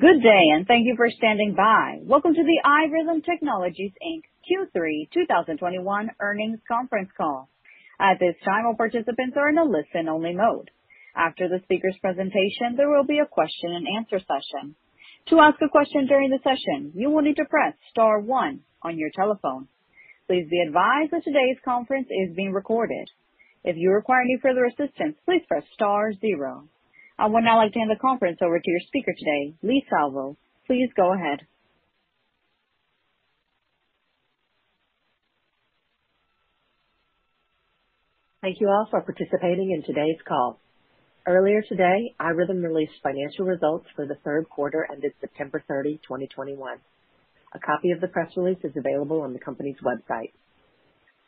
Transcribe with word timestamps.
Good 0.00 0.22
day, 0.22 0.44
and 0.56 0.66
thank 0.66 0.86
you 0.86 0.94
for 0.96 1.08
standing 1.10 1.54
by. 1.54 1.98
Welcome 2.02 2.34
to 2.34 2.42
the 2.42 2.60
iRhythm 2.66 3.22
Technologies, 3.24 3.92
Inc. 4.02 4.22
Q3 4.42 5.12
2021 5.12 6.10
earnings 6.20 6.58
conference 6.66 7.10
call. 7.16 7.48
At 8.00 8.18
this 8.18 8.34
time, 8.44 8.66
all 8.66 8.74
participants 8.74 9.36
are 9.36 9.50
in 9.50 9.58
a 9.58 9.62
listen-only 9.62 10.34
mode. 10.34 10.70
After 11.14 11.48
the 11.48 11.60
speaker's 11.62 11.96
presentation, 12.00 12.74
there 12.76 12.88
will 12.88 13.04
be 13.04 13.20
a 13.20 13.26
question-and-answer 13.26 14.18
session. 14.18 14.74
To 15.28 15.38
ask 15.38 15.60
a 15.62 15.68
question 15.68 16.06
during 16.08 16.30
the 16.30 16.42
session, 16.42 16.90
you 16.96 17.10
will 17.10 17.22
need 17.22 17.36
to 17.36 17.44
press 17.44 17.74
star 17.90 18.18
one 18.18 18.62
on 18.82 18.98
your 18.98 19.10
telephone. 19.14 19.68
Please 20.26 20.48
be 20.50 20.64
advised 20.66 21.12
that 21.12 21.22
today's 21.22 21.58
conference 21.64 22.08
is 22.10 22.34
being 22.34 22.52
recorded. 22.52 23.06
If 23.62 23.76
you 23.76 23.92
require 23.92 24.22
any 24.22 24.38
further 24.42 24.64
assistance, 24.64 25.16
please 25.24 25.42
press 25.46 25.62
star 25.74 26.12
zero. 26.14 26.68
I 27.18 27.26
would 27.26 27.44
now 27.44 27.58
like 27.58 27.72
to 27.72 27.78
hand 27.78 27.90
the 27.90 28.00
conference 28.00 28.38
over 28.42 28.58
to 28.58 28.70
your 28.70 28.80
speaker 28.88 29.12
today, 29.16 29.54
Leigh 29.62 29.84
Salvo. 29.88 30.36
Please 30.66 30.90
go 30.96 31.14
ahead. 31.14 31.40
Thank 38.42 38.60
you 38.60 38.68
all 38.68 38.88
for 38.90 39.00
participating 39.00 39.70
in 39.70 39.82
today's 39.86 40.20
call. 40.26 40.60
Earlier 41.26 41.62
today, 41.62 42.14
iRhythm 42.20 42.62
released 42.62 43.00
financial 43.02 43.46
results 43.46 43.86
for 43.96 44.06
the 44.06 44.16
third 44.24 44.48
quarter 44.50 44.86
ended 44.92 45.12
September 45.20 45.62
30, 45.68 45.98
2021. 46.02 46.78
A 47.54 47.58
copy 47.60 47.92
of 47.92 48.00
the 48.00 48.08
press 48.08 48.30
release 48.36 48.58
is 48.64 48.72
available 48.76 49.22
on 49.22 49.32
the 49.32 49.38
company's 49.38 49.76
website. 49.82 50.32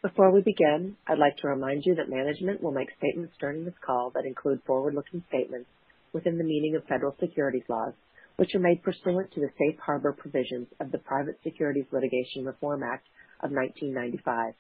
Before 0.03 0.31
we 0.31 0.43
begin, 0.43 0.97
I'd 1.07 1.19
like 1.19 1.39
to 1.39 1.49
remind 1.49 1.85
you 1.87 1.95
that 1.95 2.11
management 2.11 2.63
will 2.63 2.71
make 2.71 2.91
statements 2.99 3.35
during 3.41 3.65
this 3.65 3.79
call 3.85 4.11
that 4.11 4.27
include 4.27 4.63
forward-looking 4.67 5.25
statements 5.29 5.71
within 6.13 6.37
the 6.37 6.45
meaning 6.45 6.77
of 6.77 6.85
federal 6.85 7.17
securities 7.19 7.65
laws, 7.69 7.95
which 8.37 8.55
are 8.55 8.61
made 8.61 8.83
pursuant 8.83 9.33
to 9.33 9.41
the 9.41 9.51
safe 9.59 9.79
harbor 9.81 10.13
provisions 10.13 10.69
of 10.81 10.93
the 10.93 10.99
Private 10.99 11.39
Securities 11.43 11.87
Litigation 11.93 12.45
Reform 12.45 12.83
Act 12.83 13.07
of 13.41 13.51
1995. 13.51 14.53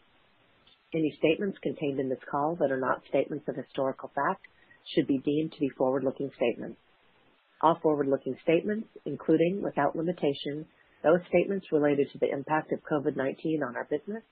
Any 0.95 1.15
statements 1.19 1.59
contained 1.62 2.00
in 2.00 2.09
this 2.09 2.25
call 2.31 2.56
that 2.56 2.73
are 2.73 2.81
not 2.81 3.05
statements 3.06 3.47
of 3.47 3.56
historical 3.56 4.11
fact 4.15 4.47
should 4.95 5.06
be 5.06 5.19
deemed 5.19 5.53
to 5.53 5.61
be 5.61 5.69
forward-looking 5.69 6.31
statements. 6.34 6.81
All 7.61 7.78
forward-looking 7.83 8.39
statements, 8.43 8.89
including, 9.05 9.61
without 9.62 9.97
limitation, 9.97 10.65
those 11.05 11.21
statements 11.28 11.71
related 11.71 12.11
to 12.12 12.19
the 12.19 12.31
impact 12.33 12.73
of 12.73 12.81
COVID-19 12.91 13.61
on 13.62 13.77
our 13.77 13.84
business, 13.84 14.23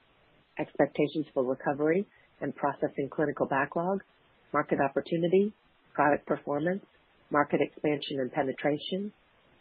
expectations 0.58 1.26
for 1.34 1.44
recovery 1.44 2.06
and 2.40 2.54
processing 2.56 3.08
clinical 3.10 3.46
backlog, 3.46 4.00
market 4.52 4.78
opportunity, 4.80 5.52
product 5.94 6.26
performance, 6.26 6.84
market 7.30 7.60
expansion 7.60 8.20
and 8.20 8.32
penetration, 8.32 9.12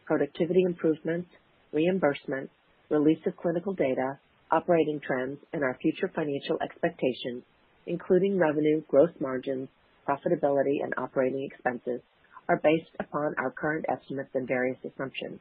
productivity 0.05 0.63
improvements, 0.63 1.29
reimbursement, 1.71 2.49
release 2.89 3.19
of 3.25 3.35
clinical 3.37 3.73
data, 3.73 4.19
operating 4.51 4.99
trends, 5.05 5.39
and 5.53 5.63
our 5.63 5.77
future 5.81 6.11
financial 6.13 6.57
expectations, 6.63 7.43
including 7.87 8.37
revenue, 8.37 8.81
gross 8.87 9.09
margins, 9.19 9.69
profitability, 10.07 10.83
and 10.83 10.93
operating 10.97 11.49
expenses, 11.51 12.01
are 12.49 12.59
based 12.63 12.91
upon 12.99 13.33
our 13.37 13.51
current 13.51 13.85
estimates 13.89 14.29
and 14.35 14.47
various 14.47 14.77
assumptions. 14.85 15.39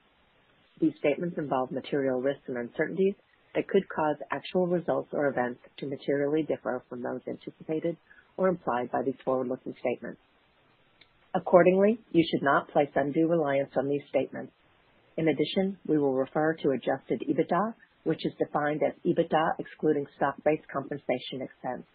These 0.80 0.94
statements 0.98 1.36
involve 1.38 1.70
material 1.70 2.20
risks 2.20 2.44
and 2.48 2.56
uncertainties 2.58 3.14
that 3.54 3.68
could 3.68 3.88
cause 3.88 4.16
actual 4.30 4.66
results 4.66 5.10
or 5.12 5.28
events 5.28 5.60
to 5.78 5.86
materially 5.86 6.42
differ 6.42 6.82
from 6.88 7.02
those 7.02 7.20
anticipated 7.28 7.96
or 8.36 8.48
implied 8.48 8.90
by 8.90 9.02
these 9.02 9.20
forward-looking 9.24 9.74
statements. 9.78 10.20
Accordingly, 11.34 11.98
you 12.12 12.24
should 12.30 12.42
not 12.42 12.68
place 12.70 12.90
undue 12.94 13.26
reliance 13.26 13.72
on 13.76 13.88
these 13.88 14.02
statements. 14.08 14.52
In 15.16 15.28
addition, 15.28 15.78
we 15.86 15.98
will 15.98 16.14
refer 16.14 16.54
to 16.54 16.70
adjusted 16.70 17.22
EBITDA, 17.28 17.74
which 18.04 18.24
is 18.24 18.32
defined 18.38 18.80
as 18.86 18.94
EBITDA 19.04 19.58
excluding 19.58 20.06
stock-based 20.16 20.66
compensation 20.72 21.42
expense. 21.42 21.86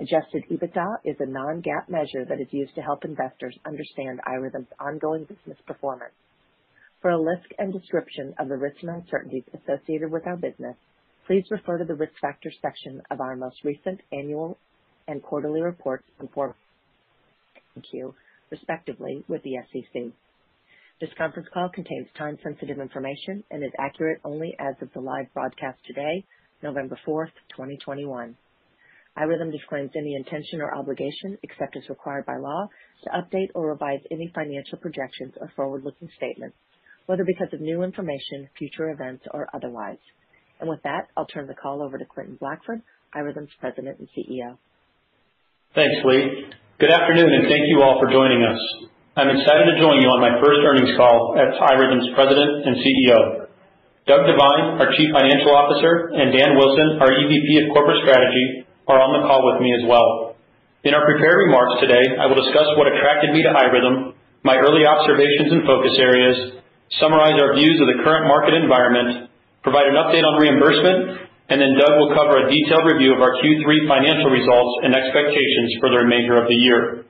Adjusted 0.00 0.44
EBITDA 0.50 0.86
is 1.04 1.16
a 1.20 1.26
non-GAAP 1.26 1.88
measure 1.88 2.24
that 2.28 2.40
is 2.40 2.48
used 2.52 2.74
to 2.74 2.80
help 2.80 3.04
investors 3.04 3.56
understand 3.64 4.20
iRhythm's 4.26 4.72
ongoing 4.80 5.24
business 5.24 5.58
performance. 5.66 6.14
For 7.04 7.10
a 7.10 7.20
list 7.20 7.52
and 7.58 7.70
description 7.70 8.32
of 8.38 8.48
the 8.48 8.56
risks 8.56 8.82
and 8.82 8.90
uncertainties 8.92 9.44
associated 9.52 10.10
with 10.10 10.26
our 10.26 10.38
business, 10.38 10.74
please 11.26 11.44
refer 11.50 11.76
to 11.76 11.84
the 11.84 11.94
Risk 11.94 12.14
Factors 12.18 12.56
section 12.62 13.02
of 13.10 13.20
our 13.20 13.36
most 13.36 13.62
recent 13.62 14.00
annual 14.10 14.56
and 15.06 15.22
quarterly 15.22 15.60
reports 15.60 16.04
on 16.18 16.28
Form 16.28 16.54
10-Q, 17.76 18.14
respectively, 18.50 19.22
with 19.28 19.42
the 19.42 19.56
SEC. 19.70 20.04
This 20.98 21.10
conference 21.18 21.46
call 21.52 21.68
contains 21.68 22.08
time-sensitive 22.16 22.78
information 22.78 23.44
and 23.50 23.62
is 23.62 23.72
accurate 23.78 24.22
only 24.24 24.56
as 24.58 24.74
of 24.80 24.88
the 24.94 25.00
live 25.00 25.26
broadcast 25.34 25.80
today, 25.86 26.24
November 26.62 26.98
4, 27.04 27.26
2021. 27.50 28.34
iRhythm 29.18 29.52
disclaims 29.52 29.90
any 29.94 30.14
intention 30.14 30.62
or 30.62 30.74
obligation, 30.74 31.36
except 31.42 31.76
as 31.76 31.86
required 31.90 32.24
by 32.24 32.38
law, 32.38 32.66
to 33.02 33.10
update 33.10 33.50
or 33.54 33.68
revise 33.68 34.00
any 34.10 34.32
financial 34.34 34.78
projections 34.78 35.34
or 35.38 35.52
forward-looking 35.54 36.08
statements, 36.16 36.56
whether 37.06 37.24
because 37.24 37.48
of 37.52 37.60
new 37.60 37.82
information, 37.82 38.48
future 38.58 38.90
events, 38.90 39.24
or 39.32 39.48
otherwise. 39.54 40.00
And 40.60 40.68
with 40.68 40.82
that, 40.84 41.08
I'll 41.16 41.26
turn 41.26 41.46
the 41.46 41.54
call 41.54 41.82
over 41.82 41.98
to 41.98 42.04
Quentin 42.04 42.36
Blackford, 42.40 42.80
iRhythm's 43.14 43.52
President 43.60 43.98
and 43.98 44.08
CEO. 44.16 44.56
Thanks, 45.74 45.96
Leigh. 46.04 46.48
Good 46.78 46.90
afternoon, 46.90 47.32
and 47.32 47.44
thank 47.48 47.66
you 47.68 47.82
all 47.82 48.00
for 48.00 48.10
joining 48.10 48.42
us. 48.42 48.60
I'm 49.14 49.30
excited 49.30 49.70
to 49.70 49.78
join 49.78 50.02
you 50.02 50.10
on 50.10 50.18
my 50.18 50.42
first 50.42 50.58
earnings 50.66 50.90
call 50.96 51.38
as 51.38 51.54
iRhythm's 51.54 52.14
President 52.18 52.66
and 52.66 52.74
CEO. 52.82 53.46
Doug 54.06 54.26
Devine, 54.26 54.82
our 54.82 54.90
Chief 54.98 55.08
Financial 55.14 55.54
Officer, 55.54 56.12
and 56.12 56.34
Dan 56.34 56.58
Wilson, 56.58 56.98
our 57.00 57.08
EVP 57.08 57.48
of 57.62 57.72
Corporate 57.72 58.02
Strategy, 58.04 58.66
are 58.90 59.00
on 59.00 59.16
the 59.16 59.24
call 59.24 59.40
with 59.48 59.62
me 59.64 59.72
as 59.72 59.84
well. 59.88 60.36
In 60.84 60.92
our 60.92 61.06
prepared 61.08 61.46
remarks 61.48 61.80
today, 61.80 62.04
I 62.20 62.28
will 62.28 62.36
discuss 62.36 62.68
what 62.76 62.90
attracted 62.90 63.32
me 63.32 63.40
to 63.46 63.54
iRhythm, 63.54 64.12
my 64.44 64.60
early 64.60 64.84
observations 64.84 65.48
and 65.48 65.64
focus 65.64 65.96
areas, 65.96 66.60
summarize 67.00 67.36
our 67.40 67.56
views 67.56 67.80
of 67.80 67.88
the 67.88 68.02
current 68.04 68.28
market 68.28 68.54
environment, 68.54 69.30
provide 69.62 69.88
an 69.88 69.96
update 69.96 70.24
on 70.24 70.40
reimbursement, 70.40 71.24
and 71.48 71.60
then 71.60 71.76
Doug 71.76 71.94
will 72.00 72.12
cover 72.16 72.40
a 72.40 72.48
detailed 72.48 72.88
review 72.88 73.12
of 73.12 73.20
our 73.20 73.36
Q3 73.40 73.64
financial 73.84 74.32
results 74.32 74.72
and 74.84 74.96
expectations 74.96 75.76
for 75.80 75.92
the 75.92 76.00
remainder 76.00 76.40
of 76.40 76.48
the 76.48 76.56
year. 76.56 77.04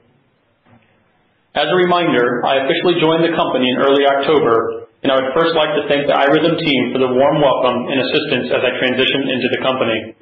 As 1.54 1.70
a 1.70 1.78
reminder, 1.78 2.42
I 2.42 2.66
officially 2.66 2.98
joined 2.98 3.22
the 3.22 3.34
company 3.38 3.70
in 3.70 3.78
early 3.78 4.02
October, 4.02 4.90
and 5.06 5.12
I 5.12 5.22
would 5.22 5.30
first 5.38 5.54
like 5.54 5.70
to 5.78 5.86
thank 5.86 6.10
the 6.10 6.18
iRhythm 6.18 6.58
team 6.58 6.90
for 6.90 6.98
the 6.98 7.14
warm 7.14 7.38
welcome 7.38 7.86
and 7.94 8.02
assistance 8.02 8.50
as 8.50 8.58
I 8.58 8.74
transition 8.82 9.30
into 9.30 9.48
the 9.54 9.62
company. 9.62 10.18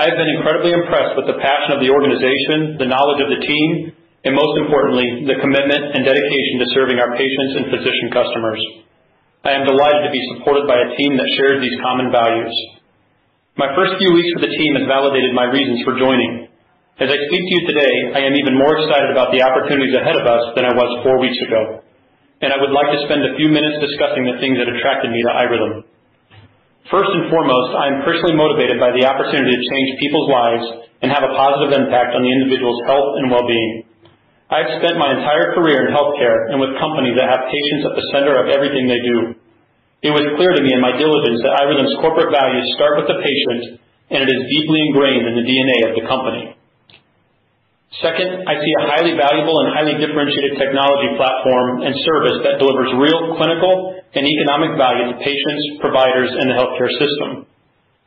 I 0.00 0.08
have 0.08 0.16
been 0.16 0.32
incredibly 0.40 0.72
impressed 0.72 1.20
with 1.20 1.28
the 1.28 1.36
passion 1.36 1.76
of 1.76 1.84
the 1.84 1.92
organization, 1.92 2.80
the 2.80 2.88
knowledge 2.88 3.20
of 3.20 3.28
the 3.28 3.44
team, 3.44 3.92
and 4.24 4.32
most 4.32 4.56
importantly, 4.64 5.28
the 5.28 5.36
commitment 5.36 5.92
and 5.92 6.00
dedication 6.00 6.56
to 6.64 6.72
serving 6.72 6.96
our 6.96 7.12
patients 7.12 7.60
and 7.60 7.68
physician 7.68 8.08
customers. 8.08 8.60
I 9.44 9.52
am 9.52 9.68
delighted 9.68 10.08
to 10.08 10.14
be 10.16 10.24
supported 10.32 10.64
by 10.64 10.80
a 10.80 10.96
team 10.96 11.20
that 11.20 11.28
shares 11.36 11.60
these 11.60 11.76
common 11.84 12.08
values. 12.08 12.52
My 13.60 13.68
first 13.76 14.00
few 14.00 14.16
weeks 14.16 14.32
with 14.32 14.48
the 14.48 14.56
team 14.56 14.80
has 14.80 14.88
validated 14.88 15.36
my 15.36 15.46
reasons 15.52 15.84
for 15.84 16.00
joining. 16.00 16.48
As 16.96 17.12
I 17.12 17.20
speak 17.28 17.42
to 17.44 17.52
you 17.52 17.62
today, 17.68 17.94
I 18.16 18.24
am 18.24 18.32
even 18.34 18.56
more 18.56 18.72
excited 18.80 19.12
about 19.12 19.30
the 19.36 19.44
opportunities 19.44 19.92
ahead 19.92 20.16
of 20.16 20.24
us 20.24 20.56
than 20.56 20.64
I 20.64 20.72
was 20.72 21.04
four 21.04 21.20
weeks 21.20 21.36
ago, 21.44 21.84
and 22.40 22.48
I 22.48 22.56
would 22.56 22.72
like 22.72 22.96
to 22.96 23.04
spend 23.04 23.28
a 23.28 23.36
few 23.36 23.52
minutes 23.52 23.84
discussing 23.84 24.24
the 24.24 24.40
things 24.40 24.56
that 24.56 24.72
attracted 24.72 25.12
me 25.12 25.20
to 25.20 25.32
iRhythm. 25.36 25.84
First 26.88 27.12
and 27.12 27.28
foremost, 27.28 27.76
I 27.76 27.92
am 27.92 28.08
personally 28.08 28.40
motivated 28.40 28.80
by 28.80 28.96
the 28.96 29.04
opportunity 29.04 29.52
to 29.52 29.68
change 29.68 30.00
people's 30.00 30.32
lives 30.32 30.66
and 31.04 31.12
have 31.12 31.28
a 31.28 31.36
positive 31.36 31.76
impact 31.76 32.16
on 32.16 32.24
the 32.24 32.32
individual's 32.32 32.80
health 32.88 33.20
and 33.20 33.28
well-being. 33.28 33.83
I 34.52 34.60
have 34.60 34.76
spent 34.76 35.00
my 35.00 35.16
entire 35.16 35.56
career 35.56 35.88
in 35.88 35.96
healthcare 35.96 36.52
and 36.52 36.60
with 36.60 36.76
companies 36.76 37.16
that 37.16 37.32
have 37.32 37.48
patients 37.48 37.84
at 37.88 37.94
the 37.96 38.06
center 38.12 38.36
of 38.36 38.52
everything 38.52 38.84
they 38.86 39.00
do. 39.00 39.40
It 40.04 40.12
was 40.12 40.36
clear 40.36 40.52
to 40.52 40.60
me 40.60 40.76
in 40.76 40.84
my 40.84 40.92
diligence 41.00 41.40
that 41.40 41.56
iRhythm's 41.64 41.96
corporate 42.04 42.28
values 42.28 42.68
start 42.76 43.00
with 43.00 43.08
the 43.08 43.24
patient, 43.24 43.80
and 44.12 44.20
it 44.20 44.28
is 44.28 44.44
deeply 44.52 44.84
ingrained 44.84 45.24
in 45.24 45.34
the 45.40 45.46
DNA 45.48 45.78
of 45.88 45.92
the 45.96 46.04
company. 46.04 46.52
Second, 48.04 48.44
I 48.44 48.60
see 48.60 48.74
a 48.74 48.84
highly 48.84 49.14
valuable 49.16 49.64
and 49.64 49.72
highly 49.72 49.96
differentiated 49.96 50.60
technology 50.60 51.14
platform 51.16 51.86
and 51.86 51.94
service 52.04 52.42
that 52.44 52.60
delivers 52.60 52.90
real 53.00 53.38
clinical 53.38 54.02
and 54.12 54.28
economic 54.28 54.76
value 54.76 55.14
to 55.14 55.24
patients, 55.24 55.80
providers, 55.80 56.36
and 56.36 56.52
the 56.52 56.56
healthcare 56.58 56.90
system. 57.00 57.48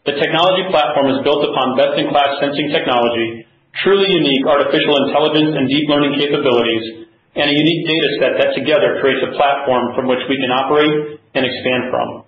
The 0.05 0.19
technology 0.21 0.69
platform 0.69 1.17
is 1.17 1.23
built 1.23 1.41
upon 1.49 1.79
best-in-class 1.79 2.45
sensing 2.45 2.69
technology, 2.69 3.47
truly 3.83 4.09
unique 4.09 4.45
artificial 4.47 4.95
intelligence 5.07 5.53
and 5.57 5.69
deep 5.69 5.85
learning 5.89 6.17
capabilities, 6.17 7.09
and 7.37 7.49
a 7.49 7.55
unique 7.55 7.83
data 7.85 8.09
set 8.17 8.33
that 8.41 8.49
together 8.57 8.97
creates 9.01 9.21
a 9.21 9.35
platform 9.37 9.93
from 9.93 10.09
which 10.09 10.23
we 10.25 10.37
can 10.41 10.49
operate 10.49 11.21
and 11.37 11.45
expand 11.45 11.93
from. 11.93 12.25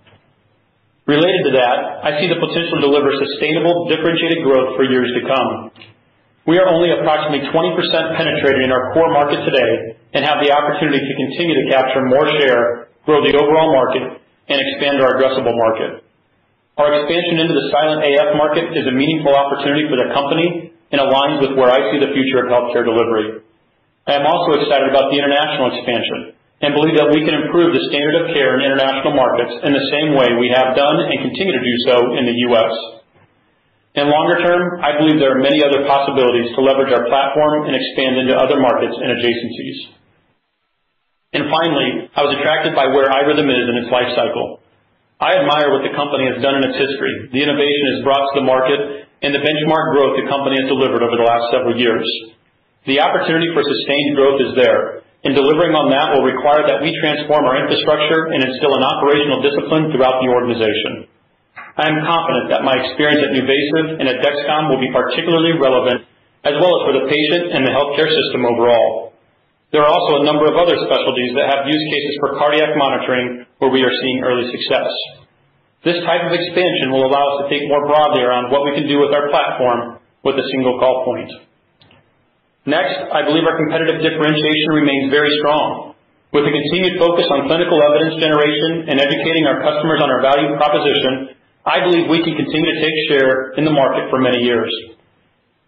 Related 1.09 1.49
to 1.49 1.53
that, 1.57 2.05
I 2.05 2.21
see 2.21 2.29
the 2.29 2.37
potential 2.37 2.77
to 2.77 2.85
deliver 2.85 3.09
sustainable, 3.17 3.89
differentiated 3.89 4.45
growth 4.45 4.77
for 4.77 4.85
years 4.85 5.09
to 5.17 5.21
come. 5.25 5.49
We 6.45 6.61
are 6.61 6.69
only 6.69 6.93
approximately 6.93 7.49
20% 7.49 8.17
penetrated 8.17 8.61
in 8.61 8.69
our 8.69 8.93
core 8.93 9.09
market 9.09 9.41
today 9.41 9.97
and 10.13 10.21
have 10.21 10.41
the 10.45 10.53
opportunity 10.53 11.01
to 11.01 11.15
continue 11.17 11.57
to 11.57 11.65
capture 11.73 12.05
more 12.05 12.29
share 12.37 12.89
grow 13.09 13.25
the 13.25 13.33
overall 13.33 13.73
market, 13.73 14.21
and 14.53 14.57
expand 14.61 15.01
our 15.01 15.17
addressable 15.17 15.57
market. 15.57 16.05
Our 16.77 16.93
expansion 17.01 17.41
into 17.41 17.57
the 17.57 17.65
silent 17.73 18.05
AF 18.05 18.37
market 18.37 18.77
is 18.77 18.85
a 18.85 18.93
meaningful 18.93 19.33
opportunity 19.33 19.89
for 19.89 19.97
the 19.97 20.13
company 20.13 20.77
and 20.89 20.99
aligns 21.01 21.41
with 21.45 21.53
where 21.53 21.69
I 21.69 21.93
see 21.93 22.01
the 22.01 22.13
future 22.13 22.45
of 22.45 22.49
healthcare 22.49 22.85
delivery. 22.85 23.45
I 24.09 24.17
am 24.17 24.25
also 24.25 24.57
excited 24.57 24.89
about 24.89 25.13
the 25.13 25.21
international 25.21 25.69
expansion 25.77 26.33
and 26.65 26.75
believe 26.75 26.97
that 26.99 27.13
we 27.13 27.23
can 27.23 27.37
improve 27.45 27.71
the 27.71 27.87
standard 27.87 28.15
of 28.19 28.35
care 28.35 28.57
in 28.57 28.65
international 28.65 29.15
markets 29.15 29.53
in 29.63 29.71
the 29.71 29.85
same 29.93 30.17
way 30.17 30.27
we 30.35 30.51
have 30.51 30.75
done 30.75 30.97
and 31.07 31.23
continue 31.23 31.55
to 31.55 31.63
do 31.63 31.75
so 31.87 31.95
in 32.19 32.25
the 32.27 32.37
U.S. 32.51 32.73
In 33.95 34.11
longer 34.11 34.41
term, 34.43 34.81
I 34.83 34.97
believe 34.99 35.17
there 35.17 35.33
are 35.33 35.41
many 35.41 35.63
other 35.63 35.87
possibilities 35.87 36.51
to 36.53 36.59
leverage 36.61 36.91
our 36.91 37.07
platform 37.07 37.69
and 37.69 37.73
expand 37.73 38.21
into 38.21 38.35
other 38.35 38.59
markets 38.59 38.97
and 38.97 39.13
adjacencies. 39.17 39.77
And 41.33 41.45
finally, 41.49 42.09
I 42.13 42.25
was 42.25 42.33
attracted 42.37 42.73
by 42.73 42.89
where 42.89 43.09
iRhythm 43.09 43.45
is 43.45 43.65
in 43.69 43.75
its 43.85 43.89
life 43.93 44.09
cycle. 44.17 44.59
I 45.21 45.37
admire 45.41 45.69
what 45.69 45.85
the 45.85 45.93
company 45.93 46.25
has 46.31 46.41
done 46.41 46.63
in 46.63 46.69
its 46.69 46.79
history, 46.79 47.29
the 47.29 47.43
innovation 47.43 47.83
it's 47.93 48.03
brought 48.07 48.23
to 48.33 48.35
the 48.39 48.47
market, 48.47 49.08
and 49.21 49.35
the 49.35 49.43
benchmark 49.43 49.85
growth 49.95 50.15
the 50.15 50.27
company 50.31 50.59
has 50.59 50.71
delivered 50.71 51.03
over 51.03 51.17
the 51.19 51.27
last 51.27 51.51
several 51.51 51.75
years. 51.75 52.07
The 52.87 53.03
opportunity 53.03 53.51
for 53.51 53.61
sustained 53.61 54.15
growth 54.15 54.39
is 54.39 54.55
there, 54.55 55.03
and 55.27 55.35
delivering 55.35 55.75
on 55.75 55.91
that 55.91 56.15
will 56.15 56.23
require 56.23 56.63
that 56.63 56.79
we 56.79 56.95
transform 57.03 57.43
our 57.43 57.59
infrastructure 57.59 58.31
and 58.31 58.39
instill 58.39 58.71
an 58.71 58.87
operational 58.87 59.43
discipline 59.43 59.91
throughout 59.91 60.23
the 60.23 60.31
organization. 60.31 61.11
I 61.75 61.91
am 61.91 62.03
confident 62.07 62.51
that 62.55 62.63
my 62.63 62.75
experience 62.79 63.23
at 63.27 63.35
NuVasive 63.35 63.99
and 63.99 64.07
at 64.07 64.23
Dexcom 64.23 64.71
will 64.71 64.79
be 64.79 64.91
particularly 64.95 65.59
relevant, 65.59 66.07
as 66.47 66.55
well 66.55 66.71
as 66.79 66.81
for 66.87 66.93
the 66.95 67.05
patient 67.11 67.51
and 67.51 67.67
the 67.67 67.75
healthcare 67.75 68.07
system 68.07 68.47
overall. 68.47 69.11
There 69.75 69.83
are 69.83 69.91
also 69.91 70.23
a 70.23 70.25
number 70.25 70.47
of 70.47 70.55
other 70.55 70.75
specialties 70.81 71.35
that 71.35 71.51
have 71.51 71.67
use 71.67 71.83
cases 71.91 72.15
for 72.23 72.39
cardiac 72.39 72.73
monitoring 72.79 73.45
where 73.59 73.69
we 73.69 73.83
are 73.83 73.95
seeing 74.01 74.23
early 74.23 74.49
success. 74.55 74.87
This 75.79 76.03
type 76.03 76.27
of 76.27 76.35
expansion 76.35 76.91
will 76.91 77.07
allow 77.07 77.23
us 77.23 77.35
to 77.41 77.45
think 77.47 77.71
more 77.71 77.87
broadly 77.87 78.19
around 78.19 78.51
what 78.51 78.67
we 78.67 78.75
can 78.75 78.83
do 78.83 78.99
with 78.99 79.15
our 79.15 79.31
platform 79.31 80.03
with 80.27 80.35
a 80.35 80.45
single 80.51 80.75
call 80.75 81.07
point. 81.07 81.31
Next, 82.67 82.99
I 82.99 83.23
believe 83.23 83.47
our 83.47 83.55
competitive 83.55 84.03
differentiation 84.03 84.69
remains 84.75 85.07
very 85.07 85.31
strong. 85.39 85.95
With 86.35 86.45
a 86.45 86.53
continued 86.53 86.99
focus 86.99 87.25
on 87.31 87.47
clinical 87.47 87.79
evidence 87.79 88.19
generation 88.19 88.91
and 88.91 88.99
educating 88.99 89.47
our 89.47 89.63
customers 89.63 90.03
on 90.03 90.11
our 90.11 90.21
value 90.21 90.53
proposition, 90.59 91.33
I 91.63 91.79
believe 91.87 92.11
we 92.11 92.27
can 92.27 92.35
continue 92.35 92.69
to 92.75 92.81
take 92.83 92.97
share 93.07 93.55
in 93.55 93.63
the 93.63 93.73
market 93.73 94.11
for 94.11 94.19
many 94.19 94.43
years. 94.43 94.69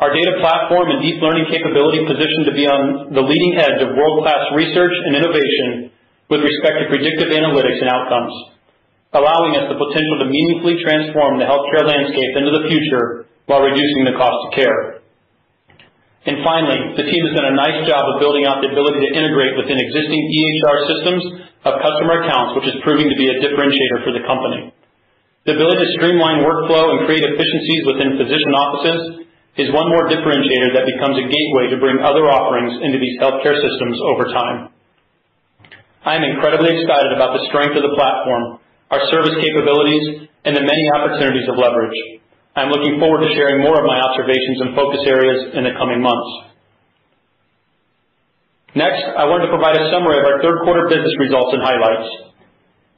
Our 0.04 0.12
data 0.12 0.38
platform 0.44 0.92
and 0.92 1.00
deep 1.00 1.24
learning 1.24 1.48
capability 1.48 2.04
position 2.04 2.52
to 2.52 2.54
be 2.54 2.68
on 2.68 3.16
the 3.16 3.24
leading 3.24 3.56
edge 3.56 3.80
of 3.80 3.96
world-class 3.96 4.52
research 4.60 4.94
and 5.08 5.16
innovation 5.16 5.96
with 6.28 6.44
respect 6.44 6.84
to 6.84 6.92
predictive 6.92 7.31
analytics 7.31 7.80
and 7.80 7.90
outcomes, 7.90 8.50
allowing 9.12 9.60
us 9.60 9.68
the 9.68 9.75
potential 9.75 10.24
to 10.24 10.28
meaningfully 10.31 10.80
transform 10.80 11.36
the 11.40 11.48
healthcare 11.48 11.84
landscape 11.84 12.34
into 12.36 12.52
the 12.52 12.68
future 12.72 13.28
while 13.46 13.63
reducing 13.63 14.08
the 14.08 14.16
cost 14.16 14.40
of 14.48 14.56
care. 14.56 15.04
And 16.22 16.46
finally, 16.46 16.96
the 16.96 17.10
team 17.10 17.25
has 17.25 17.34
done 17.34 17.50
a 17.50 17.58
nice 17.58 17.81
job 17.90 18.06
of 18.06 18.22
building 18.22 18.46
out 18.46 18.62
the 18.62 18.69
ability 18.69 19.10
to 19.10 19.12
integrate 19.12 19.58
within 19.58 19.81
existing 19.81 20.22
EHR 20.22 20.78
systems 20.86 21.24
of 21.66 21.81
customer 21.81 22.22
accounts, 22.22 22.56
which 22.62 22.69
is 22.69 22.78
proving 22.86 23.10
to 23.10 23.18
be 23.18 23.25
a 23.28 23.42
differentiator 23.42 24.06
for 24.06 24.13
the 24.13 24.22
company. 24.30 24.69
The 25.50 25.58
ability 25.58 25.81
to 25.81 25.90
streamline 25.98 26.46
workflow 26.46 26.94
and 26.94 27.10
create 27.10 27.25
efficiencies 27.25 27.90
within 27.90 28.22
physician 28.22 28.54
offices 28.54 29.02
is 29.58 29.74
one 29.74 29.90
more 29.90 30.06
differentiator 30.08 30.78
that 30.78 30.86
becomes 30.86 31.18
a 31.18 31.25
gateway 31.25 31.74
to 31.74 31.81
bring 31.81 31.98
other 32.06 32.30
offerings 32.30 32.78
into 32.86 33.02
these 33.02 33.18
healthcare 33.18 33.58
systems 33.58 33.98
over 34.06 34.30
time. 34.30 34.69
I 36.06 36.16
am 36.16 36.24
incredibly 36.24 36.78
excited 36.78 37.18
about 37.18 37.34
the 37.34 37.50
strength 37.50 37.74
of 37.74 37.81
the 37.81 37.98
platform, 37.98 38.62
our 38.92 39.02
service 39.08 39.40
capabilities, 39.40 40.28
and 40.44 40.54
the 40.54 40.66
many 40.68 40.86
opportunities 40.92 41.48
of 41.48 41.56
leverage. 41.56 41.96
I'm 42.56 42.68
looking 42.68 43.00
forward 43.00 43.24
to 43.24 43.32
sharing 43.32 43.64
more 43.64 43.80
of 43.80 43.88
my 43.88 43.96
observations 43.96 44.60
and 44.60 44.76
focus 44.76 45.08
areas 45.08 45.56
in 45.56 45.64
the 45.64 45.72
coming 45.80 46.04
months. 46.04 46.52
Next, 48.76 49.04
I 49.04 49.28
wanted 49.28 49.48
to 49.48 49.56
provide 49.56 49.80
a 49.80 49.88
summary 49.92 50.20
of 50.20 50.28
our 50.28 50.40
third 50.44 50.64
quarter 50.68 50.88
business 50.92 51.16
results 51.20 51.56
and 51.56 51.64
highlights. 51.64 52.32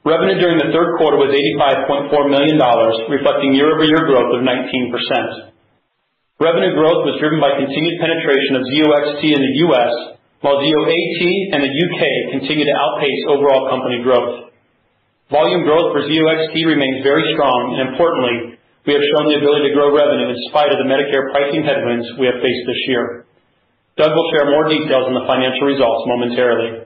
Revenue 0.06 0.38
during 0.38 0.58
the 0.58 0.70
third 0.74 0.98
quarter 0.98 1.18
was 1.18 1.34
$85.4 1.34 2.10
million, 2.30 2.58
reflecting 3.10 3.54
year-over-year 3.54 4.04
growth 4.06 4.30
of 4.34 4.42
19%. 4.42 5.54
Revenue 6.42 6.74
growth 6.74 7.06
was 7.06 7.18
driven 7.22 7.38
by 7.38 7.54
continued 7.54 8.02
penetration 8.02 8.58
of 8.58 8.66
Zio 8.70 8.90
XT 8.90 9.22
in 9.22 9.42
the 9.42 9.54
U.S., 9.70 9.92
while 10.42 10.60
Zio 10.60 10.82
AT 10.82 11.20
in 11.56 11.60
the 11.62 11.72
U.K. 11.72 12.02
continued 12.36 12.68
to 12.68 12.76
outpace 12.76 13.20
overall 13.30 13.70
company 13.70 14.02
growth. 14.02 14.53
Volume 15.32 15.64
growth 15.64 15.96
for 15.96 16.04
Zio 16.04 16.28
XT 16.28 16.52
remains 16.68 17.00
very 17.00 17.24
strong, 17.32 17.80
and 17.80 17.96
importantly, 17.96 18.60
we 18.84 18.92
have 18.92 19.04
shown 19.08 19.32
the 19.32 19.40
ability 19.40 19.72
to 19.72 19.76
grow 19.76 19.88
revenue 19.88 20.28
in 20.28 20.36
spite 20.52 20.68
of 20.68 20.76
the 20.76 20.84
Medicare 20.84 21.32
pricing 21.32 21.64
headwinds 21.64 22.04
we 22.20 22.28
have 22.28 22.44
faced 22.44 22.64
this 22.68 22.82
year. 22.92 23.24
Doug 23.96 24.12
will 24.12 24.28
share 24.36 24.52
more 24.52 24.68
details 24.68 25.08
on 25.08 25.16
the 25.16 25.24
financial 25.24 25.64
results 25.64 26.04
momentarily. 26.04 26.84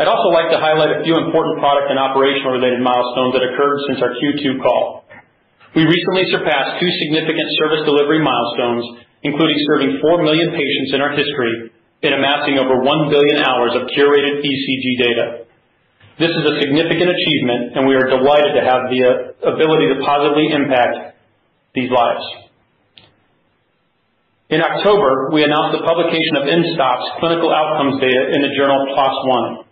I'd 0.00 0.08
also 0.08 0.32
like 0.32 0.48
to 0.48 0.56
highlight 0.56 0.96
a 0.96 1.04
few 1.04 1.12
important 1.20 1.60
product 1.60 1.92
and 1.92 2.00
operational 2.00 2.56
related 2.56 2.80
milestones 2.80 3.36
that 3.36 3.44
occurred 3.44 3.84
since 3.84 4.00
our 4.00 4.16
Q2 4.16 4.64
call. 4.64 5.04
We 5.76 5.84
recently 5.84 6.32
surpassed 6.32 6.80
two 6.80 6.88
significant 7.04 7.44
service 7.60 7.84
delivery 7.84 8.24
milestones, 8.24 9.04
including 9.20 9.60
serving 9.68 10.00
4 10.00 10.24
million 10.24 10.56
patients 10.56 10.96
in 10.96 11.04
our 11.04 11.12
history 11.12 11.76
and 12.00 12.16
amassing 12.16 12.56
over 12.56 12.80
1 12.80 13.12
billion 13.12 13.44
hours 13.44 13.76
of 13.76 13.92
curated 13.92 14.40
ECG 14.40 14.86
data. 14.96 15.49
This 16.20 16.36
is 16.36 16.44
a 16.44 16.60
significant 16.60 17.08
achievement, 17.08 17.80
and 17.80 17.88
we 17.88 17.96
are 17.96 18.04
delighted 18.04 18.52
to 18.52 18.60
have 18.60 18.92
the 18.92 19.00
uh, 19.08 19.56
ability 19.56 19.88
to 19.88 20.04
positively 20.04 20.52
impact 20.52 21.16
these 21.72 21.88
lives. 21.88 22.20
In 24.52 24.60
October, 24.60 25.32
we 25.32 25.48
announced 25.48 25.80
the 25.80 25.84
publication 25.88 26.36
of 26.36 26.44
mSToPS 26.44 27.24
clinical 27.24 27.48
outcomes 27.48 28.04
data 28.04 28.36
in 28.36 28.44
the 28.44 28.52
journal 28.52 28.84
PLOS 28.92 29.16
ONE. 29.32 29.64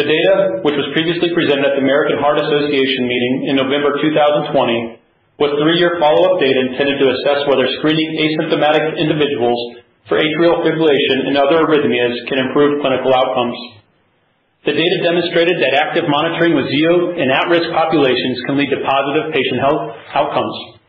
The 0.00 0.08
data, 0.08 0.64
which 0.64 0.80
was 0.80 0.88
previously 0.96 1.36
presented 1.36 1.68
at 1.68 1.76
the 1.76 1.84
American 1.84 2.24
Heart 2.24 2.40
Association 2.40 3.04
meeting 3.04 3.52
in 3.52 3.60
November 3.60 4.00
2020, 4.00 4.96
was 5.36 5.60
three-year 5.60 6.00
follow-up 6.00 6.40
data 6.40 6.72
intended 6.72 7.04
to 7.04 7.12
assess 7.20 7.44
whether 7.52 7.68
screening 7.84 8.16
asymptomatic 8.16 8.96
individuals 8.96 9.84
for 10.08 10.16
atrial 10.16 10.64
fibrillation 10.64 11.28
and 11.28 11.36
other 11.36 11.68
arrhythmias 11.68 12.16
can 12.32 12.40
improve 12.40 12.80
clinical 12.80 13.12
outcomes. 13.12 13.76
The 14.66 14.74
data 14.74 14.98
demonstrated 14.98 15.62
that 15.62 15.78
active 15.78 16.10
monitoring 16.10 16.58
with 16.58 16.66
Zio 16.74 17.14
in 17.14 17.30
at-risk 17.30 17.70
populations 17.70 18.42
can 18.50 18.58
lead 18.58 18.66
to 18.74 18.82
positive 18.82 19.30
patient 19.30 19.62
health 19.62 19.94
outcomes. 20.10 20.82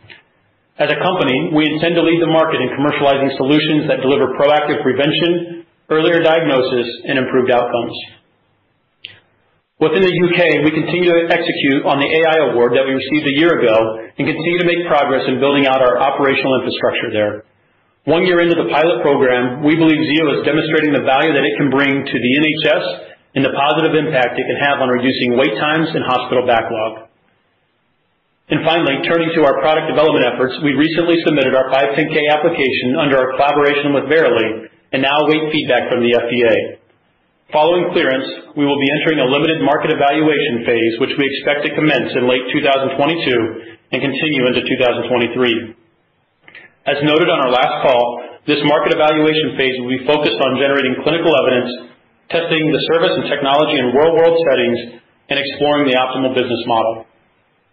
As 0.82 0.90
a 0.90 0.98
company, 0.98 1.54
we 1.54 1.70
intend 1.70 1.94
to 1.94 2.02
lead 2.02 2.18
the 2.18 2.30
market 2.30 2.58
in 2.58 2.74
commercializing 2.74 3.38
solutions 3.38 3.86
that 3.86 4.02
deliver 4.02 4.34
proactive 4.34 4.82
prevention, 4.82 5.62
earlier 5.94 6.26
diagnosis, 6.26 6.90
and 7.06 7.22
improved 7.22 7.54
outcomes. 7.54 7.94
Within 9.78 10.02
the 10.02 10.10
U.K., 10.26 10.66
we 10.66 10.74
continue 10.74 11.14
to 11.14 11.30
execute 11.30 11.86
on 11.86 12.02
the 12.02 12.10
AI 12.10 12.50
award 12.50 12.74
that 12.74 12.82
we 12.82 12.98
received 12.98 13.30
a 13.30 13.38
year 13.38 13.62
ago 13.62 13.78
and 14.18 14.26
continue 14.26 14.58
to 14.58 14.66
make 14.66 14.90
progress 14.90 15.22
in 15.30 15.38
building 15.38 15.70
out 15.70 15.86
our 15.86 16.02
operational 16.02 16.66
infrastructure 16.66 17.14
there. 17.14 17.46
One 18.10 18.26
year 18.26 18.42
into 18.42 18.58
the 18.58 18.74
pilot 18.74 19.06
program, 19.06 19.62
we 19.62 19.78
believe 19.78 20.02
Zio 20.02 20.34
is 20.34 20.50
demonstrating 20.50 20.98
the 20.98 21.06
value 21.06 21.30
that 21.30 21.46
it 21.46 21.54
can 21.62 21.70
bring 21.70 21.94
to 21.94 22.18
the 22.18 22.32
NHS 22.42 23.07
and 23.38 23.46
the 23.46 23.54
positive 23.54 23.94
impact 23.94 24.34
it 24.34 24.50
can 24.50 24.58
have 24.58 24.82
on 24.82 24.90
reducing 24.90 25.38
wait 25.38 25.54
times 25.62 25.94
and 25.94 26.02
hospital 26.02 26.42
backlog. 26.50 27.06
And 28.50 28.66
finally, 28.66 29.06
turning 29.06 29.30
to 29.38 29.46
our 29.46 29.62
product 29.62 29.94
development 29.94 30.26
efforts, 30.26 30.58
we 30.66 30.74
recently 30.74 31.22
submitted 31.22 31.54
our 31.54 31.70
510(k) 31.70 32.18
application 32.34 32.98
under 32.98 33.14
our 33.14 33.38
collaboration 33.38 33.94
with 33.94 34.10
Verily 34.10 34.74
and 34.90 35.06
now 35.06 35.30
await 35.30 35.54
feedback 35.54 35.86
from 35.86 36.02
the 36.02 36.18
FDA. 36.18 36.82
Following 37.54 37.94
clearance, 37.94 38.26
we 38.58 38.66
will 38.66 38.82
be 38.82 38.90
entering 38.98 39.22
a 39.22 39.30
limited 39.30 39.62
market 39.62 39.94
evaluation 39.94 40.66
phase, 40.66 40.94
which 40.98 41.14
we 41.22 41.30
expect 41.30 41.62
to 41.70 41.78
commence 41.78 42.18
in 42.18 42.26
late 42.26 42.44
2022 42.50 43.94
and 43.94 44.02
continue 44.02 44.50
into 44.50 44.66
2023. 44.66 45.78
As 46.90 47.06
noted 47.06 47.30
on 47.30 47.40
our 47.46 47.54
last 47.54 47.86
call, 47.86 48.42
this 48.50 48.64
market 48.66 48.98
evaluation 48.98 49.60
phase 49.60 49.78
will 49.78 49.94
be 49.94 50.08
focused 50.10 50.42
on 50.42 50.58
generating 50.58 51.06
clinical 51.06 51.36
evidence, 51.38 51.88
testing 52.30 52.64
the 52.72 52.84
service 52.92 53.16
and 53.16 53.26
technology 53.32 53.80
in 53.80 53.96
real-world 53.96 54.36
settings, 54.48 55.04
and 55.28 55.36
exploring 55.40 55.88
the 55.88 55.96
optimal 56.00 56.32
business 56.32 56.64
model. 56.68 57.04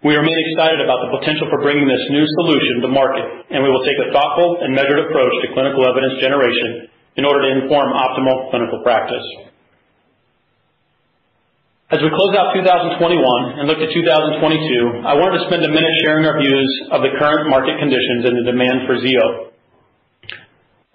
We 0.03 0.13
remain 0.19 0.37
excited 0.51 0.85
about 0.85 1.07
the 1.07 1.11
potential 1.17 1.49
for 1.49 1.63
bringing 1.65 1.89
this 1.89 2.03
new 2.11 2.27
solution 2.43 2.85
to 2.85 2.89
market, 2.93 3.25
and 3.51 3.65
we 3.65 3.71
will 3.71 3.87
take 3.87 3.97
a 3.97 4.13
thoughtful 4.13 4.61
and 4.61 4.75
measured 4.75 5.01
approach 5.01 5.35
to 5.43 5.55
clinical 5.55 5.87
evidence 5.87 6.21
generation 6.21 6.93
in 7.17 7.25
order 7.25 7.47
to 7.47 7.51
inform 7.63 7.95
optimal 7.95 8.51
clinical 8.51 8.83
practice. 8.83 9.25
As 11.95 12.03
we 12.03 12.11
close 12.11 12.35
out 12.35 12.53
2021 12.59 13.01
and 13.61 13.71
look 13.71 13.79
to 13.79 13.87
2022, 13.87 15.07
I 15.07 15.15
wanted 15.15 15.41
to 15.41 15.47
spend 15.47 15.63
a 15.63 15.71
minute 15.71 15.95
sharing 16.03 16.27
our 16.27 16.43
views 16.43 16.69
of 16.91 17.07
the 17.07 17.15
current 17.15 17.47
market 17.47 17.79
conditions 17.79 18.27
and 18.27 18.35
the 18.35 18.51
demand 18.51 18.89
for 18.91 18.99
Zio. 18.99 19.55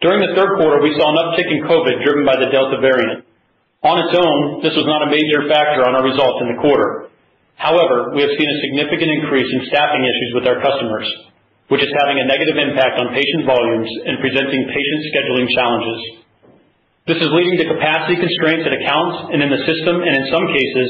During 0.04 0.20
the 0.22 0.36
third 0.36 0.60
quarter, 0.60 0.84
we 0.84 0.92
saw 1.00 1.14
an 1.14 1.18
uptick 1.24 1.48
in 1.48 1.64
COVID 1.64 2.04
driven 2.04 2.28
by 2.28 2.36
the 2.36 2.52
Delta 2.52 2.84
variant. 2.84 3.29
On 3.80 3.96
its 3.96 4.12
own, 4.12 4.60
this 4.60 4.76
was 4.76 4.84
not 4.84 5.08
a 5.08 5.14
major 5.14 5.48
factor 5.48 5.88
on 5.88 5.96
our 5.96 6.04
results 6.04 6.44
in 6.44 6.52
the 6.52 6.60
quarter. 6.60 7.08
However, 7.56 8.12
we 8.12 8.20
have 8.28 8.36
seen 8.36 8.50
a 8.52 8.62
significant 8.68 9.08
increase 9.08 9.48
in 9.48 9.72
staffing 9.72 10.04
issues 10.04 10.32
with 10.36 10.46
our 10.52 10.60
customers, 10.60 11.08
which 11.72 11.80
is 11.80 11.92
having 11.96 12.20
a 12.20 12.28
negative 12.28 12.60
impact 12.60 13.00
on 13.00 13.16
patient 13.16 13.48
volumes 13.48 13.88
and 14.04 14.20
presenting 14.20 14.68
patient 14.68 15.02
scheduling 15.16 15.48
challenges. 15.56 16.00
This 17.08 17.24
is 17.24 17.32
leading 17.32 17.56
to 17.64 17.72
capacity 17.72 18.20
constraints 18.20 18.68
at 18.68 18.76
accounts 18.76 19.32
and 19.32 19.40
in 19.40 19.48
the 19.48 19.64
system, 19.64 20.04
and 20.04 20.12
in 20.12 20.26
some 20.28 20.44
cases, 20.52 20.88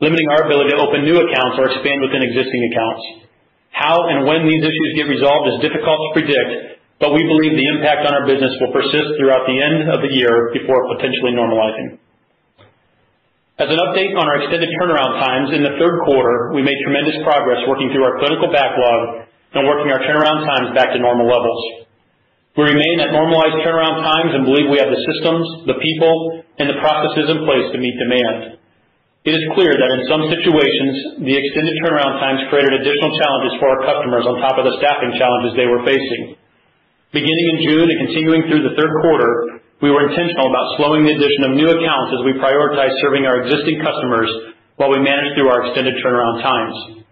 limiting 0.00 0.32
our 0.32 0.48
ability 0.48 0.72
to 0.72 0.80
open 0.80 1.04
new 1.04 1.20
accounts 1.20 1.60
or 1.60 1.68
expand 1.68 2.00
within 2.00 2.24
existing 2.24 2.62
accounts. 2.72 3.04
How 3.68 4.00
and 4.08 4.24
when 4.24 4.48
these 4.48 4.64
issues 4.64 4.96
get 4.96 5.12
resolved 5.12 5.44
is 5.52 5.60
difficult 5.60 6.00
to 6.00 6.10
predict, 6.16 6.80
but 7.04 7.12
we 7.12 7.20
believe 7.20 7.52
the 7.52 7.68
impact 7.68 8.08
on 8.08 8.16
our 8.16 8.24
business 8.24 8.56
will 8.64 8.72
persist 8.72 9.20
throughout 9.20 9.44
the 9.44 9.60
end 9.60 9.92
of 9.92 10.00
the 10.00 10.12
year 10.12 10.56
before 10.56 10.88
potentially 10.96 11.36
normalizing. 11.36 12.00
As 13.60 13.68
an 13.68 13.76
update 13.76 14.16
on 14.16 14.24
our 14.24 14.40
extended 14.40 14.72
turnaround 14.80 15.20
times, 15.20 15.52
in 15.52 15.60
the 15.60 15.76
third 15.76 16.00
quarter, 16.08 16.48
we 16.56 16.64
made 16.64 16.80
tremendous 16.80 17.20
progress 17.20 17.60
working 17.68 17.92
through 17.92 18.08
our 18.08 18.16
clinical 18.16 18.48
backlog 18.48 19.28
and 19.52 19.68
working 19.68 19.92
our 19.92 20.00
turnaround 20.00 20.48
times 20.48 20.72
back 20.72 20.96
to 20.96 20.98
normal 20.98 21.28
levels. 21.28 21.84
We 22.56 22.72
remain 22.72 23.04
at 23.04 23.12
normalized 23.12 23.60
turnaround 23.60 24.00
times 24.00 24.32
and 24.32 24.48
believe 24.48 24.72
we 24.72 24.80
have 24.80 24.88
the 24.88 25.04
systems, 25.04 25.44
the 25.68 25.76
people, 25.76 26.40
and 26.56 26.72
the 26.72 26.80
processes 26.80 27.28
in 27.28 27.44
place 27.44 27.68
to 27.76 27.76
meet 27.76 28.00
demand. 28.00 28.56
It 29.28 29.36
is 29.36 29.44
clear 29.52 29.76
that 29.76 29.92
in 29.92 30.08
some 30.08 30.24
situations, 30.32 31.20
the 31.20 31.36
extended 31.36 31.76
turnaround 31.84 32.16
times 32.16 32.48
created 32.48 32.80
additional 32.80 33.12
challenges 33.20 33.60
for 33.60 33.76
our 33.76 33.84
customers 33.84 34.24
on 34.24 34.40
top 34.40 34.56
of 34.56 34.72
the 34.72 34.80
staffing 34.80 35.20
challenges 35.20 35.52
they 35.60 35.68
were 35.68 35.84
facing. 35.84 36.32
Beginning 37.12 37.46
in 37.52 37.58
June 37.60 37.92
and 37.92 38.08
continuing 38.08 38.48
through 38.48 38.64
the 38.64 38.72
third 38.80 39.04
quarter, 39.04 39.59
we 39.80 39.88
were 39.88 40.12
intentional 40.12 40.52
about 40.52 40.76
slowing 40.76 41.08
the 41.08 41.16
addition 41.16 41.42
of 41.48 41.56
new 41.56 41.68
accounts 41.72 42.10
as 42.12 42.22
we 42.28 42.36
prioritize 42.36 42.92
serving 43.00 43.24
our 43.24 43.40
existing 43.44 43.80
customers 43.80 44.28
while 44.76 44.92
we 44.92 45.00
manage 45.00 45.32
through 45.36 45.48
our 45.48 45.64
extended 45.68 45.96
turnaround 46.04 46.44
times. 46.44 47.04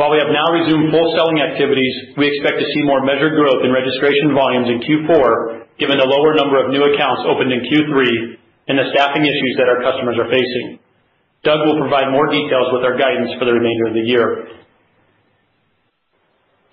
While 0.00 0.14
we 0.14 0.22
have 0.22 0.32
now 0.32 0.48
resumed 0.54 0.88
full 0.94 1.12
selling 1.18 1.42
activities, 1.42 2.14
we 2.16 2.30
expect 2.32 2.62
to 2.62 2.68
see 2.70 2.82
more 2.86 3.04
measured 3.04 3.36
growth 3.36 3.60
in 3.60 3.74
registration 3.74 4.32
volumes 4.32 4.70
in 4.72 4.78
Q4, 4.86 5.76
given 5.76 5.98
the 6.00 6.08
lower 6.08 6.32
number 6.32 6.56
of 6.62 6.70
new 6.72 6.86
accounts 6.86 7.26
opened 7.26 7.52
in 7.52 7.66
Q3 7.66 8.38
and 8.72 8.78
the 8.78 8.88
staffing 8.94 9.26
issues 9.26 9.54
that 9.58 9.68
our 9.68 9.80
customers 9.84 10.16
are 10.16 10.30
facing. 10.32 10.78
Doug 11.44 11.66
will 11.66 11.82
provide 11.82 12.08
more 12.14 12.30
details 12.30 12.72
with 12.72 12.88
our 12.88 12.96
guidance 12.96 13.36
for 13.36 13.44
the 13.44 13.52
remainder 13.52 13.90
of 13.90 13.94
the 13.94 14.06
year. 14.06 14.48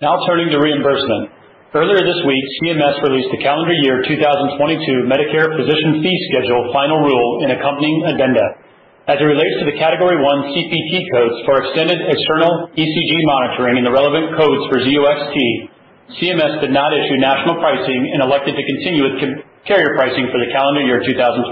Now 0.00 0.24
turning 0.24 0.48
to 0.52 0.58
reimbursement. 0.60 1.32
Earlier 1.74 1.98
this 1.98 2.22
week, 2.22 2.46
CMS 2.62 3.02
released 3.02 3.26
the 3.34 3.42
calendar 3.42 3.74
year 3.74 3.98
2022 3.98 5.10
Medicare 5.10 5.50
Physician 5.58 5.98
Fee 5.98 6.18
Schedule 6.30 6.70
final 6.70 7.02
rule 7.02 7.42
and 7.42 7.50
accompanying 7.58 8.06
addenda. 8.06 8.62
As 9.10 9.18
it 9.18 9.26
relates 9.26 9.58
to 9.58 9.66
the 9.66 9.74
Category 9.74 10.14
1 10.14 10.54
CPT 10.54 11.10
codes 11.10 11.42
for 11.42 11.66
extended 11.66 11.98
external 12.06 12.70
ECG 12.70 13.12
monitoring 13.26 13.82
and 13.82 13.86
the 13.86 13.90
relevant 13.90 14.38
codes 14.38 14.62
for 14.70 14.78
Zio 14.78 15.10
XT, 15.10 15.38
CMS 16.22 16.62
did 16.62 16.70
not 16.70 16.94
issue 16.94 17.18
national 17.18 17.58
pricing 17.58 18.14
and 18.14 18.22
elected 18.22 18.54
to 18.54 18.62
continue 18.62 19.02
with 19.02 19.18
carrier 19.66 19.98
pricing 19.98 20.30
for 20.30 20.38
the 20.38 20.46
calendar 20.54 20.86
year 20.86 21.02
2022. 21.02 21.50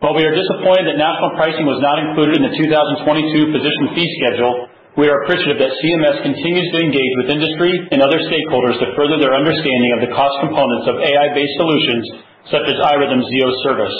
While 0.00 0.16
we 0.16 0.24
are 0.24 0.32
disappointed 0.32 0.88
that 0.88 0.96
national 0.96 1.36
pricing 1.36 1.68
was 1.68 1.84
not 1.84 2.00
included 2.00 2.40
in 2.40 2.48
the 2.48 2.56
2022 2.56 3.44
Physician 3.60 3.92
Fee 3.92 4.08
Schedule, 4.16 4.72
we 4.94 5.10
are 5.10 5.26
appreciative 5.26 5.58
that 5.58 5.74
CMS 5.82 6.22
continues 6.22 6.70
to 6.70 6.78
engage 6.78 7.14
with 7.18 7.34
industry 7.34 7.82
and 7.90 7.98
other 7.98 8.22
stakeholders 8.30 8.78
to 8.78 8.94
further 8.94 9.18
their 9.18 9.34
understanding 9.34 9.90
of 9.90 10.06
the 10.06 10.14
cost 10.14 10.38
components 10.38 10.86
of 10.86 11.02
AI-based 11.02 11.56
solutions 11.58 12.04
such 12.46 12.62
as 12.70 12.78
iRhythm's 12.78 13.26
Zio 13.26 13.50
Service. 13.66 13.96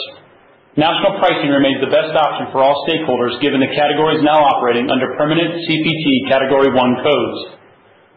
National 0.78 1.18
pricing 1.18 1.50
remains 1.50 1.82
the 1.82 1.90
best 1.90 2.14
option 2.14 2.46
for 2.54 2.62
all 2.62 2.86
stakeholders, 2.86 3.34
given 3.42 3.58
the 3.58 3.74
categories 3.74 4.22
now 4.22 4.38
operating 4.38 4.86
under 4.86 5.18
permanent 5.18 5.66
CPT 5.66 6.30
Category 6.30 6.70
I 6.70 6.86
codes. 7.02 7.38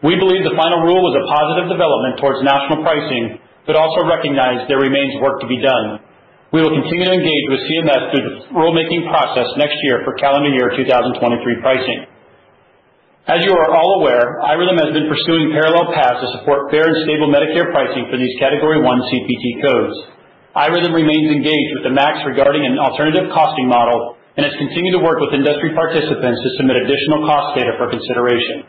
We 0.06 0.14
believe 0.14 0.46
the 0.46 0.54
final 0.54 0.86
rule 0.86 1.02
was 1.02 1.18
a 1.18 1.26
positive 1.26 1.74
development 1.74 2.22
towards 2.22 2.46
national 2.46 2.86
pricing, 2.86 3.42
but 3.66 3.74
also 3.74 4.06
recognize 4.06 4.70
there 4.70 4.78
remains 4.78 5.18
work 5.18 5.42
to 5.42 5.50
be 5.50 5.58
done. 5.58 5.98
We 6.54 6.62
will 6.62 6.74
continue 6.78 7.10
to 7.10 7.14
engage 7.18 7.46
with 7.50 7.58
CMS 7.66 8.14
through 8.14 8.22
the 8.22 8.34
rulemaking 8.54 9.10
process 9.10 9.50
next 9.58 9.82
year 9.82 10.06
for 10.06 10.14
calendar 10.14 10.54
year 10.54 10.70
2023 10.78 11.18
pricing. 11.58 12.06
As 13.26 13.42
you 13.42 13.52
are 13.56 13.74
all 13.74 14.00
aware, 14.00 14.38
iRhythm 14.46 14.78
has 14.78 14.94
been 14.94 15.10
pursuing 15.10 15.50
parallel 15.50 15.90
paths 15.90 16.22
to 16.22 16.28
support 16.38 16.70
fair 16.70 16.86
and 16.86 17.02
stable 17.02 17.26
Medicare 17.26 17.72
pricing 17.74 18.06
for 18.06 18.16
these 18.16 18.38
Category 18.38 18.78
I 18.78 18.94
CPT 19.10 19.44
codes. 19.64 19.96
iRhythm 20.54 20.94
remains 20.94 21.34
engaged 21.34 21.72
with 21.74 21.84
the 21.90 21.94
MACs 21.96 22.22
regarding 22.24 22.62
an 22.64 22.78
alternative 22.78 23.28
costing 23.34 23.66
model 23.66 24.16
and 24.38 24.46
has 24.46 24.54
continued 24.56 24.94
to 24.94 25.02
work 25.02 25.18
with 25.18 25.34
industry 25.34 25.74
participants 25.74 26.40
to 26.40 26.50
submit 26.62 26.78
additional 26.78 27.26
cost 27.26 27.58
data 27.58 27.74
for 27.74 27.90
consideration. 27.90 28.62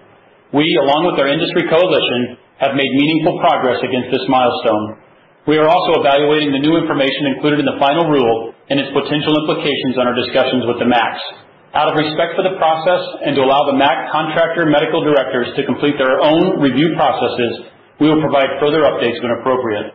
We, 0.50 0.66
along 0.82 1.06
with 1.06 1.22
our 1.22 1.30
industry 1.30 1.70
coalition, 1.70 2.42
have 2.58 2.74
made 2.74 2.90
meaningful 2.98 3.38
progress 3.38 3.78
against 3.86 4.10
this 4.10 4.26
milestone. 4.28 4.98
We 5.46 5.62
are 5.62 5.70
also 5.70 6.02
evaluating 6.02 6.52
the 6.52 6.60
new 6.60 6.76
information 6.76 7.38
included 7.38 7.62
in 7.62 7.70
the 7.70 7.78
final 7.78 8.10
rule 8.10 8.58
and 8.68 8.82
its 8.82 8.90
potential 8.92 9.40
implications 9.46 9.96
on 9.96 10.10
our 10.10 10.18
discussions 10.18 10.66
with 10.66 10.82
the 10.82 10.90
MACs. 10.90 11.22
Out 11.70 11.94
of 11.94 12.02
respect 12.02 12.34
for 12.34 12.42
the 12.42 12.58
process 12.58 13.04
and 13.22 13.38
to 13.38 13.46
allow 13.46 13.70
the 13.70 13.78
MAC 13.78 14.10
contractor 14.10 14.66
medical 14.66 15.06
directors 15.06 15.54
to 15.54 15.62
complete 15.70 16.02
their 16.02 16.18
own 16.18 16.58
review 16.58 16.98
processes, 16.98 17.70
we 18.02 18.10
will 18.10 18.18
provide 18.18 18.58
further 18.58 18.82
updates 18.90 19.22
when 19.22 19.38
appropriate. 19.38 19.94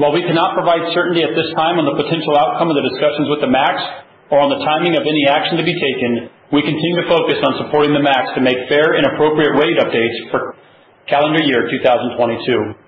While 0.00 0.16
we 0.16 0.24
cannot 0.24 0.56
provide 0.56 0.96
certainty 0.96 1.20
at 1.20 1.36
this 1.36 1.52
time 1.52 1.76
on 1.76 1.84
the 1.84 2.00
potential 2.00 2.32
outcome 2.32 2.72
of 2.72 2.76
the 2.80 2.88
discussions 2.88 3.28
with 3.28 3.44
the 3.44 3.52
MACs 3.52 3.84
or 4.32 4.40
on 4.40 4.48
the 4.48 4.64
timing 4.64 4.96
of 4.96 5.04
any 5.04 5.28
action 5.28 5.60
to 5.60 5.66
be 5.66 5.76
taken, 5.76 6.32
we 6.56 6.64
continue 6.64 6.96
to 7.04 7.06
focus 7.12 7.36
on 7.44 7.60
supporting 7.60 7.92
the 7.92 8.00
MACs 8.00 8.32
to 8.34 8.40
make 8.40 8.64
fair 8.72 8.96
and 8.96 9.04
appropriate 9.04 9.52
rate 9.60 9.76
updates 9.76 10.16
for 10.32 10.56
calendar 11.04 11.44
year 11.44 11.68
2022. 11.68 12.80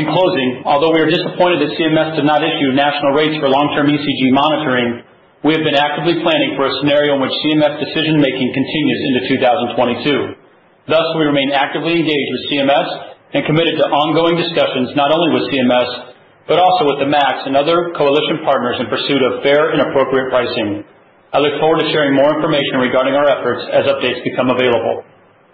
In 0.00 0.08
closing, 0.08 0.64
although 0.64 0.96
we 0.96 1.04
are 1.04 1.12
disappointed 1.12 1.60
that 1.60 1.76
CMS 1.76 2.16
did 2.16 2.24
not 2.24 2.40
issue 2.40 2.72
national 2.72 3.12
rates 3.12 3.36
for 3.36 3.52
long-term 3.52 3.92
ECG 3.92 4.32
monitoring, 4.32 5.04
we 5.42 5.58
have 5.58 5.66
been 5.66 5.74
actively 5.74 6.22
planning 6.22 6.54
for 6.54 6.70
a 6.70 6.74
scenario 6.78 7.18
in 7.18 7.20
which 7.22 7.34
CMS 7.42 7.82
decision-making 7.82 8.50
continues 8.54 9.00
into 9.10 9.20
2022. 9.34 10.38
Thus, 10.86 11.06
we 11.18 11.26
remain 11.26 11.50
actively 11.50 11.98
engaged 11.98 12.30
with 12.30 12.42
CMS 12.46 12.88
and 13.34 13.42
committed 13.42 13.74
to 13.82 13.90
ongoing 13.90 14.38
discussions, 14.38 14.94
not 14.94 15.10
only 15.10 15.34
with 15.34 15.50
CMS, 15.50 16.14
but 16.46 16.62
also 16.62 16.86
with 16.86 17.02
the 17.02 17.10
MACs 17.10 17.46
and 17.50 17.58
other 17.58 17.90
coalition 17.98 18.46
partners 18.46 18.78
in 18.78 18.86
pursuit 18.86 19.22
of 19.22 19.42
fair 19.42 19.74
and 19.74 19.82
appropriate 19.82 20.30
pricing. 20.30 20.86
I 21.34 21.42
look 21.42 21.58
forward 21.58 21.82
to 21.82 21.90
sharing 21.90 22.14
more 22.14 22.30
information 22.38 22.78
regarding 22.78 23.18
our 23.18 23.26
efforts 23.26 23.66
as 23.74 23.90
updates 23.90 24.22
become 24.22 24.46
available. 24.46 25.02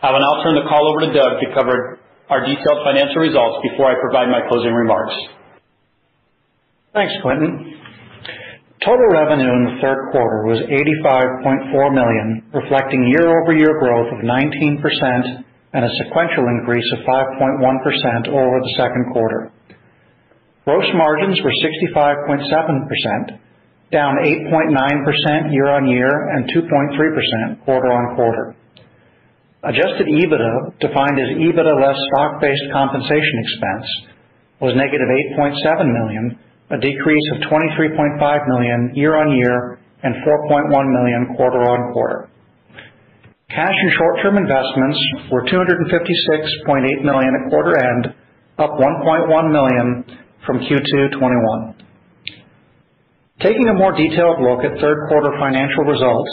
I 0.04 0.12
will 0.12 0.20
now 0.20 0.44
turn 0.44 0.56
the 0.56 0.68
call 0.68 0.84
over 0.84 1.00
to 1.08 1.10
Doug 1.16 1.40
to 1.40 1.48
cover 1.56 1.96
our 2.28 2.44
detailed 2.44 2.84
financial 2.84 3.24
results 3.24 3.64
before 3.64 3.88
I 3.88 3.96
provide 3.96 4.28
my 4.28 4.44
closing 4.52 4.72
remarks. 4.76 5.16
Thanks, 6.92 7.14
Quentin. 7.24 7.87
Total 8.84 9.10
revenue 9.10 9.50
in 9.50 9.64
the 9.66 9.78
third 9.82 10.14
quarter 10.14 10.46
was 10.46 10.62
85.4 10.70 11.98
million, 11.98 12.46
reflecting 12.54 13.10
year-over-year 13.10 13.74
growth 13.82 14.06
of 14.14 14.22
19% 14.22 15.42
and 15.74 15.82
a 15.84 15.94
sequential 15.98 16.46
increase 16.46 16.86
of 16.94 17.02
5.1% 17.02 18.28
over 18.30 18.56
the 18.62 18.74
second 18.78 19.10
quarter. 19.12 19.50
Gross 20.64 20.86
margins 20.94 21.40
were 21.42 21.50
65.7%, 21.50 23.38
down 23.90 24.14
8.9% 24.22 25.52
year-on-year 25.52 26.28
and 26.36 26.46
2.3% 26.46 27.64
quarter-on-quarter. 27.64 28.54
Adjusted 29.64 30.06
EBITDA, 30.06 30.78
defined 30.78 31.18
as 31.18 31.34
EBITDA 31.34 31.74
less 31.82 31.98
stock-based 32.14 32.70
compensation 32.72 33.36
expense, 33.42 33.86
was 34.60 34.74
-$8.7 34.74 34.86
million, 35.90 36.38
a 36.70 36.78
decrease 36.78 37.26
of 37.34 37.48
23.5 37.48 38.20
million 38.48 38.92
year-on-year 38.94 39.78
and 40.02 40.14
4.1 40.22 40.68
million 40.68 41.34
quarter-on-quarter. 41.36 42.28
Cash 43.48 43.78
and 43.80 43.92
short-term 43.96 44.36
investments 44.36 45.00
were 45.32 45.42
256.8 45.48 47.04
million 47.04 47.32
at 47.32 47.48
quarter 47.48 47.74
end, 47.80 48.14
up 48.58 48.76
1.1 48.76 49.52
million 49.52 50.04
from 50.44 50.58
Q2 50.60 51.16
2021. 51.16 51.74
Taking 53.40 53.68
a 53.68 53.74
more 53.74 53.92
detailed 53.96 54.42
look 54.42 54.60
at 54.66 54.76
third 54.82 55.08
quarter 55.08 55.32
financial 55.40 55.84
results, 55.88 56.32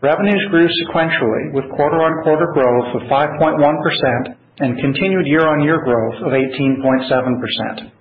revenues 0.00 0.46
grew 0.50 0.68
sequentially 0.86 1.52
with 1.52 1.68
quarter-on-quarter 1.76 2.48
growth 2.54 2.96
of 2.96 3.02
5.1% 3.10 4.36
and 4.60 4.78
continued 4.80 5.26
year-on-year 5.26 5.84
growth 5.84 6.22
of 6.24 6.32
18.7%. 6.32 7.92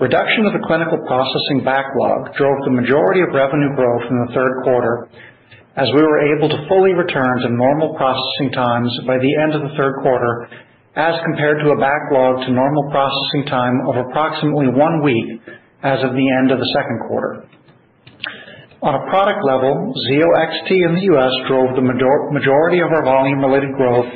Reduction 0.00 0.48
of 0.48 0.56
the 0.56 0.64
clinical 0.64 0.96
processing 1.04 1.60
backlog 1.64 2.32
drove 2.36 2.64
the 2.64 2.72
majority 2.72 3.20
of 3.20 3.36
revenue 3.36 3.76
growth 3.76 4.08
in 4.08 4.16
the 4.24 4.32
third 4.32 4.64
quarter 4.64 5.08
as 5.76 5.88
we 5.92 6.00
were 6.00 6.36
able 6.36 6.48
to 6.48 6.64
fully 6.68 6.92
return 6.92 7.40
to 7.40 7.48
normal 7.48 7.92
processing 7.96 8.52
times 8.52 8.92
by 9.06 9.16
the 9.16 9.32
end 9.44 9.52
of 9.56 9.62
the 9.64 9.74
third 9.76 10.00
quarter, 10.04 10.48
as 10.96 11.16
compared 11.24 11.60
to 11.64 11.72
a 11.72 11.80
backlog 11.80 12.44
to 12.44 12.52
normal 12.52 12.88
processing 12.92 13.44
time 13.48 13.76
of 13.88 13.96
approximately 14.08 14.68
one 14.68 15.00
week 15.04 15.40
as 15.82 16.00
of 16.04 16.12
the 16.12 16.28
end 16.40 16.52
of 16.52 16.60
the 16.60 16.70
second 16.76 16.98
quarter. 17.08 17.48
On 18.82 18.92
a 18.96 19.06
product 19.08 19.40
level, 19.46 19.94
Zio 20.08 20.26
XT 20.26 20.68
in 20.88 20.92
the 20.98 21.06
U.S. 21.14 21.32
drove 21.48 21.76
the 21.76 21.86
majority 21.86 22.80
of 22.80 22.90
our 22.90 23.04
volume-related 23.04 23.72
growth 23.78 24.10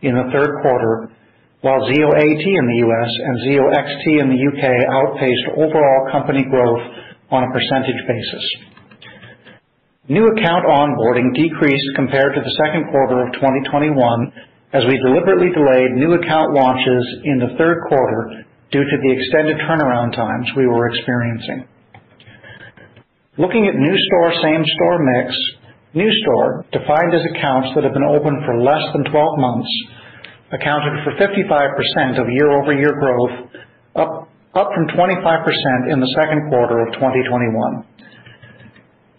in 0.00 0.14
the 0.14 0.30
third 0.32 0.62
quarter, 0.62 1.10
while 1.62 1.78
Zio 1.86 2.10
AT 2.10 2.44
in 2.44 2.66
the 2.66 2.80
U.S. 2.90 3.10
and 3.22 3.34
Zio 3.46 3.64
XT 3.70 4.04
in 4.18 4.28
the 4.34 4.40
U.K. 4.50 4.66
outpaced 4.66 5.46
overall 5.54 6.10
company 6.10 6.42
growth 6.50 6.82
on 7.30 7.46
a 7.46 7.52
percentage 7.54 8.02
basis. 8.06 8.44
New 10.10 10.26
account 10.26 10.66
onboarding 10.66 11.30
decreased 11.38 11.86
compared 11.94 12.34
to 12.34 12.42
the 12.42 12.56
second 12.58 12.90
quarter 12.90 13.22
of 13.22 13.32
2021 13.38 13.94
as 14.74 14.82
we 14.90 14.98
deliberately 14.98 15.54
delayed 15.54 15.94
new 15.94 16.18
account 16.18 16.50
launches 16.50 17.04
in 17.22 17.38
the 17.38 17.54
third 17.54 17.78
quarter 17.86 18.42
due 18.74 18.82
to 18.82 18.96
the 18.98 19.12
extended 19.14 19.56
turnaround 19.62 20.10
times 20.16 20.50
we 20.56 20.66
were 20.66 20.90
experiencing. 20.90 21.68
Looking 23.38 23.70
at 23.70 23.78
new 23.78 23.96
store, 24.10 24.34
same 24.42 24.64
store 24.66 24.98
mix, 24.98 25.30
new 25.94 26.10
store, 26.26 26.66
defined 26.72 27.14
as 27.14 27.22
accounts 27.36 27.70
that 27.76 27.84
have 27.84 27.94
been 27.94 28.10
open 28.10 28.42
for 28.44 28.58
less 28.58 28.82
than 28.92 29.06
12 29.06 29.38
months, 29.38 29.70
accounted 30.52 31.00
for 31.04 31.16
55% 31.16 32.20
of 32.20 32.28
year-over-year 32.28 32.92
growth, 33.00 33.48
up 33.96 34.68
from 34.76 34.84
25% 34.92 35.92
in 35.92 35.98
the 36.00 36.12
second 36.12 36.48
quarter 36.52 36.84
of 36.84 36.92
2021. 36.94 37.88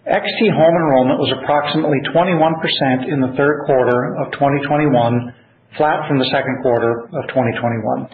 XT 0.06 0.40
home 0.52 0.76
enrollment 0.78 1.18
was 1.18 1.32
approximately 1.42 1.98
21% 2.12 3.08
in 3.08 3.18
the 3.24 3.32
third 3.34 3.64
quarter 3.66 4.14
of 4.20 4.30
2021, 4.36 5.34
flat 5.76 6.06
from 6.06 6.20
the 6.20 6.28
second 6.30 6.60
quarter 6.62 7.08
of 7.08 7.24
2021. 7.32 8.06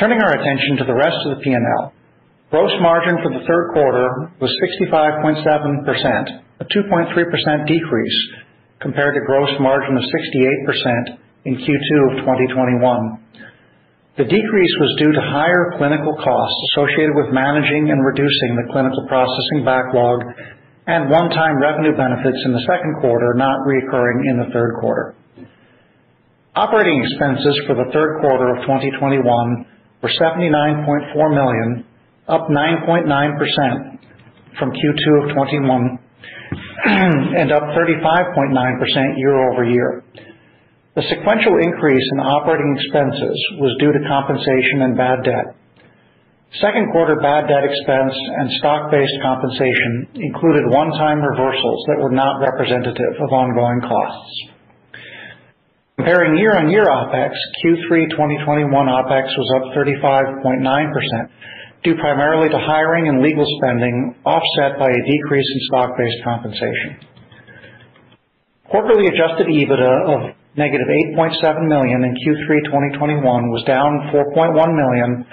Turning 0.00 0.18
our 0.18 0.34
attention 0.34 0.80
to 0.80 0.84
the 0.88 0.96
rest 0.96 1.14
of 1.22 1.38
the 1.38 1.42
P&L. 1.44 1.92
Gross 2.50 2.72
margin 2.82 3.22
for 3.22 3.30
the 3.30 3.46
third 3.46 3.70
quarter 3.74 4.32
was 4.40 4.50
65.7%, 4.58 5.44
a 6.58 6.64
2.3% 6.66 7.66
decrease 7.68 8.18
compared 8.80 9.14
to 9.14 9.20
gross 9.26 9.50
margin 9.60 9.96
of 9.96 10.02
68% 10.02 11.23
in 11.44 11.54
Q2 11.56 11.90
of 12.10 12.24
2021. 12.24 13.20
The 14.16 14.30
decrease 14.30 14.74
was 14.78 14.94
due 14.98 15.12
to 15.12 15.20
higher 15.20 15.74
clinical 15.76 16.14
costs 16.22 16.60
associated 16.70 17.18
with 17.18 17.34
managing 17.34 17.90
and 17.90 17.98
reducing 17.98 18.54
the 18.54 18.70
clinical 18.70 19.02
processing 19.10 19.66
backlog 19.66 20.22
and 20.86 21.10
one-time 21.10 21.58
revenue 21.58 21.96
benefits 21.96 22.38
in 22.44 22.52
the 22.52 22.62
second 22.62 23.00
quarter 23.00 23.34
not 23.34 23.66
recurring 23.66 24.22
in 24.30 24.38
the 24.38 24.48
third 24.52 24.78
quarter. 24.80 25.16
Operating 26.54 27.02
expenses 27.02 27.58
for 27.66 27.74
the 27.74 27.90
third 27.90 28.22
quarter 28.22 28.54
of 28.54 28.62
2021 28.62 29.66
were 30.00 30.12
79.4 30.14 31.34
million, 31.34 31.84
up 32.28 32.46
9.9% 32.46 33.10
from 34.58 34.70
Q2 34.70 35.04
of 35.18 35.28
2021, 35.34 35.98
and 37.42 37.50
up 37.50 37.64
35.9% 37.74 39.18
year-over-year. 39.18 40.04
The 40.94 41.02
sequential 41.10 41.58
increase 41.58 42.06
in 42.14 42.22
operating 42.22 42.70
expenses 42.78 43.34
was 43.58 43.74
due 43.82 43.90
to 43.90 44.06
compensation 44.06 44.86
and 44.86 44.94
bad 44.94 45.26
debt. 45.26 45.58
Second 46.62 46.94
quarter 46.94 47.18
bad 47.18 47.50
debt 47.50 47.66
expense 47.66 48.14
and 48.14 48.46
stock-based 48.62 49.18
compensation 49.18 50.22
included 50.22 50.70
one-time 50.70 51.18
reversals 51.18 51.82
that 51.90 51.98
were 51.98 52.14
not 52.14 52.38
representative 52.38 53.14
of 53.18 53.28
ongoing 53.34 53.82
costs. 53.82 54.54
Comparing 55.98 56.38
year-on-year 56.38 56.86
OpEx, 56.86 57.34
Q3 57.58 58.14
2021 58.14 58.70
OpEx 58.70 59.26
was 59.34 59.50
up 59.58 59.74
35.9%, 59.74 60.62
due 61.82 61.98
primarily 61.98 62.48
to 62.50 62.58
hiring 62.70 63.08
and 63.08 63.18
legal 63.18 63.46
spending, 63.58 64.14
offset 64.24 64.78
by 64.78 64.90
a 64.94 65.02
decrease 65.10 65.50
in 65.50 65.60
stock-based 65.74 66.22
compensation. 66.22 67.02
Quarterly 68.70 69.10
adjusted 69.10 69.50
EBITDA 69.50 69.94
of 70.06 70.34
-$8.7 70.56 71.68
million 71.68 72.04
in 72.04 72.12
Q3 72.14 72.46
2021 72.98 73.50
was 73.50 73.62
down 73.66 74.10
4.1 74.14 74.54
million 74.54 75.26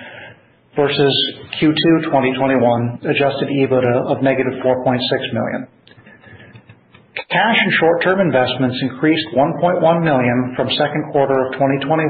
versus 0.75 1.13
Q2 1.61 2.09
2021 2.09 3.05
adjusted 3.05 3.49
EBITDA 3.49 3.95
of 4.09 4.17
-$4.6 4.17 4.23
million. 5.33 5.67
Cash 7.29 7.59
and 7.59 7.73
short-term 7.79 8.19
investments 8.19 8.77
increased 8.81 9.27
1.1 9.35 10.03
million 10.03 10.53
from 10.55 10.67
second 10.73 11.11
quarter 11.11 11.37
of 11.45 11.53
2021 11.53 12.09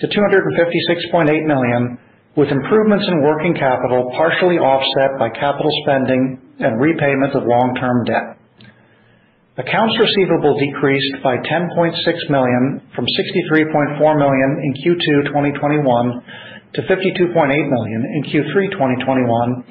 to 0.00 0.06
256.8 0.06 1.46
million, 1.46 1.98
with 2.36 2.50
improvements 2.50 3.06
in 3.08 3.22
working 3.22 3.54
capital 3.54 4.12
partially 4.14 4.58
offset 4.58 5.18
by 5.18 5.30
capital 5.30 5.70
spending 5.82 6.38
and 6.60 6.80
repayment 6.80 7.32
of 7.34 7.48
long-term 7.48 8.04
debt. 8.04 8.36
Accounts 9.56 9.96
receivable 9.96 10.52
decreased 10.60 11.16
by 11.24 11.40
10.6 11.48 11.96
million 12.28 12.84
from 12.92 13.08
63.4 13.08 13.96
million 14.20 14.50
in 14.60 14.72
Q2 14.84 15.32
2021 15.32 15.80
to 16.76 16.80
52.8 16.84 16.92
million 16.92 18.00
in 18.04 18.20
Q3 18.28 18.52
2021 18.76 19.64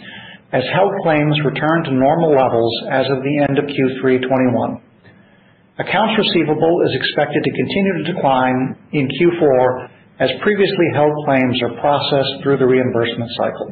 as 0.57 0.65
held 0.73 0.89
claims 1.05 1.37
returned 1.45 1.85
to 1.85 1.93
normal 1.93 2.33
levels 2.33 2.73
as 2.89 3.05
of 3.13 3.21
the 3.21 3.45
end 3.45 3.61
of 3.61 3.69
Q3 3.69 4.25
2021. 4.25 4.81
Accounts 5.77 6.17
receivable 6.17 6.81
is 6.89 6.93
expected 6.97 7.45
to 7.45 7.51
continue 7.53 7.93
to 8.01 8.09
decline 8.09 8.73
in 8.89 9.05
Q4 9.05 9.89
as 10.17 10.33
previously 10.41 10.89
held 10.97 11.13
claims 11.29 11.61
are 11.61 11.77
processed 11.77 12.41
through 12.41 12.57
the 12.57 12.65
reimbursement 12.65 13.29
cycle. 13.37 13.69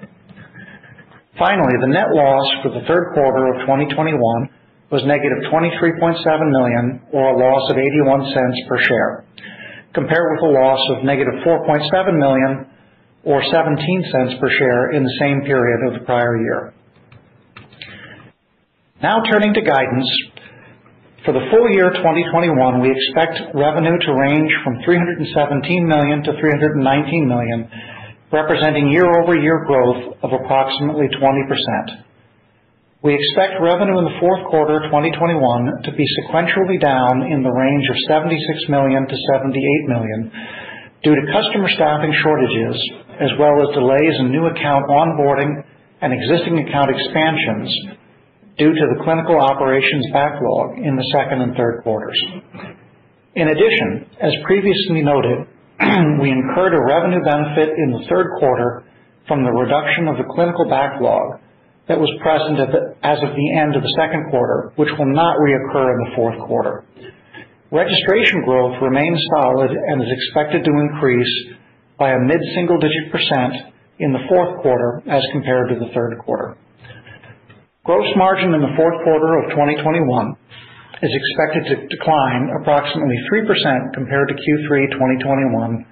Finally, 1.41 1.73
the 1.81 1.89
net 1.89 2.13
loss 2.13 2.45
for 2.61 2.69
the 2.69 2.85
third 2.85 3.17
quarter 3.17 3.49
of 3.49 3.65
2021 3.65 4.61
was 4.91 5.01
-$23.7 5.03 6.51
million 6.51 7.01
or 7.11 7.33
a 7.33 7.37
loss 7.37 7.69
of 7.71 7.77
$0.81 7.77 8.67
per 8.67 8.77
share, 8.83 9.25
compared 9.93 10.27
with 10.35 10.49
a 10.49 10.53
loss 10.53 10.79
of 10.91 11.03
-$4.7 11.03 12.19
million 12.19 12.67
or 13.23 13.41
$0.17 13.41 14.39
per 14.39 14.49
share 14.49 14.91
in 14.91 15.03
the 15.03 15.15
same 15.19 15.41
period 15.41 15.87
of 15.87 15.99
the 15.99 16.05
prior 16.05 16.37
year. 16.37 16.73
Now 19.01 19.21
turning 19.29 19.53
to 19.53 19.61
guidance. 19.61 20.09
For 21.25 21.31
the 21.31 21.47
full 21.51 21.71
year 21.71 21.87
2021, 21.87 22.83
we 22.83 22.91
expect 22.91 23.55
revenue 23.55 23.95
to 23.95 24.11
range 24.11 24.51
from 24.63 24.75
$317 24.83 25.87
million-$319 25.87 27.27
million, 27.27 27.71
representing 28.31 28.91
year-over-year 28.91 29.63
growth 29.65 30.19
of 30.21 30.31
approximately 30.33 31.07
20%. 31.07 32.02
We 33.03 33.19
expect 33.19 33.59
revenue 33.59 33.99
in 33.99 34.07
the 34.07 34.15
fourth 34.23 34.47
quarter 34.47 34.79
2021 34.87 35.35
to 35.83 35.91
be 35.91 36.07
sequentially 36.23 36.79
down 36.79 37.27
in 37.27 37.43
the 37.43 37.51
range 37.51 37.83
of 37.91 37.99
$76 38.07 38.31
million-$78 38.71 39.91
million 39.91 40.31
due 41.03 41.11
to 41.11 41.31
customer 41.35 41.67
staffing 41.75 42.15
shortages 42.23 42.79
as 43.19 43.27
well 43.35 43.59
as 43.59 43.75
delays 43.75 44.15
in 44.23 44.31
new 44.31 44.47
account 44.47 44.87
onboarding 44.87 45.51
and 45.99 46.15
existing 46.15 46.63
account 46.63 46.95
expansions 46.95 47.67
due 48.55 48.71
to 48.71 48.85
the 48.95 49.03
clinical 49.03 49.35
operations 49.35 50.07
backlog 50.15 50.79
in 50.79 50.95
the 50.95 51.03
second 51.11 51.43
and 51.43 51.59
third 51.59 51.83
quarters. 51.83 52.15
In 53.35 53.51
addition, 53.51 54.07
as 54.23 54.31
previously 54.47 55.03
noted, 55.03 55.43
we 56.23 56.31
incurred 56.31 56.71
a 56.71 56.87
revenue 56.87 57.19
benefit 57.19 57.67
in 57.67 57.99
the 57.99 58.07
third 58.07 58.31
quarter 58.39 58.87
from 59.27 59.43
the 59.43 59.51
reduction 59.51 60.07
of 60.07 60.15
the 60.15 60.27
clinical 60.31 60.71
backlog 60.71 61.42
that 61.87 61.99
was 61.99 62.07
present 62.23 62.59
as 63.03 63.19
of 63.19 63.35
the 63.35 63.49
end 63.59 63.75
of 63.75 63.83
the 63.83 63.95
second 63.99 64.31
quarter, 64.31 64.71
which 64.75 64.91
will 64.97 65.11
not 65.11 65.35
reoccur 65.35 65.87
in 65.91 65.99
the 66.07 66.13
fourth 66.15 66.39
quarter. 66.47 66.83
Registration 67.71 68.45
growth 68.45 68.79
remains 68.81 69.19
solid 69.35 69.71
and 69.71 70.01
is 70.01 70.11
expected 70.11 70.63
to 70.63 70.71
increase 70.71 71.33
by 71.99 72.11
a 72.11 72.19
mid-single-digit 72.19 73.11
percent 73.11 73.73
in 73.99 74.13
the 74.13 74.23
fourth 74.29 74.61
quarter 74.61 75.03
as 75.09 75.23
compared 75.31 75.69
to 75.69 75.79
the 75.81 75.91
third 75.93 76.15
quarter. 76.23 76.55
Gross 77.83 78.07
margin 78.15 78.53
in 78.55 78.61
the 78.61 78.75
fourth 78.79 78.95
quarter 79.03 79.43
of 79.43 79.51
2021 79.51 79.99
is 81.03 81.11
expected 81.11 81.63
to 81.67 81.75
decline 81.91 82.47
approximately 82.61 83.19
3% 83.27 83.43
compared 83.93 84.31
to 84.31 84.35
Q3 84.39 84.87
2021 84.95 85.85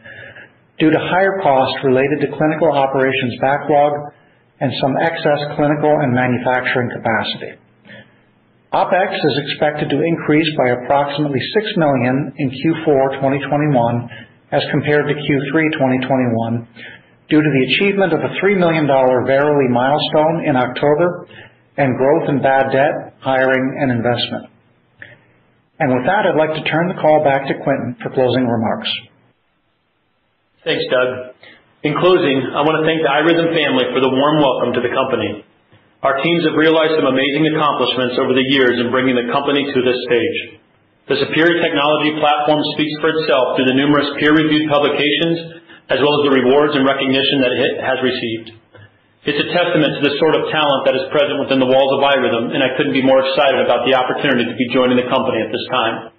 due 0.79 0.89
to 0.89 0.99
higher 1.11 1.35
costs 1.43 1.75
related 1.83 2.23
to 2.23 2.31
clinical 2.37 2.71
operations 2.71 3.35
backlog 3.41 4.13
and 4.61 4.71
some 4.79 4.93
excess 5.01 5.41
clinical 5.57 5.89
and 5.89 6.13
manufacturing 6.13 6.93
capacity. 6.93 7.57
OpEx 8.71 9.11
is 9.11 9.35
expected 9.49 9.89
to 9.89 9.99
increase 9.99 10.47
by 10.55 10.71
approximately 10.71 11.41
6 11.41 11.65
million 11.75 12.31
in 12.37 12.47
Q4 12.47 13.19
2021 13.19 13.75
as 14.53 14.63
compared 14.71 15.11
to 15.11 15.15
Q3 15.17 15.75
2021 15.75 16.67
due 17.27 17.41
to 17.41 17.51
the 17.51 17.63
achievement 17.73 18.13
of 18.13 18.19
a 18.21 18.31
$3 18.39 18.59
million 18.59 18.87
Verily 18.87 19.67
milestone 19.67 20.45
in 20.47 20.55
October 20.55 21.27
and 21.77 21.97
growth 21.97 22.29
in 22.29 22.41
bad 22.41 22.71
debt, 22.71 23.15
hiring, 23.19 23.75
and 23.81 23.91
investment. 23.91 24.47
And 25.79 25.89
with 25.91 26.05
that, 26.05 26.29
I'd 26.29 26.37
like 26.37 26.53
to 26.55 26.69
turn 26.69 26.87
the 26.87 27.01
call 27.01 27.23
back 27.23 27.47
to 27.47 27.55
Quentin 27.63 27.97
for 28.03 28.13
closing 28.13 28.45
remarks. 28.45 28.89
Thanks, 30.63 30.83
Doug. 30.91 31.33
In 31.81 31.97
closing, 31.97 32.37
I 32.53 32.61
wanna 32.61 32.85
thank 32.85 33.01
the 33.01 33.09
iRhythm 33.09 33.57
family 33.57 33.89
for 33.89 34.05
the 34.05 34.13
warm 34.13 34.37
welcome 34.37 34.69
to 34.77 34.85
the 34.85 34.93
company. 34.93 35.41
Our 36.05 36.21
teams 36.21 36.45
have 36.45 36.53
realized 36.53 36.93
some 36.93 37.09
amazing 37.09 37.49
accomplishments 37.49 38.21
over 38.21 38.37
the 38.37 38.45
years 38.53 38.77
in 38.77 38.93
bringing 38.93 39.17
the 39.17 39.33
company 39.33 39.65
to 39.65 39.79
this 39.81 39.97
stage. 40.05 40.61
The 41.09 41.17
superior 41.25 41.57
technology 41.57 42.21
platform 42.21 42.61
speaks 42.77 42.93
for 43.01 43.09
itself 43.09 43.57
through 43.57 43.65
the 43.65 43.73
numerous 43.81 44.13
peer-reviewed 44.21 44.69
publications, 44.69 45.65
as 45.89 45.97
well 46.05 46.21
as 46.21 46.29
the 46.29 46.37
rewards 46.37 46.77
and 46.77 46.85
recognition 46.85 47.41
that 47.41 47.57
it 47.57 47.73
has 47.81 47.97
received. 48.05 48.61
It's 49.25 49.41
a 49.41 49.49
testament 49.49 49.97
to 49.97 50.01
the 50.05 50.21
sort 50.21 50.37
of 50.37 50.53
talent 50.53 50.85
that 50.85 50.93
is 50.93 51.09
present 51.09 51.41
within 51.41 51.57
the 51.57 51.65
walls 51.65 51.97
of 51.97 52.05
iRhythm, 52.05 52.53
and 52.53 52.61
I 52.61 52.77
couldn't 52.77 52.93
be 52.93 53.01
more 53.01 53.25
excited 53.25 53.57
about 53.57 53.89
the 53.89 53.97
opportunity 53.97 54.45
to 54.45 54.53
be 54.53 54.69
joining 54.69 55.01
the 55.01 55.09
company 55.09 55.41
at 55.41 55.49
this 55.49 55.65
time. 55.73 56.13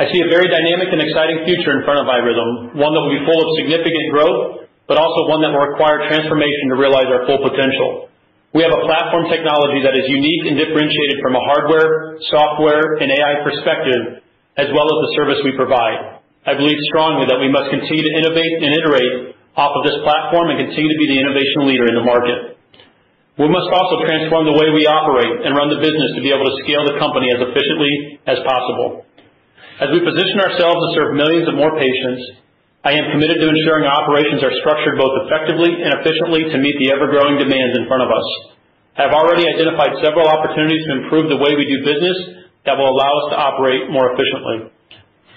I 0.00 0.08
see 0.08 0.24
a 0.24 0.28
very 0.32 0.48
dynamic 0.48 0.88
and 0.88 1.04
exciting 1.04 1.44
future 1.44 1.76
in 1.76 1.84
front 1.84 2.00
of 2.00 2.08
iRhythm, 2.08 2.80
one 2.80 2.96
that 2.96 3.00
will 3.04 3.12
be 3.12 3.20
full 3.28 3.36
of 3.36 3.48
significant 3.60 4.08
growth, 4.08 4.64
but 4.88 4.96
also 4.96 5.28
one 5.28 5.44
that 5.44 5.52
will 5.52 5.68
require 5.68 6.08
transformation 6.08 6.72
to 6.72 6.80
realize 6.80 7.12
our 7.12 7.28
full 7.28 7.44
potential. 7.44 8.08
We 8.56 8.64
have 8.64 8.72
a 8.72 8.88
platform 8.88 9.28
technology 9.28 9.84
that 9.84 9.92
is 9.92 10.08
unique 10.08 10.48
and 10.48 10.56
differentiated 10.56 11.20
from 11.20 11.36
a 11.36 11.44
hardware, 11.44 12.16
software, 12.32 13.04
and 13.04 13.12
AI 13.12 13.44
perspective, 13.44 14.24
as 14.56 14.72
well 14.72 14.88
as 14.88 14.96
the 14.96 15.10
service 15.12 15.40
we 15.44 15.52
provide. 15.60 16.24
I 16.48 16.56
believe 16.56 16.80
strongly 16.88 17.28
that 17.28 17.36
we 17.36 17.52
must 17.52 17.68
continue 17.68 18.08
to 18.08 18.12
innovate 18.16 18.64
and 18.64 18.72
iterate 18.72 19.36
off 19.60 19.76
of 19.76 19.84
this 19.84 20.00
platform 20.08 20.56
and 20.56 20.72
continue 20.72 20.88
to 20.88 21.00
be 21.04 21.08
the 21.12 21.20
innovation 21.20 21.68
leader 21.68 21.84
in 21.84 22.00
the 22.00 22.04
market. 22.08 22.56
We 23.36 23.48
must 23.48 23.68
also 23.68 24.04
transform 24.08 24.48
the 24.48 24.56
way 24.56 24.72
we 24.72 24.88
operate 24.88 25.44
and 25.44 25.52
run 25.52 25.68
the 25.68 25.80
business 25.80 26.16
to 26.16 26.20
be 26.24 26.32
able 26.32 26.48
to 26.48 26.56
scale 26.64 26.84
the 26.84 26.96
company 27.00 27.28
as 27.32 27.40
efficiently 27.40 28.20
as 28.28 28.40
possible. 28.44 29.04
As 29.80 29.88
we 29.88 30.04
position 30.04 30.36
ourselves 30.36 30.76
to 30.76 30.90
serve 30.92 31.16
millions 31.16 31.48
of 31.48 31.56
more 31.56 31.72
patients, 31.80 32.44
I 32.84 32.92
am 32.92 33.08
committed 33.14 33.40
to 33.40 33.48
ensuring 33.48 33.88
our 33.88 34.04
operations 34.04 34.44
are 34.44 34.52
structured 34.60 35.00
both 35.00 35.24
effectively 35.24 35.70
and 35.70 35.96
efficiently 35.96 36.50
to 36.52 36.60
meet 36.60 36.76
the 36.76 36.92
ever-growing 36.92 37.40
demands 37.40 37.78
in 37.80 37.88
front 37.88 38.04
of 38.04 38.12
us. 38.12 38.28
I 39.00 39.08
have 39.08 39.16
already 39.16 39.48
identified 39.48 39.96
several 40.04 40.28
opportunities 40.28 40.84
to 40.84 40.96
improve 41.00 41.32
the 41.32 41.40
way 41.40 41.56
we 41.56 41.64
do 41.64 41.88
business 41.88 42.42
that 42.68 42.76
will 42.76 42.92
allow 42.92 43.12
us 43.24 43.26
to 43.32 43.40
operate 43.40 43.88
more 43.88 44.12
efficiently. 44.12 44.68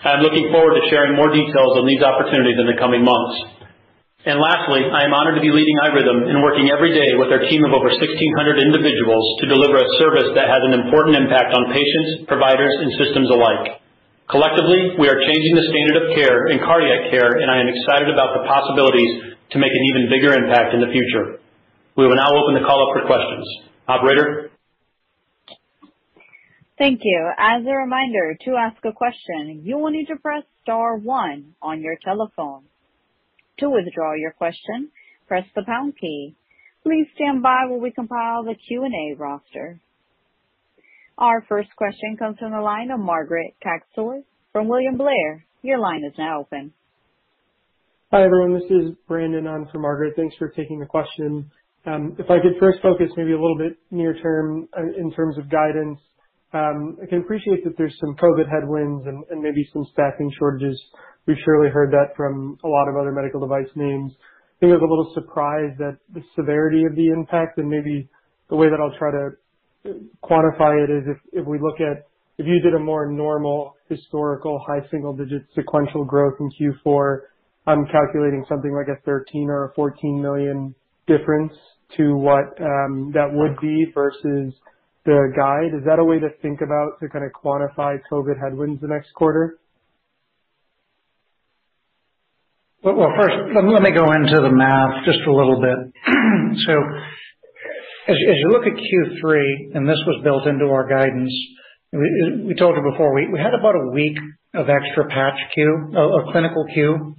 I 0.04 0.19
am 0.19 0.26
looking 0.26 0.52
forward 0.52 0.76
to 0.76 0.89
sharing 0.91 1.15
more 1.15 1.32
details 1.32 1.80
on 1.80 1.88
these 1.88 2.04
opportunities 2.04 2.60
in 2.60 2.67
the 2.67 2.76
coming 2.76 3.08
months. 3.08 3.56
And 4.28 4.41
lastly, 4.41 4.84
I 4.89 5.06
am 5.06 5.13
honored 5.15 5.38
to 5.38 5.45
be 5.45 5.54
leading 5.54 5.78
iRhythm 5.86 6.28
and 6.28 6.43
working 6.43 6.74
every 6.74 6.91
day 6.91 7.15
with 7.15 7.32
our 7.32 7.45
team 7.48 7.63
of 7.63 7.71
over 7.71 7.93
1,600 7.93 8.10
individuals 8.58 9.26
to 9.39 9.54
deliver 9.54 9.80
a 9.80 9.91
service 10.02 10.34
that 10.36 10.50
has 10.50 10.65
an 10.65 10.76
important 10.76 11.15
impact 11.15 11.54
on 11.56 11.71
patients, 11.71 12.26
providers, 12.28 12.74
and 12.84 12.89
systems 13.00 13.30
alike. 13.30 13.85
Collectively, 14.29 14.97
we 14.97 15.05
are 15.05 15.21
changing 15.21 15.53
the 15.53 15.69
standard 15.69 16.01
of 16.01 16.15
care 16.17 16.49
in 16.49 16.57
cardiac 16.57 17.13
care, 17.13 17.38
and 17.38 17.45
I 17.45 17.61
am 17.61 17.69
excited 17.69 18.09
about 18.09 18.33
the 18.33 18.41
possibilities 18.49 19.38
to 19.53 19.59
make 19.61 19.69
an 19.69 19.83
even 19.85 20.09
bigger 20.09 20.33
impact 20.33 20.73
in 20.73 20.81
the 20.81 20.89
future. 20.89 21.38
We 21.95 22.07
will 22.07 22.15
now 22.17 22.33
open 22.33 22.57
the 22.57 22.65
call 22.65 22.89
up 22.89 22.97
for 22.97 23.05
questions. 23.05 23.45
Operator? 23.88 24.49
Thank 26.77 27.01
you. 27.03 27.31
As 27.38 27.61
a 27.69 27.75
reminder, 27.77 28.35
to 28.45 28.55
ask 28.57 28.83
a 28.83 28.91
question, 28.91 29.61
you 29.63 29.77
will 29.77 29.91
need 29.91 30.07
to 30.07 30.17
press 30.17 30.43
star 30.63 30.97
one 30.97 31.53
on 31.61 31.81
your 31.81 31.95
telephone. 32.03 32.63
To 33.59 33.69
withdraw 33.69 34.15
your 34.15 34.31
question, 34.31 34.89
press 35.27 35.45
the 35.55 35.63
pound 35.63 35.93
key. 36.01 36.35
Please 36.83 37.05
stand 37.13 37.43
by 37.43 37.65
while 37.69 37.79
we 37.79 37.91
compile 37.91 38.43
the 38.43 38.55
Q&A 38.55 39.15
roster. 39.15 39.79
Our 41.17 41.45
first 41.47 41.69
question 41.78 42.17
comes 42.17 42.38
from 42.39 42.51
the 42.51 42.60
line 42.60 42.91
of 42.91 42.99
Margaret 42.99 43.56
Kaczor 43.63 44.23
from 44.51 44.67
William 44.67 44.97
Blair. 44.97 45.45
Your 45.62 45.80
line 45.80 46.04
is 46.04 46.13
now 46.17 46.41
open. 46.41 46.73
Hi, 48.12 48.25
everyone. 48.25 48.60
This 48.60 48.69
is 48.69 48.95
Brandon 49.08 49.47
on 49.47 49.69
for 49.71 49.80
Margaret. 49.80 50.13
Thanks 50.17 50.36
for 50.38 50.49
taking 50.49 50.78
the 50.78 50.86
question. 50.86 51.49
Um, 51.86 52.17
if 52.19 52.30
I 52.30 52.43
could 52.43 52.60
first 52.60 52.80
focus 52.82 53.08
maybe 53.15 53.32
a 53.32 53.39
little 53.39 53.58
bit 53.58 53.78
near 53.91 54.13
term 54.21 54.67
uh, 54.78 54.82
in 54.99 55.10
terms 55.13 55.38
of 55.38 55.49
guidance. 55.49 55.99
Um, 56.51 56.97
I 57.01 57.06
can 57.06 57.19
appreciate 57.19 57.63
that 57.63 57.78
there's 57.78 57.95
some 58.01 58.15
COVID 58.15 58.51
headwinds 58.51 59.08
and 59.08 59.41
maybe 59.41 59.65
some 59.71 59.86
staffing 59.93 60.30
shortages. 60.38 60.82
We've 61.28 61.39
surely 61.45 61.69
heard 61.69 61.91
that 61.91 62.15
from 62.17 62.58
a 62.63 62.67
lot 62.67 62.89
of 62.89 62.97
other 62.99 63.13
medical 63.13 63.39
device 63.39 63.71
names. 63.75 64.12
I 64.19 64.56
think 64.60 64.71
I 64.71 64.75
was 64.75 64.84
a 64.84 64.91
little 64.91 65.12
surprised 65.15 65.80
at 65.80 65.95
the 66.13 66.21
severity 66.36 66.84
of 66.84 66.95
the 66.95 67.08
impact 67.08 67.58
and 67.58 67.69
maybe 67.69 68.10
the 68.49 68.56
way 68.56 68.69
that 68.69 68.80
I'll 68.80 68.97
try 68.99 69.12
to 69.12 69.30
quantify 70.24 70.84
it 70.84 70.89
is 70.89 71.15
if 71.34 71.45
we 71.45 71.60
look 71.60 71.80
at 71.80 72.08
if 72.38 72.45
you 72.45 72.60
did 72.62 72.74
a 72.74 72.80
more 72.80 73.10
normal 73.10 73.76
historical 73.88 74.62
high 74.67 74.82
single-digit 74.91 75.43
sequential 75.56 76.04
growth 76.04 76.34
in 76.39 76.50
Q4, 76.60 77.19
I'm 77.65 77.86
calculating 77.86 78.43
something 78.50 78.74
like 78.74 78.88
a 78.88 79.10
$13 79.10 79.24
million 79.34 79.50
or 79.50 79.65
a 79.65 79.74
14 79.74 80.21
million 80.21 80.76
difference 81.08 81.54
to 81.98 82.15
what 82.15 82.60
um, 82.60 83.12
that 83.13 83.30
would 83.32 83.58
be 83.62 83.86
versus 83.93 84.54
the 85.06 85.32
guide. 85.38 85.78
Is 85.78 85.86
that 85.86 86.00
a 86.00 86.04
way 86.04 86.19
to 86.19 86.30
think 86.41 86.60
about 86.62 87.00
to 87.00 87.08
kind 87.08 87.24
of 87.24 87.32
quantify 87.32 87.98
COVID 88.12 88.41
headwinds 88.41 88.82
the 88.82 88.88
next 88.88 89.13
quarter? 89.13 89.60
Well, 92.84 93.13
first, 93.17 93.34
let 93.56 93.82
me 93.82 93.91
go 93.91 94.12
into 94.12 94.41
the 94.41 94.52
math 94.52 95.06
just 95.06 95.19
a 95.28 95.34
little 95.34 95.60
bit. 95.60 95.93
As 98.07 98.17
you 98.19 98.49
look 98.49 98.67
at 98.67 98.73
Q3, 98.73 99.75
and 99.75 99.89
this 99.89 99.97
was 100.05 100.21
built 100.23 100.45
into 100.45 100.65
our 100.65 100.87
guidance, 100.87 101.33
we 101.91 102.53
told 102.53 102.75
you 102.75 102.91
before, 102.91 103.15
we 103.15 103.39
had 103.39 103.53
about 103.57 103.73
a 103.75 103.91
week 103.93 104.17
of 104.53 104.69
extra 104.69 105.07
patch 105.09 105.39
queue 105.55 105.91
or 105.95 106.31
clinical 106.31 106.65
queue 106.71 107.15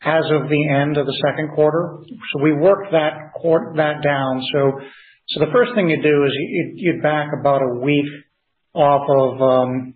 as 0.00 0.24
of 0.32 0.48
the 0.48 0.68
end 0.68 0.96
of 0.96 1.06
the 1.06 1.20
second 1.24 1.50
quarter. 1.54 1.98
So 2.32 2.42
we 2.42 2.52
worked 2.52 2.92
that 2.92 4.02
down. 4.02 4.42
So 4.52 4.80
so 5.28 5.40
the 5.40 5.52
first 5.52 5.72
thing 5.74 5.88
you 5.88 6.02
do 6.02 6.24
is 6.24 6.32
you 6.74 7.00
back 7.02 7.28
about 7.38 7.60
a 7.62 7.78
week 7.80 8.06
off 8.74 9.08
of 9.08 9.40
um, 9.40 9.94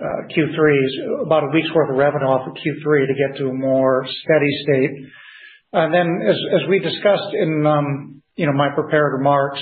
uh, 0.00 0.28
Q3, 0.34 1.26
about 1.26 1.44
a 1.44 1.50
week's 1.52 1.74
worth 1.74 1.90
of 1.90 1.96
revenue 1.96 2.26
off 2.26 2.48
of 2.48 2.54
Q3 2.54 3.06
to 3.06 3.14
get 3.14 3.38
to 3.38 3.48
a 3.48 3.54
more 3.54 4.06
steady 4.06 4.50
state. 4.62 4.90
And 5.72 5.92
then 5.92 6.28
as 6.28 6.36
as 6.54 6.68
we 6.68 6.78
discussed 6.78 7.34
in 7.34 7.66
um, 7.66 8.21
my 8.38 8.68
prepared 8.74 9.12
remarks, 9.14 9.60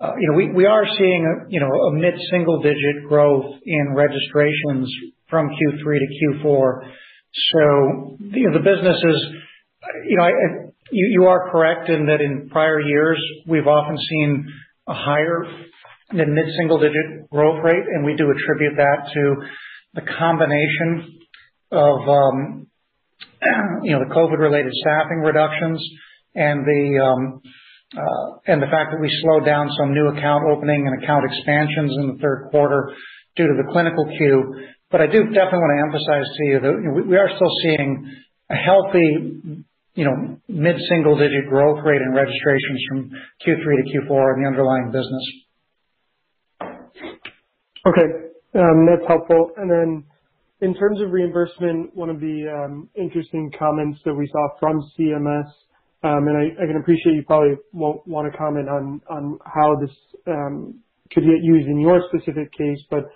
you 0.00 0.30
know, 0.30 0.36
we 0.36 0.52
we 0.52 0.66
are 0.66 0.84
seeing 0.98 1.26
a 1.26 1.50
you 1.50 1.60
know, 1.60 1.66
a 1.66 1.92
mid-single 1.92 2.62
digit 2.62 3.08
growth 3.08 3.56
in 3.64 3.94
registrations 3.94 4.92
from 5.28 5.48
Q3 5.48 5.84
to 5.84 6.44
Q4. 6.44 6.90
You 8.20 8.50
know, 8.50 8.52
the 8.52 8.64
business 8.64 8.96
is, 9.04 9.26
you 10.08 10.16
know, 10.16 10.28
you 10.90 11.08
you 11.20 11.24
are 11.24 11.50
correct 11.50 11.88
in 11.88 12.06
that 12.06 12.20
in 12.20 12.48
prior 12.50 12.80
years, 12.80 13.18
we've 13.46 13.66
often 13.66 13.98
seen 13.98 14.46
a 14.86 14.94
higher 14.94 15.44
than 16.10 16.34
mid-single 16.34 16.78
digit 16.78 17.28
growth 17.30 17.62
rate, 17.62 17.84
and 17.94 18.04
we 18.04 18.14
do 18.16 18.30
attribute 18.30 18.76
that 18.76 19.12
to 19.12 19.34
the 19.94 20.02
combination 20.18 21.18
of 21.70 22.08
um, 22.08 22.66
you 23.82 23.92
know, 23.92 24.00
the 24.00 24.14
COVID-related 24.14 24.72
staffing 24.74 25.18
reductions 25.18 25.84
and 26.34 26.64
the 26.64 27.40
Uh, 27.96 28.44
fact 28.44 28.92
that 28.92 29.00
we 29.00 29.08
slowed 29.24 29.46
down 29.46 29.70
some 29.78 29.94
new 29.94 30.08
account 30.08 30.44
opening 30.44 30.86
and 30.86 31.02
account 31.02 31.24
expansions 31.24 31.92
in 31.96 32.12
the 32.12 32.18
third 32.20 32.48
quarter 32.50 32.92
due 33.36 33.46
to 33.46 33.54
the 33.56 33.72
clinical 33.72 34.04
queue. 34.18 34.68
But 34.90 35.00
I 35.00 35.06
do 35.06 35.24
definitely 35.24 35.64
want 35.64 35.72
to 35.72 35.82
emphasize 35.88 36.28
to 36.36 36.44
you 36.44 36.60
that 36.60 37.04
we 37.08 37.16
are 37.16 37.30
still 37.36 37.52
seeing 37.62 38.12
a 38.50 38.56
healthy 38.56 39.64
you 39.94 40.04
know 40.04 40.38
mid-single 40.48 41.16
digit 41.18 41.48
growth 41.48 41.80
rate 41.84 42.00
in 42.00 42.14
registrations 42.14 42.80
from 42.88 43.10
Q3 43.44 43.64
to 43.64 43.84
Q4 43.90 44.36
in 44.36 44.42
the 44.42 44.48
underlying 44.48 44.92
business. 44.92 45.24
Okay. 47.86 48.28
Um, 48.54 48.86
that's 48.86 49.06
helpful. 49.06 49.50
And 49.56 49.70
then 49.70 50.04
in 50.60 50.74
terms 50.74 51.00
of 51.00 51.10
reimbursement, 51.10 51.94
one 51.94 52.10
of 52.10 52.20
the 52.20 52.46
um, 52.48 52.88
interesting 52.94 53.50
comments 53.58 54.00
that 54.04 54.14
we 54.14 54.28
saw 54.32 54.48
from 54.58 54.80
CMS, 54.98 55.44
and 55.44 55.67
Um, 56.04 56.28
I 56.28 56.62
i 56.62 56.66
can 56.66 56.78
appreciate 56.80 57.14
you 57.14 57.24
probably 57.26 57.56
won't 57.72 58.06
want 58.06 58.30
to 58.30 58.38
comment 58.38 58.68
on 58.68 59.00
on 59.10 59.38
how 59.44 59.76
this 59.80 59.90
um, 60.28 60.80
could 61.12 61.24
get 61.24 61.42
used 61.42 61.68
in 61.68 61.80
your 61.80 62.02
specific 62.08 62.52
case, 62.52 62.78
but 62.90 63.06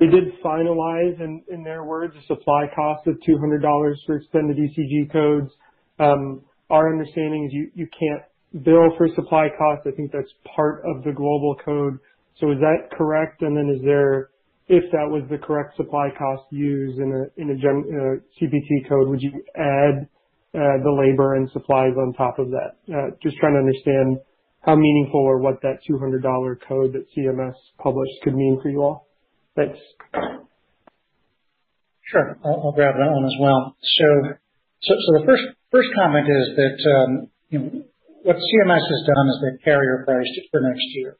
they 0.00 0.06
did 0.06 0.24
finalize, 0.44 1.20
in 1.20 1.42
in 1.52 1.64
their 1.64 1.84
words, 1.84 2.14
a 2.16 2.26
supply 2.26 2.66
cost 2.74 3.06
of 3.06 3.16
$200 3.28 3.94
for 4.06 4.16
extended 4.16 4.56
ECG 4.56 5.12
codes. 5.12 5.50
Um 5.98 6.42
our 6.70 6.90
understanding 6.92 7.46
is 7.46 7.52
you 7.52 7.70
you 7.74 7.88
can't 7.98 8.64
bill 8.64 8.88
for 8.98 9.08
supply 9.14 9.48
costs. 9.58 9.86
I 9.86 9.92
think 9.96 10.12
that's 10.12 10.32
part 10.56 10.82
of 10.86 11.04
the 11.04 11.12
global 11.12 11.56
code. 11.64 11.98
So 12.40 12.52
is 12.52 12.58
that 12.60 12.90
correct? 12.96 13.42
And 13.42 13.56
then 13.56 13.68
is 13.76 13.82
there 13.84 14.30
if 14.68 14.84
that 14.92 15.06
was 15.08 15.24
the 15.30 15.38
correct 15.38 15.76
supply 15.76 16.08
cost 16.18 16.44
used 16.52 16.98
in 16.98 17.10
a 17.12 17.42
in 17.42 17.50
a 17.50 17.54
uh, 17.54 18.16
CPT 18.40 18.88
code, 18.88 19.08
would 19.08 19.22
you 19.22 19.32
add 19.56 20.08
Uh, 20.52 20.82
the 20.82 20.90
labor 20.90 21.36
and 21.36 21.48
supplies 21.52 21.94
on 21.96 22.12
top 22.14 22.38
of 22.40 22.50
that? 22.50 22.74
Uh, 22.92 23.14
just 23.22 23.36
trying 23.36 23.54
to 23.54 23.60
understand 23.60 24.18
how 24.62 24.74
meaningful 24.74 25.20
or 25.20 25.38
what 25.38 25.62
that 25.62 25.78
$200 25.88 26.20
code 26.66 26.92
that 26.92 27.06
CMS 27.16 27.54
published 27.78 28.18
could 28.24 28.34
mean 28.34 28.58
for 28.60 28.68
you 28.68 28.82
all. 28.82 29.06
Thanks. 29.54 29.78
Sure. 32.02 32.36
I'll 32.44 32.72
grab 32.74 32.94
that 32.98 33.12
one 33.12 33.24
as 33.24 33.36
well. 33.40 33.76
So 33.96 34.04
the 34.82 35.46
first 35.70 35.88
comment 35.94 36.26
is 36.26 36.56
that 36.56 36.78
um, 36.90 37.28
what 38.24 38.36
CMS 38.36 38.82
has 38.82 39.06
done 39.06 39.28
is 39.28 39.42
they've 39.42 39.64
carrier 39.64 40.02
priced 40.04 40.30
it 40.34 40.44
for 40.50 40.60
next 40.60 40.84
year. 40.94 41.16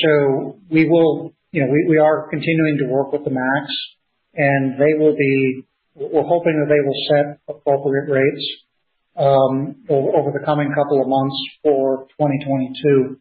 So 0.00 0.58
we 0.70 0.88
will, 0.88 1.34
you 1.52 1.60
know, 1.60 1.68
we 1.88 1.98
are 1.98 2.28
continuing 2.30 2.78
to 2.78 2.86
work 2.86 3.12
with 3.12 3.24
the 3.24 3.30
MACs, 3.30 3.74
and 4.34 4.80
they 4.80 4.94
will 4.98 5.14
be. 5.16 5.64
We're 5.98 6.22
hoping 6.22 6.62
that 6.62 6.70
they 6.70 6.78
will 6.86 6.94
set 7.10 7.40
appropriate 7.48 8.06
rates 8.08 8.46
um, 9.16 9.82
over 9.90 10.30
the 10.30 10.44
coming 10.46 10.70
couple 10.72 11.02
of 11.02 11.08
months 11.08 11.34
for 11.62 12.06
2022. 12.14 13.18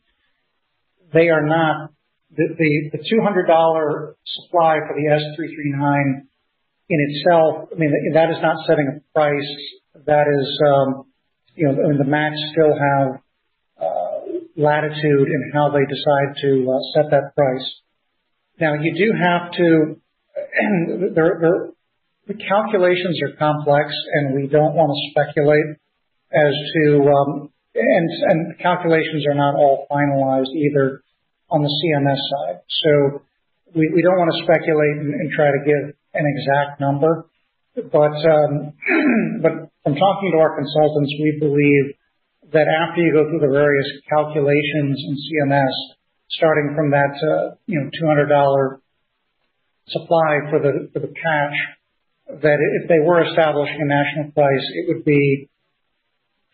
They 1.11 1.29
are 1.29 1.45
not. 1.45 1.89
The 2.29 2.91
$200 2.93 4.13
supply 4.25 4.77
for 4.85 4.93
the 4.93 5.09
S339 5.09 6.27
in 6.89 6.99
itself, 7.09 7.69
I 7.73 7.79
mean, 7.79 7.91
that 8.13 8.29
is 8.29 8.37
not 8.43 8.57
setting 8.67 8.87
a 8.87 9.13
price. 9.13 9.55
That 10.05 10.27
is, 10.29 10.61
um, 10.67 11.05
you 11.55 11.67
know, 11.67 11.73
the 11.97 12.03
MACs 12.03 12.37
still 12.51 12.77
have 12.77 13.21
uh, 13.81 14.19
latitude 14.55 15.27
in 15.29 15.51
how 15.53 15.71
they 15.71 15.85
decide 15.89 16.37
to 16.41 16.69
uh, 16.69 16.79
set 16.93 17.09
that 17.09 17.33
price. 17.35 17.81
Now, 18.59 18.75
you 18.75 18.93
do 18.93 19.13
have 19.17 19.51
to. 19.53 19.95
The 22.27 22.35
calculations 22.35 23.19
are 23.23 23.39
complex, 23.39 23.95
and 24.13 24.35
we 24.35 24.47
don't 24.47 24.75
wanna 24.75 24.99
speculate 25.11 25.79
as 26.33 26.53
to. 26.75 26.99
Uhm, 27.07 27.49
and 27.73 28.59
calculations 28.59 29.25
are 29.27 29.35
not 29.35 29.55
all 29.55 29.87
finalized 29.89 30.51
either 30.51 31.01
on 31.49 31.63
the 31.63 31.69
CMS 31.69 32.19
side. 32.29 32.59
So 32.83 33.21
we 33.75 34.01
don't 34.01 34.17
wanna 34.17 34.43
speculate 34.43 34.97
and 34.97 35.31
try 35.31 35.51
to 35.51 35.61
give 35.63 35.95
an 36.13 36.25
exact 36.25 36.81
number. 36.81 37.25
But 37.77 38.11
from 39.83 39.95
talking 39.95 40.31
to 40.33 40.39
our 40.39 40.57
consultants, 40.57 41.13
we 41.21 41.37
believe 41.39 41.93
that 42.51 42.67
after 42.67 43.01
you 43.01 43.13
go 43.13 43.29
through 43.29 43.39
the 43.39 43.53
various 43.53 43.87
calculations 44.09 44.99
in 44.99 45.15
CMS, 45.15 45.71
starting 46.31 46.73
from 46.75 46.91
that, 46.91 47.15
you 47.67 47.79
know, 47.79 47.89
$200 48.01 48.79
supply 49.87 50.39
for 50.49 50.59
the 50.59 51.07
patch, 51.23 51.76
that 52.27 52.57
if 52.81 52.89
they 52.89 52.99
were 52.99 53.23
establishing 53.23 53.79
a 53.81 53.85
national 53.87 54.31
price, 54.31 54.65
it 54.75 54.87
would 54.89 55.05
be 55.05 55.49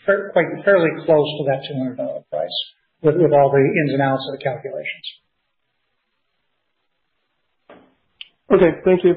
quite 0.06 0.46
fairly 0.64 0.90
close 1.06 1.28
to 1.40 1.46
that 1.48 1.64
$200 1.98 2.24
price 2.30 2.58
with 3.02 3.16
all 3.34 3.52
the 3.52 3.60
ins 3.60 3.94
and 3.94 4.02
outs 4.02 4.24
of 4.32 4.38
the 4.38 4.44
calculations. 4.44 5.08
Okay. 8.52 8.80
Thank 8.86 9.04
you. 9.04 9.16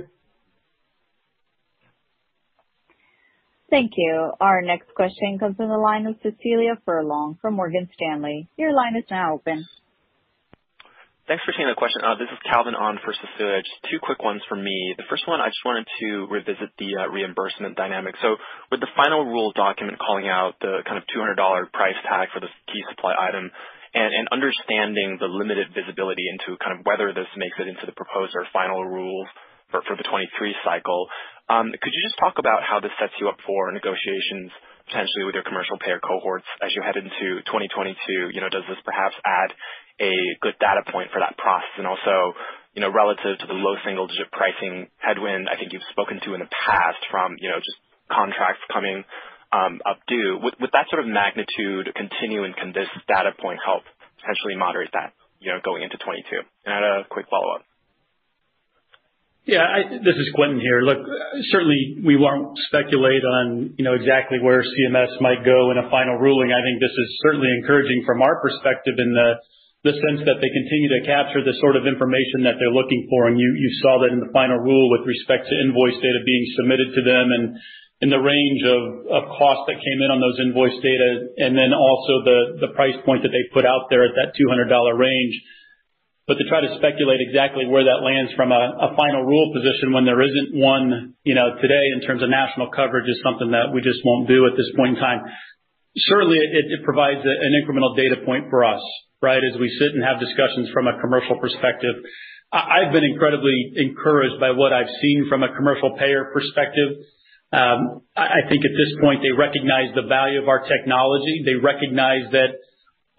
Thank 3.68 3.92
you. 3.96 4.32
Our 4.40 4.62
next 4.62 4.94
question 4.94 5.38
comes 5.38 5.56
from 5.56 5.68
the 5.68 5.76
line 5.76 6.06
of 6.06 6.16
Cecilia 6.22 6.78
Furlong 6.84 7.36
from 7.42 7.54
Morgan 7.54 7.88
Stanley. 7.94 8.48
Your 8.56 8.72
line 8.72 8.96
is 8.96 9.04
now 9.10 9.34
open. 9.34 9.66
Thanks 11.26 11.42
for 11.42 11.50
taking 11.50 11.66
the 11.66 11.74
question. 11.74 12.06
Uh, 12.06 12.14
this 12.14 12.30
is 12.30 12.38
Calvin 12.46 12.78
on 12.78 13.02
for 13.02 13.10
Cecilia. 13.10 13.58
Just 13.58 13.82
two 13.90 13.98
quick 13.98 14.22
ones 14.22 14.46
from 14.46 14.62
me. 14.62 14.94
The 14.94 15.10
first 15.10 15.26
one, 15.26 15.42
I 15.42 15.50
just 15.50 15.58
wanted 15.66 15.82
to 15.98 16.30
revisit 16.30 16.70
the 16.78 17.02
uh, 17.02 17.10
reimbursement 17.10 17.74
dynamic. 17.74 18.14
So 18.22 18.38
with 18.70 18.78
the 18.78 18.86
final 18.94 19.26
rule 19.26 19.50
document 19.50 19.98
calling 19.98 20.30
out 20.30 20.54
the 20.62 20.86
kind 20.86 20.94
of 20.94 21.02
$200 21.10 21.34
price 21.74 21.98
tag 22.06 22.30
for 22.30 22.38
this 22.38 22.54
key 22.70 22.78
supply 22.94 23.18
item 23.18 23.50
and 23.90 24.30
understanding 24.30 25.18
the 25.18 25.26
limited 25.26 25.74
visibility 25.74 26.30
into 26.30 26.54
kind 26.62 26.78
of 26.78 26.86
whether 26.86 27.10
this 27.10 27.26
makes 27.34 27.58
it 27.58 27.66
into 27.66 27.90
the 27.90 27.96
proposed 27.98 28.30
or 28.38 28.46
final 28.54 28.86
rules 28.86 29.26
for 29.74 29.82
the 29.98 30.06
2023 30.06 30.30
cycle, 30.62 31.10
um, 31.50 31.74
could 31.74 31.90
you 31.90 32.02
just 32.06 32.18
talk 32.22 32.38
about 32.38 32.62
how 32.62 32.78
this 32.78 32.94
sets 33.02 33.14
you 33.18 33.26
up 33.26 33.38
for 33.42 33.74
negotiations 33.74 34.54
potentially 34.86 35.26
with 35.26 35.34
your 35.34 35.42
commercial 35.42 35.74
payer 35.82 35.98
cohorts 35.98 36.46
as 36.62 36.70
you 36.70 36.82
head 36.86 36.94
into 36.94 37.42
2022? 37.50 38.30
You 38.30 38.38
know, 38.38 38.50
does 38.52 38.66
this 38.70 38.78
perhaps 38.86 39.18
add 39.26 39.50
a 40.00 40.12
good 40.40 40.56
data 40.60 40.84
point 40.90 41.10
for 41.12 41.20
that 41.20 41.36
process? 41.38 41.74
And 41.78 41.86
also, 41.86 42.36
you 42.74 42.80
know, 42.82 42.92
relative 42.92 43.38
to 43.40 43.46
the 43.46 43.56
low 43.56 43.76
single 43.84 44.06
digit 44.06 44.30
pricing 44.32 44.88
headwind 44.98 45.48
I 45.48 45.56
think 45.56 45.72
you've 45.72 45.86
spoken 45.90 46.20
to 46.24 46.34
in 46.34 46.40
the 46.40 46.50
past 46.52 47.00
from, 47.10 47.36
you 47.40 47.48
know, 47.48 47.58
just 47.58 47.78
contracts 48.10 48.62
coming 48.72 49.04
um, 49.52 49.80
up 49.86 49.98
due. 50.08 50.38
Would 50.42 50.72
that 50.72 50.86
sort 50.90 51.02
of 51.02 51.08
magnitude 51.08 51.90
continue, 51.94 52.44
and 52.44 52.54
can 52.56 52.72
this 52.72 52.90
data 53.08 53.32
point 53.38 53.58
help 53.64 53.82
potentially 54.20 54.56
moderate 54.56 54.90
that, 54.92 55.14
you 55.38 55.52
know, 55.52 55.58
going 55.62 55.82
into 55.82 55.96
2022? 55.98 56.44
I 56.66 56.74
had 56.74 56.84
a 56.84 57.08
quick 57.08 57.26
follow-up. 57.30 57.62
Yeah. 59.46 60.02
This 60.02 60.18
is 60.18 60.26
Quentin 60.34 60.58
here. 60.58 60.82
Look, 60.82 60.98
certainly 61.54 62.02
we 62.02 62.18
won't 62.18 62.58
speculate 62.66 63.22
on, 63.22 63.78
you 63.78 63.84
know, 63.86 63.94
exactly 63.94 64.42
where 64.42 64.66
CMS 64.66 65.14
might 65.22 65.46
go 65.46 65.70
in 65.70 65.78
a 65.78 65.86
final 65.88 66.18
ruling. 66.18 66.50
I 66.50 66.58
think 66.66 66.82
this 66.82 66.90
is 66.90 67.08
certainly 67.22 67.46
encouraging 67.62 68.02
from 68.04 68.22
our 68.22 68.42
perspective 68.42 68.98
in 68.98 69.14
the 69.14 69.38
sense 69.94 70.26
that 70.26 70.42
they 70.42 70.50
continue 70.50 70.90
to 70.98 71.06
capture 71.06 71.46
the 71.46 71.54
sort 71.62 71.78
of 71.78 71.86
information 71.86 72.42
that 72.42 72.58
they're 72.58 72.74
looking 72.74 73.06
for. 73.06 73.30
And 73.30 73.38
you 73.38 73.70
saw 73.86 74.02
that 74.02 74.10
in 74.10 74.18
the 74.18 74.32
final 74.34 74.58
rule 74.58 74.90
with 74.90 75.06
respect 75.06 75.46
to 75.46 75.54
invoice 75.54 75.94
data 76.02 76.20
being 76.26 76.46
submitted 76.58 76.88
to 76.98 77.02
them 77.06 77.26
and 77.30 77.44
in 78.04 78.12
the 78.12 78.20
range 78.20 78.60
of 78.66 79.22
cost 79.40 79.64
that 79.72 79.80
came 79.80 79.98
in 80.04 80.12
on 80.12 80.20
those 80.20 80.36
invoice 80.36 80.76
data, 80.84 81.32
and 81.40 81.56
then 81.56 81.72
also 81.72 82.20
the 82.60 82.68
price 82.76 82.96
point 83.08 83.24
that 83.24 83.32
they 83.32 83.40
put 83.56 83.64
out 83.64 83.88
there 83.88 84.04
at 84.04 84.12
that 84.20 84.36
$200 84.36 84.68
range. 84.98 85.34
But 86.28 86.42
to 86.42 86.44
try 86.50 86.60
to 86.60 86.74
speculate 86.76 87.22
exactly 87.22 87.64
where 87.70 87.86
that 87.86 88.02
lands 88.02 88.34
from 88.34 88.50
a 88.52 88.92
final 88.98 89.22
rule 89.24 89.54
position 89.54 89.94
when 89.94 90.04
there 90.04 90.20
isn't 90.20 90.58
one, 90.58 91.14
you 91.24 91.38
know, 91.38 91.54
today 91.62 91.84
in 91.94 92.02
terms 92.02 92.20
of 92.20 92.28
national 92.28 92.68
coverage 92.68 93.08
is 93.08 93.16
something 93.22 93.54
that 93.56 93.72
we 93.72 93.80
just 93.80 94.04
won't 94.04 94.28
do 94.28 94.44
at 94.44 94.58
this 94.58 94.68
point 94.76 94.98
in 94.98 95.00
time. 95.00 95.22
Certainly, 95.96 96.36
it 96.36 96.84
provides 96.84 97.24
an 97.24 97.52
incremental 97.64 97.96
data 97.96 98.20
point 98.26 98.50
for 98.50 98.60
us, 98.66 98.82
right? 99.22 99.40
As 99.40 99.58
we 99.58 99.68
sit 99.78 99.94
and 99.94 100.04
have 100.04 100.20
discussions 100.20 100.68
from 100.72 100.86
a 100.86 101.00
commercial 101.00 101.38
perspective. 101.40 101.96
I've 102.52 102.92
been 102.92 103.04
incredibly 103.04 103.74
encouraged 103.74 104.38
by 104.38 104.52
what 104.54 104.72
I've 104.72 104.90
seen 105.02 105.26
from 105.28 105.42
a 105.42 105.50
commercial 105.56 105.98
payer 105.98 106.30
perspective. 106.32 107.02
Um, 107.52 108.02
I 108.16 108.46
think 108.48 108.62
at 108.62 108.74
this 108.74 108.92
point, 109.02 109.22
they 109.22 109.34
recognize 109.34 109.94
the 109.94 110.06
value 110.06 110.42
of 110.42 110.48
our 110.48 110.62
technology. 110.66 111.42
They 111.46 111.58
recognize 111.58 112.30
that 112.32 112.58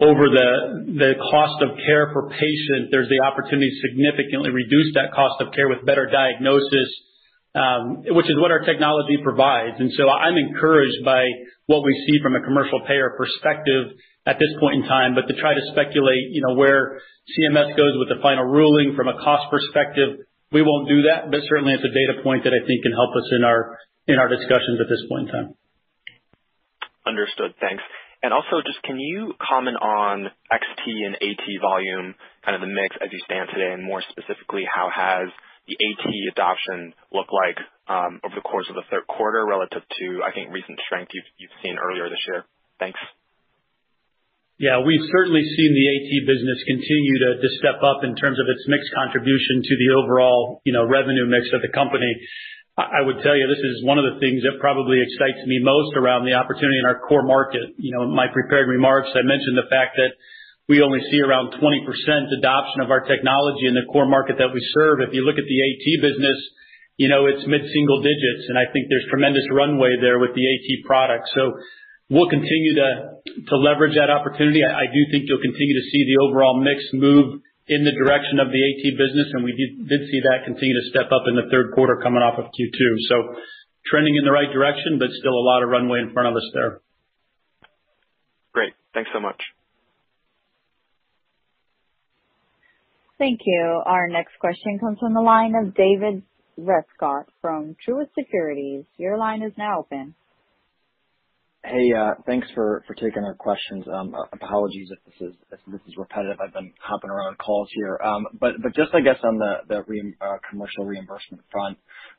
over 0.00 0.30
the 0.30 0.50
the 0.94 1.12
cost 1.18 1.58
of 1.62 1.76
care 1.84 2.12
per 2.14 2.30
patient, 2.30 2.94
there's 2.94 3.08
the 3.10 3.18
opportunity 3.18 3.68
to 3.68 3.78
significantly 3.88 4.50
reduce 4.50 4.94
that 4.94 5.10
cost 5.12 5.42
of 5.42 5.52
care 5.52 5.68
with 5.68 5.84
better 5.84 6.06
diagnosis, 6.06 6.88
um, 7.54 8.04
which 8.14 8.30
is 8.30 8.38
what 8.38 8.52
our 8.52 8.62
technology 8.62 9.18
provides. 9.22 9.74
And 9.80 9.90
so 9.92 10.08
I'm 10.08 10.38
encouraged 10.38 11.04
by 11.04 11.26
what 11.66 11.82
we 11.82 11.92
see 12.06 12.22
from 12.22 12.36
a 12.36 12.42
commercial 12.42 12.80
payer 12.86 13.12
perspective 13.18 13.98
at 14.28 14.36
this 14.36 14.52
point 14.60 14.84
in 14.84 14.84
time. 14.84 15.16
But 15.16 15.24
to 15.32 15.34
try 15.40 15.56
to 15.56 15.64
speculate, 15.72 16.28
you 16.36 16.44
know, 16.44 16.52
where 16.52 17.00
CMS 17.32 17.72
goes 17.72 17.96
with 17.96 18.12
the 18.12 18.20
final 18.20 18.44
ruling 18.44 18.92
from 18.92 19.08
a 19.08 19.16
cost 19.24 19.48
perspective, 19.48 20.28
we 20.52 20.60
won't 20.60 20.88
do 20.88 21.08
that. 21.08 21.32
But 21.32 21.40
certainly 21.48 21.72
it's 21.72 21.84
a 21.84 21.92
data 21.92 22.20
point 22.20 22.44
that 22.44 22.52
I 22.52 22.60
think 22.60 22.84
can 22.84 22.92
help 22.92 23.16
us 23.16 23.28
in 23.32 23.42
our 23.42 23.80
in 24.04 24.20
our 24.20 24.28
discussions 24.28 24.80
at 24.84 24.88
this 24.88 25.00
point 25.08 25.28
in 25.28 25.32
time. 25.32 25.48
Understood. 27.08 27.56
Thanks. 27.60 27.82
And 28.22 28.34
also 28.34 28.60
just 28.66 28.82
can 28.82 28.98
you 28.98 29.32
comment 29.40 29.78
on 29.80 30.28
XT 30.50 30.84
and 31.06 31.14
AT 31.16 31.44
volume, 31.62 32.14
kind 32.44 32.56
of 32.56 32.60
the 32.60 32.68
mix 32.68 32.96
as 33.00 33.08
you 33.12 33.20
stand 33.24 33.48
today, 33.52 33.72
and 33.72 33.84
more 33.84 34.02
specifically, 34.10 34.66
how 34.66 34.90
has 34.92 35.30
the 35.68 35.76
AT 35.78 36.04
adoption 36.32 36.92
looked 37.12 37.30
like 37.30 37.56
um, 37.86 38.20
over 38.24 38.34
the 38.34 38.42
course 38.42 38.66
of 38.68 38.74
the 38.74 38.82
third 38.90 39.06
quarter 39.06 39.46
relative 39.46 39.82
to, 40.00 40.06
I 40.24 40.32
think, 40.32 40.50
recent 40.50 40.80
strength 40.84 41.12
you've 41.14 41.54
seen 41.62 41.78
earlier 41.78 42.08
this 42.08 42.24
year? 42.26 42.44
Thanks. 42.80 42.98
Yeah. 44.58 44.82
We've 44.82 45.06
certainly 45.14 45.46
seen 45.46 45.70
the 45.70 45.86
AT 45.86 46.10
business 46.26 46.58
continue 46.66 47.16
to 47.38 47.48
step 47.62 47.78
up 47.78 48.02
in 48.02 48.18
terms 48.18 48.42
of 48.42 48.50
its 48.50 48.66
mix 48.66 48.82
contribution 48.90 49.62
to 49.62 49.74
the 49.78 49.88
overall, 49.94 50.60
you 50.66 50.74
know, 50.74 50.82
revenue 50.82 51.30
mix 51.30 51.46
of 51.54 51.62
the 51.62 51.70
company. 51.70 52.10
I 52.78 53.02
would 53.02 53.18
tell 53.26 53.34
you, 53.34 53.46
this 53.50 53.58
is 53.58 53.82
one 53.82 53.98
of 53.98 54.06
the 54.06 54.22
things 54.22 54.46
that 54.46 54.62
probably 54.62 55.02
excites 55.02 55.42
me 55.46 55.58
most 55.62 55.98
around 55.98 56.26
the 56.26 56.38
opportunity 56.38 56.78
in 56.78 56.86
our 56.86 57.02
core 57.02 57.26
market. 57.26 57.74
You 57.74 57.90
know, 57.90 58.06
in 58.06 58.14
my 58.14 58.30
prepared 58.30 58.70
remarks, 58.70 59.10
I 59.18 59.26
mentioned 59.26 59.58
the 59.58 59.66
fact 59.66 59.98
that 59.98 60.14
we 60.70 60.82
only 60.82 61.02
see 61.10 61.18
around 61.18 61.58
20% 61.58 61.58
adoption 62.38 62.78
of 62.82 62.90
our 62.94 63.02
technology 63.02 63.66
in 63.66 63.74
the 63.74 63.86
core 63.90 64.06
market 64.06 64.38
that 64.38 64.54
we 64.54 64.62
serve. 64.78 65.02
If 65.02 65.10
you 65.10 65.26
look 65.26 65.38
at 65.38 65.48
the 65.48 65.58
AT 65.58 65.86
business, 66.02 66.38
you 66.98 67.10
know, 67.10 67.26
it's 67.26 67.42
mid-single 67.46 68.02
digits, 68.02 68.46
and 68.50 68.58
I 68.58 68.70
think 68.70 68.86
there's 68.90 69.06
tremendous 69.10 69.46
runway 69.50 69.98
there 69.98 70.18
with 70.18 70.34
the 70.38 70.46
AT 70.46 70.68
product. 70.86 71.30
We'll 72.08 72.28
continue 72.32 72.74
to 72.80 73.56
leverage 73.60 73.92
that 74.00 74.08
opportunity. 74.08 74.64
I 74.64 74.88
do 74.88 75.00
think 75.12 75.28
you'll 75.28 75.44
continue 75.44 75.76
to 75.76 75.86
see 75.92 76.02
the 76.08 76.24
overall 76.24 76.56
mix 76.56 76.80
move 76.96 77.44
in 77.68 77.84
the 77.84 77.92
direction 77.92 78.40
of 78.40 78.48
the 78.48 78.60
AT 78.64 78.82
business, 78.96 79.28
and 79.36 79.44
we 79.44 79.52
did 79.52 80.00
see 80.08 80.20
that 80.24 80.48
continue 80.48 80.72
to 80.72 80.88
step 80.88 81.12
up 81.12 81.28
in 81.28 81.36
the 81.36 81.52
third 81.52 81.72
quarter 81.76 82.00
coming 82.02 82.24
off 82.24 82.38
of 82.40 82.46
Q2. 82.48 82.80
Trending 83.86 84.16
in 84.16 84.24
the 84.24 84.32
right 84.32 84.50
direction, 84.52 84.98
but 84.98 85.08
still 85.20 85.32
a 85.32 85.44
lot 85.44 85.62
of 85.62 85.68
runway 85.68 86.00
in 86.00 86.12
front 86.12 86.28
of 86.28 86.36
us 86.36 86.48
there. 86.52 86.80
Great. 88.52 88.72
Thanks 88.92 89.10
so 89.14 89.20
much. 89.20 89.40
Thank 93.18 93.40
you. 93.44 93.82
Our 93.84 94.08
next 94.08 94.32
question 94.40 94.78
comes 94.78 94.98
from 94.98 95.12
the 95.12 95.20
line 95.20 95.54
of 95.54 95.74
David 95.74 96.22
Rescott 96.58 97.24
from 97.40 97.76
Truist 97.86 98.10
Securities. 98.18 98.84
Your 98.96 99.18
line 99.18 99.42
is 99.42 99.52
now 99.58 99.80
open. 99.80 100.14
Hey, 101.68 101.92
uh, 101.94 102.14
thanks 102.26 102.48
for 102.56 102.82
taking 102.96 103.24
our 103.24 103.36
questions. 103.36 103.84
Um, 103.94 104.16
uh, 104.16 104.24
apologies 104.32 104.90
if 104.90 104.98
this 105.06 105.30
is 105.30 105.36
this 105.68 105.80
is 105.88 105.94
repetitive. 105.98 106.38
I've 106.42 106.54
been 106.54 106.72
hopping 106.80 107.10
around 107.10 107.38
calls 107.38 107.68
here. 107.74 108.00
Um, 108.04 108.26
but 108.40 108.54
but 108.64 108.74
just 108.74 108.94
I 108.94 109.02
guess 109.02 109.18
on 109.24 109.38
the 109.38 109.54
the 109.68 109.78
uh, 110.22 110.38
commercial 110.50 110.86
reimbursement 110.86 111.44
front, 111.52 111.78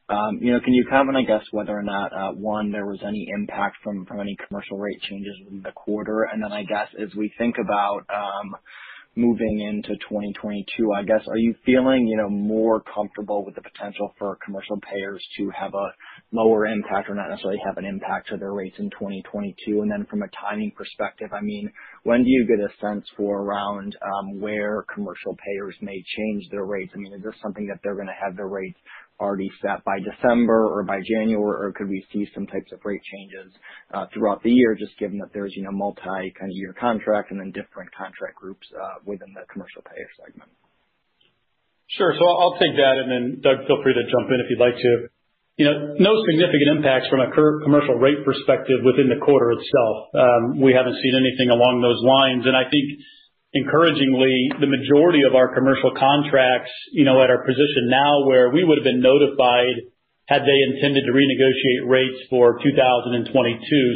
um, 0.09 0.39
you 0.41 0.53
know, 0.53 0.61
can 0.61 0.73
you 0.75 0.85
comment, 0.89 1.17
I 1.17 1.23
guess, 1.23 1.43
whether 1.51 1.77
or 1.77 1.83
not 1.83 2.13
one, 2.37 2.71
there 2.71 2.87
was 2.87 3.01
any 3.05 3.27
impact 3.35 3.77
from 3.83 4.07
any 4.21 4.37
commercial 4.47 4.77
rate 4.79 5.01
changes 5.09 5.35
in 5.51 5.63
the 5.63 5.73
quarter? 5.73 6.23
And 6.31 6.43
then 6.43 6.53
I 6.53 6.63
guess 6.63 6.89
as 7.01 7.13
we 7.17 7.33
think 7.37 7.57
about 7.59 8.05
um, 8.13 8.55
moving 9.15 9.59
into 9.59 9.95
2022, 10.09 10.93
I 10.93 11.03
guess, 11.03 11.21
are 11.27 11.37
you 11.37 11.53
feeling, 11.65 12.07
you 12.07 12.17
know, 12.17 12.29
more 12.29 12.81
comfortable 12.81 13.43
with 13.43 13.55
the 13.55 13.61
potential 13.61 14.13
for 14.17 14.37
commercial 14.45 14.79
payers 14.79 15.23
to 15.37 15.51
have 15.59 15.73
a 15.73 15.87
lower 16.31 16.65
impact 16.65 17.09
or 17.09 17.15
not 17.15 17.29
necessarily 17.29 17.59
have 17.65 17.77
an 17.77 17.85
impact 17.85 18.29
to 18.29 18.37
their 18.37 18.53
rates 18.53 18.75
in 18.79 18.89
2022? 18.91 19.85
Then 19.89 20.05
from 20.09 20.21
a 20.21 20.29
timing 20.39 20.71
perspective, 20.77 21.29
I 21.33 21.41
mean, 21.41 21.71
when 22.03 22.23
do 22.23 22.29
you 22.29 22.47
get 22.47 22.59
a 22.59 22.69
sense 22.79 23.05
for 23.17 23.41
around 23.41 23.95
um, 24.01 24.39
where 24.39 24.85
commercial 24.93 25.35
payers 25.35 25.75
may 25.81 26.03
change 26.17 26.49
their 26.51 26.65
rates? 26.65 26.91
I 26.95 26.99
mean, 26.99 27.13
is 27.13 27.23
this 27.23 27.35
something 27.41 27.67
that 27.67 27.79
they're 27.83 27.97
gonna 27.97 28.11
have 28.23 28.37
their 28.37 28.47
rates 28.47 28.79
already 29.19 29.49
set 29.61 29.83
by 29.83 29.99
December 29.99 30.65
or 30.65 30.83
by 30.83 30.99
January, 31.03 31.67
or 31.67 31.73
could 31.75 31.89
we 31.89 32.05
see 32.11 32.27
some 32.33 32.47
types 32.47 32.71
of 32.71 32.79
rate 32.83 33.01
changes 33.03 33.53
uh, 33.93 34.05
throughout 34.13 34.41
the 34.43 34.51
year, 34.51 34.75
just 34.75 34.97
given 34.97 35.19
that 35.19 35.29
there's, 35.33 35.53
you 35.55 35.63
know, 35.63 35.71
multi 35.71 36.31
kind 36.39 36.49
of 36.49 36.55
year 36.55 36.73
contract 36.79 37.31
and 37.31 37.39
then 37.39 37.51
different 37.51 37.91
contract 37.93 38.35
groups 38.35 38.67
uh, 38.73 39.03
within 39.05 39.33
the 39.33 39.43
commercial 39.51 39.83
payer 39.83 40.09
segment? 40.17 40.49
Sure. 41.97 42.13
So 42.17 42.23
I'll 42.23 42.57
take 42.61 42.77
that, 42.77 42.95
and 43.01 43.09
then 43.09 43.23
Doug, 43.41 43.65
feel 43.65 43.81
free 43.81 43.97
to 43.97 44.05
jump 44.05 44.29
in 44.29 44.37
if 44.39 44.47
you'd 44.49 44.61
like 44.61 44.77
to. 44.77 45.09
You 45.59 45.65
know, 45.67 45.75
no 45.99 46.15
significant 46.23 46.79
impacts 46.79 47.11
from 47.11 47.19
a 47.19 47.27
commercial 47.35 47.99
rate 47.99 48.23
perspective 48.23 48.79
within 48.87 49.11
the 49.11 49.19
quarter 49.19 49.51
itself. 49.51 49.97
Um, 50.15 50.63
we 50.63 50.71
haven't 50.71 50.95
seen 50.95 51.19
anything 51.19 51.51
along 51.51 51.83
those 51.83 51.99
lines. 51.99 52.47
And 52.47 52.55
I 52.55 52.63
think 52.71 53.03
encouragingly, 53.53 54.53
the 54.61 54.69
majority 54.69 55.25
of 55.25 55.33
our 55.33 55.53
commercial 55.53 55.89
contracts, 55.97 56.69
you 56.93 57.05
know, 57.05 57.21
at 57.21 57.29
our 57.29 57.41
position 57.41 57.89
now 57.89 58.25
where 58.25 58.53
we 58.53 58.63
would've 58.63 58.85
been 58.85 59.01
notified 59.01 59.89
had 60.29 60.45
they 60.45 60.59
intended 60.69 61.01
to 61.09 61.13
renegotiate 61.13 61.89
rates 61.89 62.29
for 62.29 62.61
2022. 62.61 63.33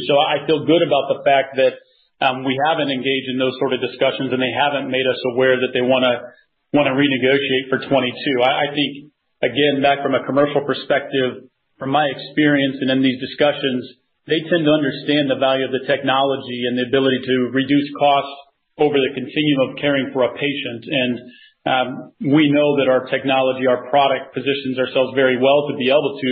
So 0.09 0.17
I 0.17 0.41
feel 0.49 0.65
good 0.65 0.81
about 0.81 1.05
the 1.13 1.21
fact 1.21 1.61
that 1.61 1.77
um, 2.25 2.41
we 2.41 2.57
haven't 2.65 2.89
engaged 2.89 3.29
in 3.29 3.37
those 3.37 3.53
sort 3.61 3.77
of 3.77 3.85
discussions, 3.85 4.33
and 4.33 4.41
they 4.41 4.49
haven't 4.49 4.89
made 4.89 5.05
us 5.05 5.19
aware 5.35 5.61
that 5.61 5.77
they 5.77 5.85
wanna 5.85 6.33
want 6.73 6.89
to 6.89 6.97
renegotiate 6.97 7.69
for 7.69 7.77
2022. 7.85 8.41
I 8.41 8.73
think, 8.73 9.13
again, 9.45 9.85
back 9.85 10.01
from 10.01 10.17
a 10.17 10.25
commercial 10.25 10.65
perspective, 10.65 11.45
from 11.77 11.93
my 11.93 12.09
experience 12.09 12.81
and 12.81 12.89
in 12.89 13.05
these 13.05 13.21
discussions, 13.21 14.01
they 14.25 14.41
tend 14.49 14.65
to 14.65 14.73
understand 14.73 15.29
the 15.29 15.37
value 15.37 15.69
of 15.69 15.75
the 15.75 15.85
technology 15.85 16.65
and 16.65 16.73
the 16.79 16.89
ability 16.89 17.21
to 17.21 17.35
reduce 17.53 17.93
costs 17.93 18.33
over 18.77 18.95
the 18.95 19.11
continuum 19.13 19.59
of 19.69 19.77
caring 19.77 20.09
for 20.13 20.23
a 20.23 20.33
patient. 20.33 20.83
And 20.89 21.15
um 21.63 21.87
we 22.19 22.51
know 22.51 22.77
that 22.79 22.91
our 22.91 23.07
technology, 23.07 23.67
our 23.67 23.89
product 23.89 24.33
positions 24.33 24.77
ourselves 24.77 25.13
very 25.15 25.37
well 25.37 25.69
to 25.71 25.77
be 25.77 25.89
able 25.89 26.19
to 26.19 26.31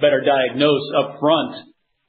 better 0.00 0.22
diagnose 0.22 0.86
upfront, 0.94 1.52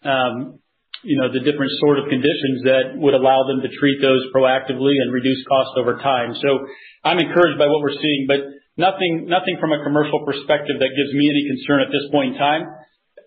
um, 0.05 0.59
you 1.03 1.17
know, 1.17 1.31
the 1.31 1.39
different 1.39 1.71
sort 1.79 1.97
of 1.97 2.11
conditions 2.11 2.63
that 2.67 2.99
would 2.99 3.15
allow 3.15 3.47
them 3.47 3.63
to 3.63 3.69
treat 3.79 4.01
those 4.01 4.21
proactively 4.35 4.99
and 4.99 5.13
reduce 5.13 5.39
costs 5.47 5.73
over 5.79 5.97
time. 5.97 6.35
So 6.35 6.67
I'm 7.03 7.19
encouraged 7.19 7.57
by 7.57 7.67
what 7.67 7.79
we're 7.81 7.97
seeing, 7.97 8.27
but 8.27 8.43
nothing 8.75 9.27
nothing 9.27 9.57
from 9.59 9.71
a 9.71 9.83
commercial 9.83 10.25
perspective 10.25 10.75
that 10.79 10.91
gives 10.91 11.11
me 11.15 11.31
any 11.31 11.43
concern 11.55 11.81
at 11.81 11.91
this 11.91 12.03
point 12.11 12.35
in 12.35 12.37
time. 12.39 12.63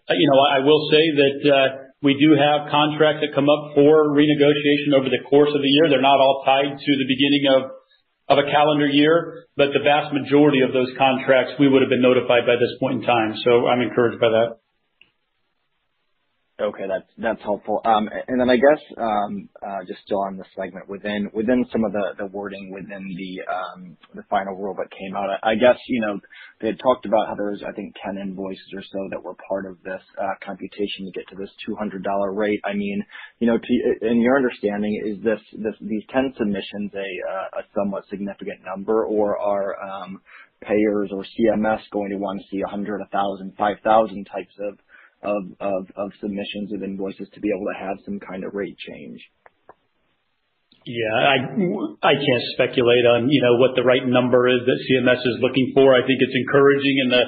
Uh, 0.09 0.15
you 0.15 0.29
know, 0.29 0.39
I 0.41 0.61
will 0.61 0.89
say 0.91 1.05
that 1.17 1.39
uh, 1.49 1.69
we 2.03 2.19
do 2.19 2.35
have 2.35 2.67
contracts 2.71 3.23
that 3.23 3.35
come 3.35 3.47
up 3.47 3.79
for 3.79 4.11
renegotiation 4.11 4.91
over 4.99 5.07
the 5.07 5.23
course 5.31 5.51
of 5.55 5.63
the 5.63 5.71
year. 5.71 5.87
They're 5.89 6.03
not 6.03 6.19
all 6.19 6.43
tied 6.45 6.75
to 6.75 6.93
the 6.99 7.07
beginning 7.07 7.47
of 8.29 8.39
a 8.39 8.51
calendar 8.51 8.89
year, 8.89 9.47
but 9.57 9.71
the 9.71 9.85
vast 9.85 10.13
majority 10.13 10.67
of 10.67 10.73
those 10.73 10.91
contracts, 10.99 11.55
we 11.61 11.69
would've 11.69 11.93
been 11.93 12.03
notified 12.03 12.43
by 12.43 12.59
this 12.59 12.75
point 12.81 13.01
in 13.01 13.07
time. 13.07 13.39
So 13.45 13.69
I'm 13.69 13.81
encouraged 13.83 14.19
by 14.19 14.31
that. 14.35 14.62
Okay. 16.63 16.85
That's 17.19 17.43
helpful. 17.43 17.83
Um 17.85 18.09
and 18.29 18.41
then 18.41 18.51
I 18.51 18.57
guess 18.57 18.83
um, 18.99 19.49
uh, 19.63 19.85
just 19.89 20.01
still 20.07 20.21
on 20.23 20.37
the 20.39 20.45
segment 20.57 20.89
within 20.89 21.67
some 21.73 21.85
of 21.85 21.93
the 21.93 22.27
wording 22.27 22.71
within 22.73 23.05
um, 23.49 23.97
the 24.15 24.23
final 24.31 24.55
rule 24.57 24.75
that 24.79 24.91
came 24.91 25.17
out, 25.17 25.29
I 25.43 25.55
guess, 25.57 25.79
you 25.89 26.01
know, 26.01 26.21
they 26.61 26.69
had 26.69 26.81
talked 26.81 27.07
about 27.07 27.29
how 27.29 27.35
there 27.35 27.51
was, 27.51 27.63
I 27.67 27.73
think, 27.73 27.95
10 28.05 28.19
invoices 28.19 28.71
or 28.75 28.83
so 28.83 29.09
that 29.11 29.23
were 29.23 29.37
part 29.49 29.67
of 29.67 29.83
this 29.85 30.03
uh, 30.21 30.35
computation 30.45 31.07
to 31.07 31.13
get 31.13 31.29
to 31.29 31.37
this 31.37 31.51
$200 31.69 32.03
rate. 32.37 32.61
I 32.65 32.75
mean, 32.75 33.05
you 33.41 33.47
know, 33.49 33.59
in 34.03 34.21
your 34.21 34.37
understanding, 34.37 34.93
is 35.07 35.23
this 35.25 35.41
these 35.81 36.05
10 36.13 36.35
submissions 36.39 36.93
uh, 36.95 37.61
a 37.61 37.63
somewhat 37.77 38.05
significant 38.11 38.61
number, 38.65 39.07
or 39.07 39.39
are 39.39 39.77
um, 39.83 40.21
payers 40.63 41.11
or 41.13 41.25
CMS 41.25 41.81
going 41.93 42.11
to 42.11 42.17
want 42.19 42.41
to 42.41 42.47
see 42.51 42.63
100, 42.63 43.01
1,000, 43.01 43.55
5,000 43.59 44.25
types 44.27 44.55
of 44.69 44.79
submissions 46.21 46.73
of 46.73 46.83
invoices 46.83 47.29
to 47.35 47.41
be 47.41 47.51
able 47.55 47.67
to 47.71 47.79
have 47.79 47.97
some 48.05 48.19
kind 48.21 48.45
of 48.45 48.55
rate 48.55 48.77
change? 48.79 49.21
Yeah. 50.85 51.15
I 52.03 52.15
can't 52.19 52.47
speculate 52.59 53.07
on, 53.07 53.31
you 53.31 53.43
know, 53.43 53.55
what 53.63 53.79
the 53.79 53.87
right 53.87 54.03
number 54.03 54.51
is 54.51 54.67
that 54.67 54.83
CMS 54.83 55.23
is 55.23 55.39
looking 55.39 55.71
for. 55.75 55.95
I 55.95 56.03
think 56.03 56.19
it's 56.19 56.35
encouraging 56.35 56.97
in 57.07 57.09
the 57.15 57.25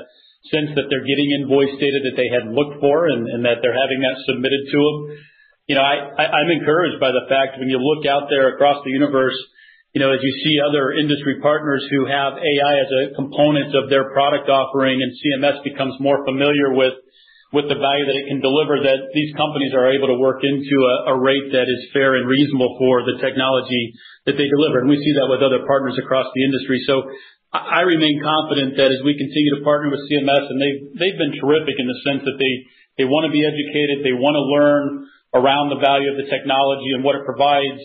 sense 0.51 0.75
that 0.75 0.91
they're 0.91 1.07
getting 1.07 1.31
invoice 1.41 1.79
data 1.79 2.03
that 2.03 2.19
they 2.19 2.29
had 2.29 2.51
looked 2.51 2.83
for 2.83 3.07
and 3.07 3.47
that 3.47 3.63
they're 3.63 3.79
having 3.79 4.03
that 4.03 4.19
submitted 4.27 4.63
to 4.75 4.79
them. 4.79 4.99
You 5.71 5.79
know, 5.79 5.87
I 5.87 6.21
I'm 6.21 6.51
encouraged 6.51 7.01
by 7.01 7.09
the 7.09 7.25
fact 7.31 7.57
when 7.57 7.73
you 7.73 7.81
look 7.81 8.05
out 8.05 8.29
there 8.29 8.53
across 8.53 8.85
the 8.85 8.93
universe, 8.93 9.39
you 9.97 10.03
know, 10.03 10.13
as 10.13 10.21
you 10.21 10.35
see 10.45 10.61
other 10.61 10.93
industry 10.93 11.41
partners 11.41 11.87
who 11.89 12.05
have 12.05 12.37
AI 12.37 12.75
as 12.83 12.91
a 12.93 13.15
component 13.15 13.73
of 13.73 13.89
their 13.89 14.11
product 14.13 14.51
offering, 14.51 15.01
and 15.01 15.15
CMS 15.15 15.63
becomes 15.65 15.95
more 16.01 16.21
familiar 16.27 16.75
with 16.75 16.93
the 17.71 17.79
value 17.79 18.07
that 18.11 18.19
it 18.19 18.27
can 18.27 18.43
deliver, 18.43 18.83
that 18.83 19.14
these 19.14 19.31
companies 19.38 19.71
are 19.71 19.95
able 19.95 20.11
to 20.11 20.19
work 20.19 20.43
into 20.43 20.77
a 21.07 21.14
rate 21.14 21.55
that 21.55 21.71
is 21.71 21.95
fair 21.95 22.19
and 22.19 22.27
reasonable 22.27 22.75
for 22.83 23.07
the 23.07 23.23
technology 23.23 23.95
that 24.27 24.35
they 24.35 24.51
deliver. 24.51 24.83
And 24.83 24.90
we 24.90 24.99
see 24.99 25.14
that 25.14 25.31
with 25.31 25.47
other 25.47 25.62
partners 25.62 25.95
across 26.03 26.27
the 26.35 26.43
industry. 26.43 26.83
So 26.90 27.07
I 27.55 27.87
remain 27.87 28.19
confident 28.19 28.75
that 28.83 28.90
as 28.90 28.99
we 29.07 29.14
continue 29.14 29.55
to 29.55 29.62
partner 29.62 29.95
with 29.95 30.03
CMS, 30.11 30.51
and 30.51 30.59
they've 30.99 31.14
been 31.14 31.38
terrific 31.38 31.79
in 31.79 31.87
the 31.87 31.99
sense 32.03 32.27
that 32.27 32.37
they 32.99 33.07
wanna 33.07 33.31
be 33.31 33.47
educated, 33.47 34.03
they 34.03 34.19
wanna 34.19 34.43
learn 34.43 35.07
around 35.35 35.71
the 35.71 35.79
value 35.79 36.11
of 36.11 36.19
the 36.19 36.27
technology 36.27 36.90
and 36.90 37.07
what 37.07 37.14
it 37.14 37.23
provides. 37.23 37.79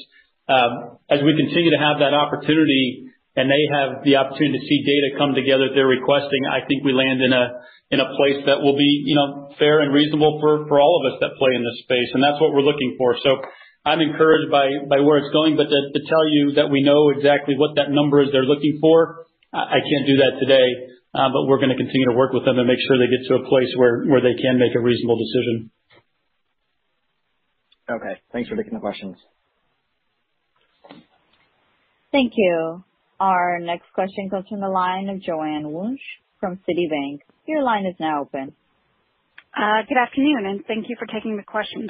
Um, 0.50 0.98
as 1.10 1.22
we 1.22 1.38
continue 1.38 1.70
to 1.70 1.78
have 1.78 2.02
that 2.02 2.18
opportunity 2.18 3.14
and 3.38 3.46
they 3.46 3.70
have 3.70 4.02
the 4.02 4.18
opportunity 4.18 4.58
to 4.58 4.66
see 4.66 4.82
data 4.82 5.22
come 5.22 5.38
together 5.38 5.70
that 5.70 5.76
they're 5.78 5.90
requesting, 5.90 6.50
I 6.50 6.66
think 6.66 6.82
we 6.82 6.94
land 6.94 7.22
in 7.22 7.34
a 7.34 7.62
place 7.98 8.46
that 8.46 8.62
will 8.62 8.78
be, 8.78 9.04
you 9.06 9.16
know, 9.16 9.50
fair 9.58 9.82
and 9.82 9.94
reasonable 9.94 10.38
for 10.42 10.80
all 10.80 11.02
of 11.02 11.14
us 11.14 11.18
that 11.22 11.38
play 11.42 11.56
in 11.56 11.66
this 11.66 11.82
space, 11.82 12.14
and 12.14 12.22
that's 12.22 12.40
what 12.40 12.54
we're 12.54 12.66
looking 12.66 12.96
for. 12.98 13.18
So 13.24 13.42
I'm 13.86 14.00
encouraged 14.02 14.52
by 14.52 15.00
where 15.02 15.18
it's 15.18 15.34
going. 15.34 15.58
But 15.58 15.74
to 15.74 16.02
tell 16.06 16.28
you 16.30 16.54
that 16.62 16.70
we 16.70 16.84
know 16.84 17.10
exactly 17.10 17.56
what 17.58 17.76
that 17.82 17.90
number 17.90 18.22
is 18.22 18.30
they're 18.32 18.46
looking 18.46 18.78
for, 18.82 19.26
I 19.52 19.82
can't 19.82 20.06
do 20.06 20.18
that 20.22 20.38
today. 20.40 20.94
Uh, 21.10 21.34
but 21.34 21.50
we're 21.50 21.60
gonna 21.60 21.76
continue 21.76 22.06
to 22.06 22.14
work 22.14 22.34
with 22.34 22.46
them 22.46 22.60
and 22.60 22.68
make 22.68 22.78
sure 22.86 23.00
they 23.02 23.10
get 23.10 23.26
to 23.34 23.42
a 23.42 23.50
place 23.50 23.74
where 23.76 24.22
they 24.22 24.38
can 24.38 24.60
make 24.60 24.76
a 24.76 24.80
reasonable 24.80 25.18
decision. 25.18 25.72
Okay. 27.90 28.22
Thanks 28.32 28.48
for 28.48 28.56
taking 28.56 28.74
the 28.74 28.80
questions. 28.80 29.18
Thank 32.12 32.34
you. 32.36 32.84
Our 33.20 33.60
next 33.60 33.92
question 33.94 34.30
comes 34.30 34.48
from 34.48 34.62
the 34.62 34.70
line 34.70 35.10
of 35.10 35.22
Joanne 35.22 35.66
Wuensch 35.66 35.98
from 36.40 36.60
Citibank. 36.68 37.20
Your 37.48 37.64
line 37.64 37.86
is 37.86 37.96
now 38.00 38.22
open. 38.22 38.54
Uh, 39.56 39.82
good 39.88 39.98
afternoon, 39.98 40.46
and 40.46 40.66
thank 40.68 40.88
you 40.90 40.96
for 41.00 41.06
taking 41.08 41.38
the 41.38 41.44
questions. 41.44 41.90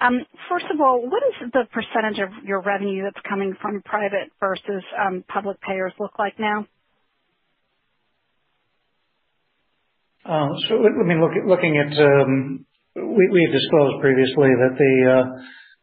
Um, 0.00 0.24
first 0.48 0.66
of 0.72 0.80
all, 0.80 1.02
what 1.02 1.22
is 1.22 1.50
the 1.52 1.64
percentage 1.72 2.20
of 2.20 2.44
your 2.44 2.62
revenue 2.62 3.04
that's 3.04 3.24
coming 3.28 3.54
from 3.60 3.82
private 3.84 4.30
versus 4.40 4.82
um, 4.98 5.24
public 5.28 5.60
payers 5.60 5.92
look 5.98 6.18
like 6.18 6.38
now? 6.38 6.66
Oh 10.26 10.48
so 10.68 10.74
I 10.80 11.04
mean, 11.04 11.20
looking 11.46 11.76
at, 11.76 11.92
um, 12.00 12.64
we 12.96 13.44
had 13.44 13.52
disclosed 13.52 14.00
previously 14.00 14.48
that 14.56 14.74
the 14.78 14.94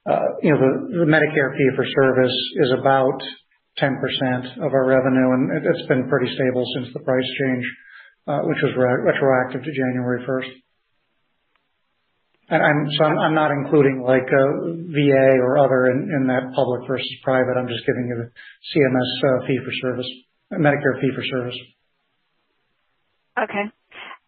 uh, 0.10 0.34
you 0.42 0.50
know, 0.50 0.58
the 0.58 1.06
Medicare 1.06 1.54
fee-for-service 1.54 2.38
is 2.58 2.74
about 2.80 3.22
10% 3.78 4.58
of 4.58 4.74
our 4.74 4.86
revenue, 4.86 5.30
and 5.34 5.66
it's 5.66 5.88
been 5.88 6.10
pretty 6.10 6.34
stable 6.34 6.66
since 6.76 6.90
the 6.94 7.00
price 7.02 7.30
change, 7.40 7.66
Uh, 8.28 8.38
which 8.46 8.62
was 8.62 8.70
retroactive 8.78 9.66
to 9.66 9.72
January 9.74 10.22
first. 10.28 10.50
I'm 12.52 13.34
not 13.34 13.50
including 13.50 14.04
like 14.06 14.30
uh, 14.30 14.78
VA 14.94 15.42
or 15.42 15.58
other 15.58 15.90
in 15.90 16.28
that 16.28 16.54
public 16.54 16.86
versus 16.88 17.10
private. 17.24 17.58
I'm 17.58 17.68
just 17.68 17.82
giving 17.88 18.06
you 18.06 18.22
the 18.22 18.30
CMS 18.70 19.10
uh, 19.26 19.48
fee-for-service, 19.48 20.06
Medicare 20.54 21.02
fee-for-service. 21.02 21.58
Okay. 23.42 23.66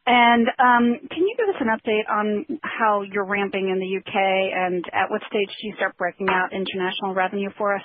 And 0.07 0.47
um 0.57 0.97
can 1.11 1.23
you 1.23 1.35
give 1.37 1.53
us 1.53 1.61
an 1.61 1.69
update 1.69 2.09
on 2.09 2.59
how 2.63 3.03
you're 3.03 3.27
ramping 3.27 3.69
in 3.69 3.79
the 3.79 3.85
U.K., 3.85 4.11
and 4.11 4.83
at 4.91 5.11
what 5.11 5.21
stage 5.29 5.49
do 5.61 5.67
you 5.67 5.75
start 5.77 5.95
breaking 5.97 6.29
out 6.29 6.51
international 6.51 7.13
revenue 7.13 7.51
for 7.57 7.75
us? 7.75 7.83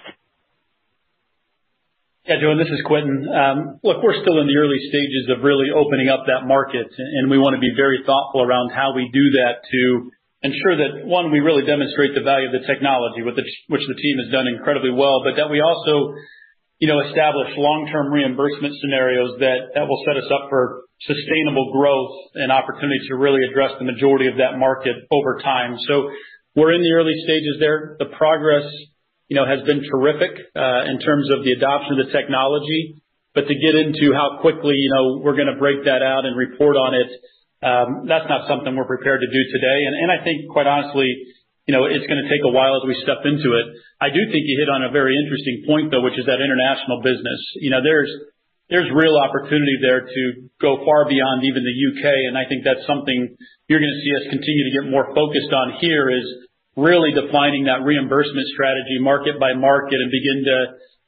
Yeah, 2.29 2.45
Joanne, 2.45 2.61
this 2.61 2.69
is 2.69 2.85
Quentin. 2.85 3.25
Um, 3.25 3.81
look, 3.81 4.05
we're 4.05 4.21
still 4.21 4.37
in 4.45 4.53
the 4.53 4.61
early 4.61 4.77
stages 4.93 5.33
of 5.33 5.41
really 5.41 5.73
opening 5.73 6.13
up 6.13 6.29
that 6.29 6.45
market, 6.45 6.85
and 6.93 7.33
we 7.33 7.41
want 7.41 7.57
to 7.57 7.63
be 7.65 7.73
very 7.73 8.05
thoughtful 8.05 8.45
around 8.45 8.69
how 8.69 8.93
we 8.93 9.09
do 9.09 9.41
that 9.41 9.65
to 9.65 10.13
ensure 10.45 10.77
that, 10.77 11.09
one, 11.09 11.33
we 11.33 11.41
really 11.41 11.65
demonstrate 11.65 12.13
the 12.13 12.21
value 12.21 12.53
of 12.53 12.61
the 12.61 12.69
technology, 12.69 13.25
which 13.25 13.41
the 13.89 13.97
team 13.97 14.21
has 14.21 14.29
done 14.29 14.45
incredibly 14.45 14.93
well, 14.93 15.25
but 15.25 15.41
that 15.41 15.49
we 15.49 15.65
also 15.65 16.21
you 16.77 16.85
know, 16.93 17.01
establish 17.01 17.49
long-term 17.57 18.13
reimbursement 18.13 18.77
scenarios 18.77 19.41
that 19.41 19.89
will 19.89 20.05
set 20.05 20.21
us 20.21 20.29
up 20.29 20.53
for 20.53 20.85
sustainable 21.09 21.73
growth 21.73 22.13
and 22.37 22.53
opportunity 22.53 23.09
to 23.09 23.17
really 23.17 23.41
address 23.49 23.73
the 23.81 23.89
majority 23.89 24.29
of 24.29 24.37
that 24.37 24.61
market 24.61 25.01
over 25.09 25.41
time. 25.41 25.81
So 25.89 26.13
we're 26.53 26.77
in 26.77 26.85
the 26.85 26.93
early 26.93 27.17
stages 27.25 27.57
there. 27.57 27.97
The 27.99 28.13
progress 28.21 28.69
has 29.37 29.61
been 29.67 29.85
terrific 29.85 30.33
uh 30.57 30.89
in 30.89 31.01
terms 31.01 31.29
of 31.31 31.45
the 31.45 31.53
adoption 31.53 32.01
of 32.01 32.07
the 32.07 32.13
technology. 32.13 33.03
But 33.35 33.47
to 33.47 33.55
get 33.55 33.77
into 33.77 34.17
how 34.17 34.41
quickly 34.41 34.75
you 34.75 34.91
know, 34.91 35.21
we're 35.23 35.37
going 35.37 35.53
to 35.53 35.61
break 35.61 35.85
that 35.85 36.03
out 36.03 36.25
and 36.25 36.35
report 36.35 36.75
on 36.75 36.97
it, 36.97 37.11
um, 37.63 38.09
that's 38.09 38.27
not 38.27 38.49
something 38.49 38.75
we're 38.75 38.89
prepared 38.89 39.21
to 39.21 39.31
do 39.31 39.43
today. 39.53 39.79
And 39.87 39.95
and 39.95 40.09
I 40.11 40.25
think, 40.25 40.49
quite 40.51 40.67
honestly, 40.67 41.11
you 41.69 41.77
know, 41.77 41.85
it's 41.85 42.09
going 42.09 42.23
to 42.23 42.29
take 42.33 42.41
a 42.47 42.55
while 42.55 42.81
as 42.81 42.89
we 42.89 42.97
step 43.05 43.21
into 43.29 43.53
it. 43.53 43.67
I 44.01 44.09
do 44.09 44.25
think 44.33 44.49
you 44.49 44.57
hit 44.57 44.73
on 44.73 44.89
a 44.89 44.91
very 44.95 45.13
interesting 45.13 45.69
point, 45.69 45.93
though, 45.93 46.01
which 46.01 46.17
is 46.17 46.25
that 46.25 46.41
international 46.41 47.05
business. 47.05 47.41
You 47.61 47.69
know, 47.75 47.85
there's 47.85 48.09
there's 48.73 48.89
real 48.95 49.21
opportunity 49.21 49.77
there 49.85 50.09
to 50.09 50.23
go 50.61 50.81
far 50.85 51.09
beyond 51.09 51.45
even 51.45 51.65
the 51.65 51.73
U.K., 51.73 52.05
and 52.29 52.37
I 52.37 52.45
think 52.49 52.65
that's 52.65 52.85
something 52.87 53.37
you're 53.69 53.81
going 53.81 53.97
to 53.97 54.03
see 54.05 54.13
us 54.17 54.25
continue 54.33 54.65
to 54.65 54.75
get 54.77 54.85
more 54.89 55.09
focused 55.17 55.53
on 55.53 55.81
here, 55.81 56.09
is 56.09 56.27
really 56.79 57.11
defining 57.11 57.67
that 57.67 57.83
reimbursement 57.83 58.47
strategy 58.55 59.03
market 59.03 59.35
by 59.43 59.51
market 59.51 59.99
and 59.99 60.15
begin 60.15 60.47
to 60.47 60.59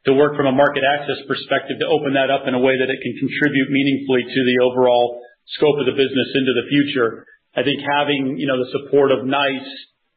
to 0.08 0.16
work 0.16 0.34
from 0.34 0.48
a 0.48 0.56
market 0.56 0.82
access 0.82 1.20
perspective 1.28 1.76
to 1.78 1.86
open 1.86 2.16
that 2.16 2.32
up 2.32 2.48
in 2.48 2.56
a 2.56 2.62
way 2.62 2.72
that 2.74 2.88
it 2.88 2.98
can 3.04 3.14
contribute 3.20 3.68
meaningfully 3.68 4.24
to 4.24 4.40
the 4.48 4.56
overall 4.64 5.20
scope 5.60 5.76
of 5.76 5.86
the 5.86 5.92
business 5.92 6.28
into 6.34 6.56
the 6.56 6.66
future. 6.72 7.28
I 7.54 7.62
think 7.62 7.84
having 7.86 8.34
you 8.40 8.50
know 8.50 8.58
the 8.58 8.70
support 8.74 9.14
of 9.14 9.22
NICE 9.22 9.70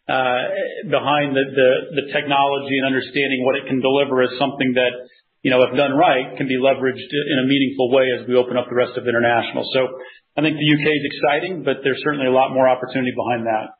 uh 0.10 0.44
behind 0.90 1.38
the 1.38 2.06
technology 2.12 2.76
and 2.82 2.90
understanding 2.90 3.46
what 3.46 3.56
it 3.56 3.70
can 3.70 3.80
deliver 3.80 4.26
is 4.26 4.34
something 4.42 4.74
that, 4.76 5.06
you 5.46 5.52
know, 5.54 5.62
if 5.64 5.78
done 5.78 5.94
right, 5.94 6.34
can 6.36 6.50
be 6.50 6.58
leveraged 6.58 7.10
in 7.14 7.38
a 7.40 7.46
meaningful 7.46 7.94
way 7.94 8.10
as 8.10 8.26
we 8.28 8.36
open 8.36 8.58
up 8.58 8.68
the 8.68 8.76
rest 8.76 8.98
of 8.98 9.06
international. 9.06 9.64
So 9.70 9.88
I 10.36 10.42
think 10.42 10.58
the 10.58 10.66
U.K. 10.66 10.88
is 10.90 11.06
exciting, 11.06 11.64
but 11.64 11.86
there's 11.86 12.02
certainly 12.04 12.26
a 12.26 12.34
lot 12.34 12.52
more 12.52 12.68
opportunity 12.68 13.14
behind 13.14 13.46
that. 13.46 13.78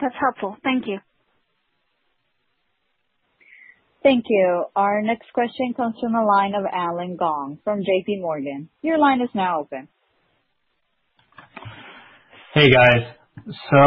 That's 0.00 0.14
helpful. 0.20 0.56
Thank 0.62 0.86
you. 0.86 0.98
Thank 4.02 4.26
you. 4.28 4.64
Our 4.76 5.02
next 5.02 5.32
question 5.32 5.74
comes 5.76 5.96
from 6.00 6.12
the 6.12 6.22
line 6.22 6.54
of 6.54 6.64
Allen 6.72 7.16
Gong 7.18 7.58
from 7.64 7.80
JPMorgan. 7.80 8.68
Your 8.80 8.98
line 8.98 9.20
is 9.20 9.28
now 9.34 9.60
open. 9.60 9.88
Hey, 12.54 12.70
guys. 12.70 13.04
So, 13.70 13.78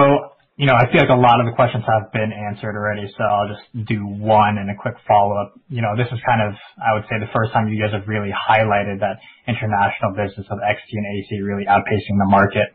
you 0.58 0.68
know, 0.68 0.76
I 0.76 0.92
feel 0.92 1.02
like 1.02 1.10
a 1.10 1.18
lot 1.18 1.40
of 1.40 1.48
the 1.48 1.56
questions 1.56 1.84
have 1.88 2.12
been 2.12 2.30
answered 2.30 2.76
already, 2.76 3.08
so 3.18 3.24
I'll 3.24 3.50
just 3.50 3.66
do 3.88 4.04
one 4.04 4.60
and 4.60 4.70
a 4.70 4.76
quick 4.76 4.94
follow-up. 5.08 5.58
You 5.70 5.82
know, 5.82 5.96
this 5.96 6.12
is 6.12 6.20
kind 6.28 6.44
of, 6.44 6.54
I 6.78 6.94
would 6.94 7.08
say, 7.08 7.18
the 7.18 7.32
first 7.34 7.56
time 7.56 7.72
you 7.72 7.80
guys 7.80 7.96
have 7.96 8.06
really 8.06 8.30
highlighted 8.36 9.00
that 9.00 9.18
international 9.48 10.12
business 10.14 10.46
of 10.52 10.60
XT 10.60 10.92
and 10.92 11.08
AT 11.08 11.32
really 11.42 11.66
outpacing 11.66 12.20
the 12.20 12.30
market. 12.30 12.68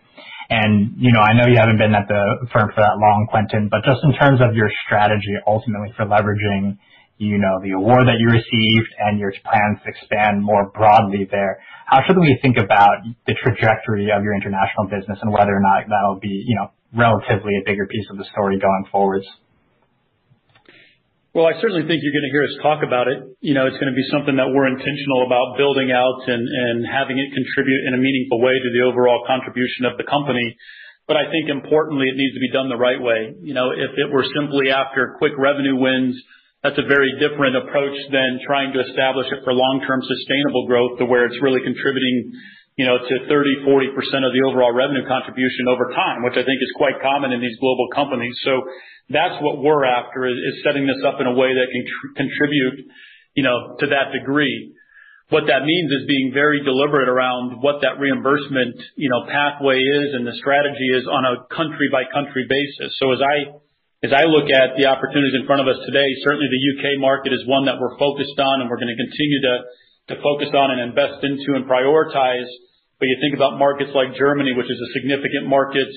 I 0.51 1.35
know 1.35 1.47
you 1.51 1.59
haven't 1.59 1.79
been 1.79 1.95
at 1.95 2.07
the 2.07 2.47
firm 2.53 2.71
for 2.75 2.81
that 2.81 2.99
long, 2.99 3.27
Quentin, 3.31 3.69
but 3.71 3.83
just 3.85 4.01
in 4.05 4.15
terms 4.15 4.41
of 4.41 4.55
your 4.55 4.71
strategy 4.87 5.35
ultimately 5.47 5.93
for 5.97 6.07
leveraging 6.07 6.79
you 7.19 7.39
know, 7.39 7.61
the 7.65 7.73
award 7.73 8.07
that 8.09 8.21
you 8.21 8.29
received 8.29 8.93
and 9.01 9.19
your 9.19 9.33
plans 9.41 9.81
to 9.85 9.89
expand 9.89 10.45
more 10.45 10.69
broadly 10.69 11.27
there, 11.31 11.65
how 11.87 12.05
should 12.07 12.19
we 12.19 12.39
think 12.43 12.59
about 12.59 13.01
the 13.27 13.35
trajectory 13.43 14.13
of 14.13 14.23
your 14.23 14.37
international 14.37 14.85
business 14.85 15.19
and 15.23 15.33
whether 15.33 15.57
or 15.57 15.65
not 15.65 15.89
that'll 15.89 16.21
be 16.21 16.45
you 16.45 16.55
know, 16.55 16.69
relatively 16.93 17.57
a 17.57 17.65
bigger 17.65 17.87
piece 17.87 18.05
of 18.11 18.19
the 18.19 18.25
story 18.33 18.59
going 18.61 18.85
forwards? 18.93 19.25
Well, 21.37 21.45
I 21.45 21.53
certainly 21.61 21.85
think 21.85 22.01
you're 22.01 22.17
going 22.17 22.25
to 22.25 22.33
hear 22.33 22.49
us 22.49 22.57
talk 22.65 22.81
about 22.81 23.13
it. 23.13 23.21
You 23.45 23.53
know, 23.53 23.69
it's 23.69 23.77
going 23.77 23.93
to 23.93 23.99
be 23.99 24.09
something 24.09 24.41
that 24.41 24.49
we're 24.57 24.73
intentional 24.73 25.29
about 25.29 25.61
building 25.61 25.93
out 25.93 26.25
and 26.25 26.41
and 26.41 26.89
having 26.89 27.21
it 27.21 27.29
contribute 27.29 27.83
in 27.85 27.93
a 27.93 28.01
meaningful 28.01 28.41
way 28.41 28.57
to 28.57 28.71
the 28.73 28.81
overall 28.89 29.21
contribution 29.29 29.85
of 29.85 30.01
the 30.01 30.09
company. 30.09 30.57
But 31.05 31.21
I 31.21 31.29
think 31.29 31.53
importantly, 31.53 32.09
it 32.09 32.17
needs 32.17 32.33
to 32.33 32.41
be 32.41 32.49
done 32.49 32.73
the 32.73 32.81
right 32.81 32.97
way. 32.97 33.37
You 33.45 33.53
know, 33.53 33.69
if 33.77 33.93
it 34.01 34.09
were 34.09 34.25
simply 34.33 34.73
after 34.73 35.21
quick 35.21 35.37
revenue 35.37 35.77
wins, 35.77 36.17
that's 36.65 36.81
a 36.81 36.89
very 36.89 37.13
different 37.21 37.53
approach 37.53 38.01
than 38.09 38.41
trying 38.49 38.73
to 38.73 38.81
establish 38.89 39.29
it 39.29 39.45
for 39.45 39.53
long-term 39.53 40.09
sustainable 40.09 40.65
growth 40.65 40.97
to 40.99 41.05
where 41.05 41.29
it's 41.29 41.37
really 41.45 41.61
contributing 41.61 42.33
to 42.77 43.17
30%, 43.25 43.65
40% 43.65 44.29
of 44.29 44.33
the 44.37 44.45
overall 44.45 44.73
revenue 44.73 45.09
contribution 45.09 45.65
over 45.69 45.89
time, 45.97 46.21
which 46.23 46.37
I 46.37 46.45
think 46.45 46.61
is 46.61 46.73
quite 46.77 47.01
common 47.01 47.33
in 47.33 47.41
these 47.41 47.57
global 47.57 47.89
companies. 47.95 48.37
So 48.45 48.69
that's 49.09 49.41
what 49.41 49.65
we're 49.65 49.89
after, 49.89 50.29
is 50.29 50.61
setting 50.61 50.85
this 50.85 51.01
up 51.07 51.17
in 51.21 51.27
a 51.27 51.33
way 51.33 51.57
that 51.57 51.69
can 51.73 51.85
contribute 52.21 52.93
you 53.37 53.45
know, 53.45 53.77
to 53.79 53.87
that 53.93 54.13
degree. 54.13 54.75
What 55.29 55.49
that 55.51 55.67
means 55.67 55.91
is 55.91 56.07
being 56.07 56.31
very 56.33 56.63
deliberate 56.63 57.09
around 57.09 57.61
what 57.61 57.83
that 57.83 57.99
reimbursement 57.99 58.79
you 58.97 59.11
know, 59.11 59.27
pathway 59.27 59.81
is 59.81 60.15
and 60.15 60.27
the 60.27 60.37
strategy 60.39 60.89
is 60.95 61.05
on 61.05 61.25
a 61.25 61.45
country-by-country 61.53 62.47
basis. 62.49 62.97
So 62.99 63.13
as 63.13 63.21
I 63.21 63.61
as 64.05 64.13
I 64.13 64.29
look 64.29 64.53
at 64.53 64.77
the 64.77 64.87
opportunities 64.93 65.35
in 65.35 65.49
front 65.49 65.65
of 65.65 65.69
us 65.73 65.81
today, 65.89 66.05
certainly 66.21 66.47
the 66.53 66.63
U.K. 66.77 67.01
market 67.01 67.33
is 67.33 67.43
one 67.49 67.65
that 67.65 67.81
we're 67.81 67.97
focused 67.97 68.39
on 68.39 68.61
and 68.61 68.69
we're 68.69 68.79
going 68.79 68.93
to 68.93 69.01
continue 69.01 69.41
to 69.41 69.55
focus 70.15 70.55
on 70.55 70.71
and 70.71 70.87
invest 70.87 71.19
into 71.27 71.59
and 71.59 71.67
prioritize. 71.67 72.47
But 73.03 73.11
you 73.11 73.19
think 73.19 73.35
about 73.35 73.59
markets 73.59 73.91
like 73.91 74.15
Germany, 74.15 74.55
which 74.55 74.71
is 74.71 74.79
a 74.79 74.91
significant 74.95 75.51
market 75.51 75.91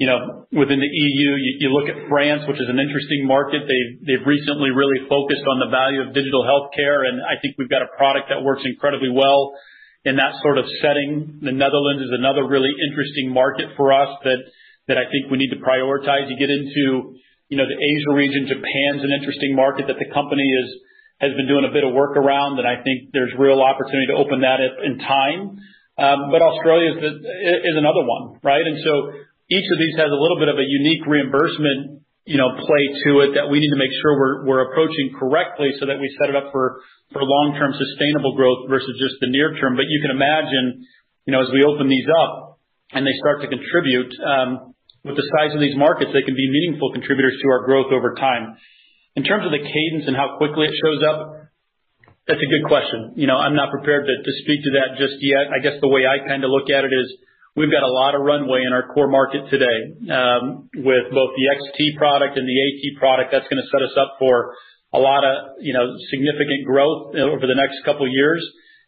you 0.00 0.08
know, 0.08 0.48
within 0.48 0.80
the 0.80 0.88
EU. 0.88 1.28
You 1.60 1.76
look 1.76 1.84
at 1.92 2.08
France, 2.08 2.48
which 2.48 2.56
is 2.56 2.72
an 2.72 2.80
interesting 2.80 3.28
market. 3.28 3.68
They've 3.68 3.92
they've 4.00 4.24
recently 4.24 4.72
really 4.72 5.04
focused 5.04 5.44
on 5.44 5.60
the 5.60 5.68
value 5.68 6.00
of 6.00 6.16
digital 6.16 6.40
healthcare, 6.40 7.04
and 7.04 7.20
I 7.20 7.36
think 7.36 7.60
we've 7.60 7.68
got 7.68 7.84
a 7.84 7.92
product 8.00 8.32
that 8.32 8.40
works 8.40 8.64
incredibly 8.64 9.12
well 9.12 9.52
in 10.08 10.16
that 10.16 10.40
sort 10.40 10.56
of 10.56 10.64
setting. 10.80 11.44
The 11.44 11.52
Netherlands 11.52 12.00
is 12.00 12.16
another 12.16 12.48
really 12.48 12.72
interesting 12.72 13.28
market 13.28 13.76
for 13.76 13.92
us 13.92 14.08
that 14.24 14.40
that 14.88 14.96
I 14.96 15.04
think 15.12 15.28
we 15.28 15.36
need 15.36 15.52
to 15.52 15.60
prioritize. 15.60 16.32
You 16.32 16.40
get 16.40 16.48
into 16.48 17.20
you 17.52 17.58
know, 17.58 17.66
the 17.66 17.76
Asia 17.76 18.12
region, 18.14 18.46
Japan's 18.46 19.02
an 19.02 19.10
interesting 19.10 19.58
market 19.58 19.90
that 19.90 19.98
the 19.98 20.08
company 20.14 20.46
has 21.20 21.36
been 21.36 21.46
doing 21.46 21.68
a 21.68 21.72
bit 21.72 21.84
of 21.84 21.92
work 21.92 22.16
around, 22.16 22.58
and 22.58 22.66
I 22.66 22.82
think 22.82 23.12
there's 23.12 23.32
real 23.36 23.60
opportunity 23.60 24.08
to 24.08 24.16
open 24.16 24.40
that 24.40 24.58
up 24.64 24.80
in 24.80 24.98
time. 24.98 25.60
But 25.96 26.40
Australia 26.40 26.96
is 26.96 27.76
another 27.76 28.04
one, 28.08 28.40
right? 28.40 28.64
And 28.64 28.80
so 28.80 28.92
each 29.52 29.68
of 29.68 29.76
these 29.76 29.96
has 30.00 30.08
a 30.08 30.16
little 30.16 30.40
bit 30.40 30.48
of 30.48 30.56
a 30.56 30.64
unique 30.64 31.04
reimbursement 31.04 32.00
you 32.30 32.36
know, 32.36 32.52
play 32.62 32.84
to 33.08 33.10
it 33.24 33.30
that 33.34 33.48
we 33.48 33.58
need 33.58 33.72
to 33.72 33.80
make 33.80 33.90
sure 34.04 34.14
we're 34.14 34.46
we're 34.46 34.62
approaching 34.70 35.10
correctly 35.18 35.72
so 35.80 35.90
that 35.90 35.98
we 35.98 36.06
set 36.20 36.28
it 36.28 36.36
up 36.36 36.52
for, 36.52 36.78
for 37.10 37.24
long-term 37.24 37.72
sustainable 37.74 38.36
growth 38.36 38.68
versus 38.68 38.92
just 39.00 39.18
the 39.18 39.26
near 39.26 39.56
term. 39.56 39.74
But 39.74 39.88
you 39.88 39.98
can 39.98 40.12
imagine, 40.12 40.86
you 41.24 41.32
know, 41.32 41.40
as 41.40 41.50
we 41.50 41.64
open 41.64 41.88
these 41.88 42.06
up 42.06 42.60
and 42.92 43.02
they 43.02 43.16
start 43.18 43.40
to 43.42 43.48
contribute, 43.48 44.12
um, 44.20 44.70
with 45.02 45.16
the 45.16 45.24
size 45.32 45.56
of 45.56 45.60
these 45.64 45.74
markets, 45.74 46.12
they 46.12 46.20
can 46.20 46.36
be 46.36 46.44
meaningful 46.44 46.92
contributors 46.92 47.34
to 47.40 47.46
our 47.48 47.64
growth 47.64 47.88
over 47.88 48.14
time. 48.14 48.60
In 49.16 49.24
terms 49.24 49.44
of 49.44 49.50
the 49.50 49.58
cadence 49.58 50.06
and 50.06 50.14
how 50.14 50.38
quickly 50.38 50.66
it 50.70 50.74
shows 50.78 51.02
up, 51.02 51.50
that's 52.30 52.38
a 52.38 52.46
good 52.46 52.66
question. 52.70 53.18
You 53.18 53.26
know, 53.26 53.34
I'm 53.34 53.58
not 53.58 53.74
prepared 53.74 54.06
to 54.06 54.32
speak 54.46 54.62
to 54.62 54.70
that 54.78 54.94
just 55.02 55.18
yet. 55.18 55.50
I 55.50 55.58
guess 55.58 55.82
the 55.82 55.90
way 55.90 56.06
I 56.06 56.22
kind 56.22 56.46
of 56.46 56.50
look 56.54 56.70
at 56.70 56.86
it 56.86 56.94
is 56.94 57.10
we've 57.58 57.72
got 57.72 57.82
a 57.82 57.90
lot 57.90 58.14
of 58.14 58.22
runway 58.22 58.62
in 58.62 58.70
our 58.70 58.86
core 58.94 59.10
market 59.10 59.50
today. 59.50 59.98
Um 60.06 60.70
with 60.78 61.10
both 61.10 61.32
the 61.34 61.46
XT 61.50 61.98
product 61.98 62.38
and 62.38 62.46
the 62.46 62.54
AT 62.54 62.82
product, 63.02 63.34
that's 63.34 63.50
going 63.50 63.58
to 63.58 63.68
set 63.74 63.82
us 63.82 63.96
up 63.98 64.14
for 64.22 64.54
a 64.94 65.00
lot 65.02 65.26
of 65.26 65.58
you 65.58 65.74
know 65.74 65.90
significant 66.10 66.66
growth 66.66 67.18
over 67.18 67.46
the 67.50 67.58
next 67.58 67.82
couple 67.82 68.06
years. 68.06 68.42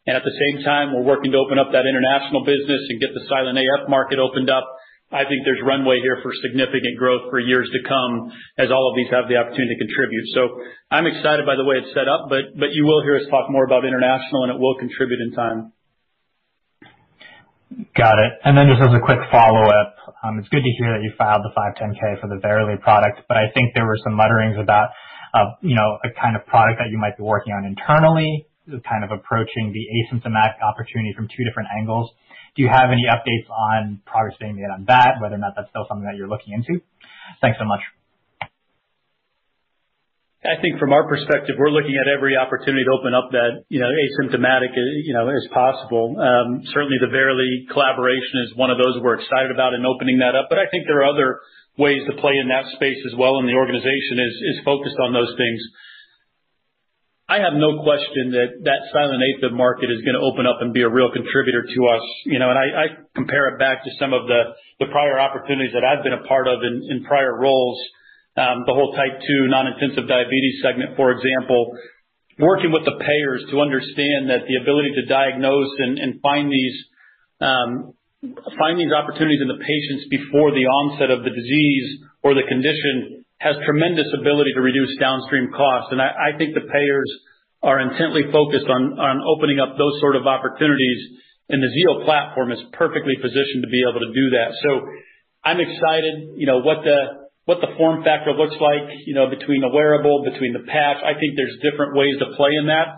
And 0.07 0.17
at 0.17 0.23
the 0.27 0.35
same 0.35 0.65
time, 0.67 0.95
we're 0.95 1.07
working 1.07 1.31
to 1.31 1.39
open 1.39 1.59
up 1.59 1.71
that 1.71 1.87
international 1.87 2.43
business 2.43 2.83
and 2.91 2.99
get 2.99 3.15
the 3.15 3.23
silent 3.31 3.59
AF 3.59 3.87
market 3.87 4.19
opened 4.19 4.51
up. 4.51 4.67
I 5.13 5.29
think 5.29 5.45
there's 5.45 5.61
runway 5.61 6.01
here 6.01 6.19
for 6.25 6.33
significant 6.41 6.97
growth 6.97 7.29
for 7.29 7.39
years 7.39 7.69
to 7.69 7.81
come 7.85 8.33
as 8.57 8.73
all 8.73 8.89
of 8.89 8.97
these 8.97 9.13
have 9.13 9.29
the 9.29 9.37
opportunity 9.37 9.77
to 9.77 9.81
contribute. 9.85 10.27
So 10.33 10.43
I'm 10.89 11.05
excited 11.05 11.45
by 11.45 11.61
the 11.61 11.69
way 11.69 11.85
it's 11.85 11.93
set 11.93 12.09
up, 12.09 12.33
but 12.33 12.57
but 12.57 12.73
you 12.73 12.89
will 12.89 13.05
hear 13.05 13.21
us 13.21 13.29
talk 13.29 13.53
more 13.53 13.69
about 13.69 13.85
international, 13.85 14.49
and 14.49 14.57
it 14.57 14.59
will 14.59 14.81
contribute 14.81 15.21
in 15.21 15.37
time. 15.37 15.77
Got 17.97 18.17
it. 18.21 18.33
And 18.45 18.57
then 18.57 18.69
just 18.69 18.81
as 18.85 18.93
a 18.93 19.01
quick 19.01 19.21
follow-up, 19.33 19.89
it's 20.41 20.49
good 20.49 20.65
to 20.65 20.73
hear 20.77 20.93
that 20.93 21.01
you 21.01 21.13
filed 21.17 21.41
the 21.41 21.53
510(k) 21.57 22.21
for 22.21 22.29
the 22.29 22.41
Verily 22.41 22.77
product, 22.81 23.25
but 23.29 23.37
I 23.37 23.53
think 23.53 23.73
there 23.77 23.87
were 23.87 24.01
some 24.05 24.17
mutterings 24.17 24.57
about 24.57 24.91
uh 25.33 25.57
you 25.61 25.77
know, 25.77 26.01
a 26.05 26.11
kind 26.17 26.37
of 26.37 26.45
product 26.49 26.81
that 26.81 26.89
you 26.89 26.97
might 26.97 27.17
be 27.17 27.25
working 27.25 27.53
on 27.53 27.65
internally, 27.65 28.49
kind 28.89 29.05
of 29.05 29.11
approaching 29.13 29.73
the 29.77 29.85
asymptomatic 30.01 30.61
opportunity 30.61 31.13
from 31.17 31.29
two 31.29 31.45
different 31.45 31.69
angles. 31.77 32.09
Do 32.55 32.63
you 32.63 32.69
have 32.69 32.91
any 32.93 33.09
updates 33.09 33.49
on 33.49 34.01
progress 34.05 34.37
being 34.39 34.57
made 34.57 34.69
on 34.69 34.85
that, 34.89 35.17
whether 35.21 35.37
or 35.37 35.43
not 35.43 35.55
that's 35.57 35.71
still 35.71 35.87
something 35.89 36.05
that 36.05 36.17
you're 36.17 36.29
looking 36.29 36.53
into? 36.53 36.85
Thanks 37.41 37.59
so 37.59 37.65
much. 37.65 37.81
I 40.43 40.59
think 40.59 40.83
from 40.83 40.91
our 40.91 41.07
perspective, 41.07 41.55
we're 41.55 41.71
looking 41.71 41.95
at 41.95 42.11
every 42.11 42.35
opportunity 42.35 42.83
to 42.83 42.91
open 42.91 43.15
up 43.15 43.31
that 43.31 43.63
you 43.71 43.79
know 43.79 43.87
asymptomatic 43.87 44.75
as 44.75 44.89
you 45.07 45.15
know 45.15 45.31
as 45.31 45.47
possible. 45.55 46.19
Um 46.19 46.67
certainly, 46.75 46.99
the 46.99 47.15
Verily 47.15 47.71
collaboration 47.71 48.43
is 48.43 48.59
one 48.59 48.75
of 48.75 48.77
those 48.77 48.99
we're 48.99 49.23
excited 49.23 49.55
about 49.55 49.73
in 49.73 49.87
opening 49.87 50.19
that 50.19 50.35
up. 50.35 50.51
But 50.51 50.59
I 50.59 50.67
think 50.75 50.91
there 50.91 51.07
are 51.07 51.09
other 51.15 51.39
ways 51.79 52.03
to 52.11 52.19
play 52.19 52.43
in 52.43 52.51
that 52.51 52.67
space 52.75 52.99
as 53.07 53.15
well, 53.15 53.39
and 53.39 53.47
the 53.47 53.55
organization 53.55 54.19
is 54.19 54.35
is 54.35 54.67
focused 54.67 54.99
on 54.99 55.15
those 55.15 55.31
things. 55.39 55.63
I 57.33 57.41
have 57.41 57.57
no 57.57 57.81
question 57.81 58.37
that 58.37 58.61
that 58.69 58.93
silent 58.93 59.25
AFib 59.25 59.57
market 59.57 59.89
is 59.89 60.05
going 60.05 60.21
to 60.21 60.21
open 60.21 60.45
up 60.45 60.61
and 60.61 60.77
be 60.77 60.85
a 60.85 60.93
real 60.93 61.09
contributor 61.09 61.65
to 61.65 61.81
us. 61.89 62.05
You 62.29 62.37
know, 62.37 62.53
and 62.53 62.61
I 62.61 63.09
compare 63.17 63.49
it 63.49 63.57
back 63.57 63.85
to 63.89 63.91
some 63.97 64.13
of 64.13 64.29
the 64.29 64.53
prior 64.93 65.17
opportunities 65.17 65.73
that 65.73 65.81
I've 65.81 66.05
been 66.05 66.13
a 66.13 66.29
part 66.29 66.45
of 66.45 66.61
in 66.61 67.09
prior 67.09 67.33
roles. 67.33 67.81
The 68.37 68.77
whole 68.77 68.93
type 68.93 69.17
2 69.25 69.49
non-intensive 69.49 70.05
diabetes 70.05 70.61
segment, 70.61 70.93
for 71.01 71.09
example. 71.17 71.73
Working 72.37 72.73
with 72.73 72.85
the 72.85 73.01
payers 73.01 73.45
to 73.49 73.61
understand 73.65 74.29
that 74.29 74.45
the 74.45 74.61
ability 74.61 74.93
to 75.01 75.09
diagnose 75.09 75.73
and 75.81 76.21
find 76.21 76.53
these 76.53 76.77
um 77.41 77.97
find 78.61 78.79
these 78.79 78.93
opportunities 78.93 79.41
in 79.41 79.49
the 79.49 79.59
patients 79.59 80.07
before 80.13 80.53
the 80.53 80.69
onset 80.69 81.11
of 81.11 81.25
the 81.25 81.33
disease 81.33 82.07
or 82.23 82.35
the 82.35 82.47
condition 82.47 83.22
has 83.43 83.59
tremendous 83.67 84.07
ability 84.15 84.55
to 84.55 84.63
reduce 84.63 84.95
downstream 85.03 85.51
costs. 85.51 85.91
And 85.91 85.99
I 85.99 86.39
think 86.39 86.55
the 86.55 86.63
payers 86.71 87.11
are 87.63 87.83
intently 87.83 88.31
focused 88.31 88.71
on 88.71 88.95
opening 89.27 89.59
up 89.59 89.75
those 89.75 89.99
sort 89.99 90.15
of 90.15 90.31
opportunities, 90.31 91.19
and 91.51 91.59
the 91.59 91.71
Zio 91.75 92.07
platform 92.07 92.55
is 92.55 92.63
perfectly 92.73 93.19
positioned 93.19 93.67
to 93.67 93.71
be 93.71 93.83
able 93.83 93.99
to 93.99 94.15
do 94.15 94.27
that. 94.39 94.55
So 94.63 94.71
I'm 95.43 95.59
excited 95.59 96.39
you 96.39 96.47
know, 96.47 96.63
what 96.63 96.87
the 96.87 97.27
what 97.43 97.59
the 97.59 97.75
form 97.75 98.07
factor 98.07 98.31
looks 98.31 98.55
like 98.63 98.87
you 99.03 99.19
know, 99.19 99.27
between 99.27 99.67
the 99.67 99.73
wearable, 99.75 100.23
between 100.23 100.55
the 100.55 100.63
patch. 100.63 101.03
I 101.03 101.19
think 101.19 101.35
there's 101.35 101.59
different 101.67 101.99
ways 101.99 102.15
to 102.23 102.31
play 102.39 102.55
in 102.55 102.71
that, 102.71 102.95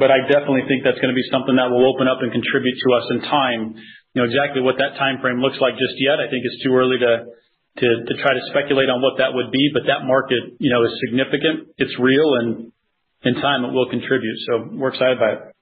but 0.00 0.08
I 0.08 0.24
definitely 0.24 0.64
think 0.64 0.88
that's 0.88 0.96
going 1.04 1.12
to 1.12 1.18
be 1.18 1.28
something 1.28 1.60
that 1.60 1.68
will 1.68 1.84
open 1.84 2.08
up 2.08 2.24
and 2.24 2.32
contribute 2.32 2.80
to 2.80 2.88
us 2.96 3.06
in 3.12 3.18
time. 3.28 3.76
You 4.16 4.24
know, 4.24 4.26
exactly 4.28 4.64
what 4.64 4.80
that 4.80 4.96
timeframe 4.96 5.44
looks 5.44 5.60
like 5.60 5.76
just 5.76 6.00
yet, 6.00 6.16
I 6.16 6.32
think 6.32 6.40
it's 6.48 6.64
too 6.64 6.72
early 6.72 6.96
to 7.04 7.28
try 7.76 8.32
to 8.34 8.44
speculate 8.50 8.88
on 8.88 9.00
what 9.00 9.18
that 9.18 9.34
would 9.34 9.50
be. 9.50 9.70
But 9.72 9.84
that 9.86 10.04
market 10.04 10.56
you 10.58 10.70
know, 10.70 10.84
is 10.84 10.92
significant, 11.06 11.74
it's 11.78 11.98
real, 11.98 12.34
and 12.40 12.72
in 13.24 13.34
time 13.40 13.64
it 13.64 13.72
will 13.72 13.88
contribute. 13.88 14.38
So 14.46 14.68
we're 14.72 14.90
excited 14.90 15.18
by 15.18 15.32
it. 15.32 15.52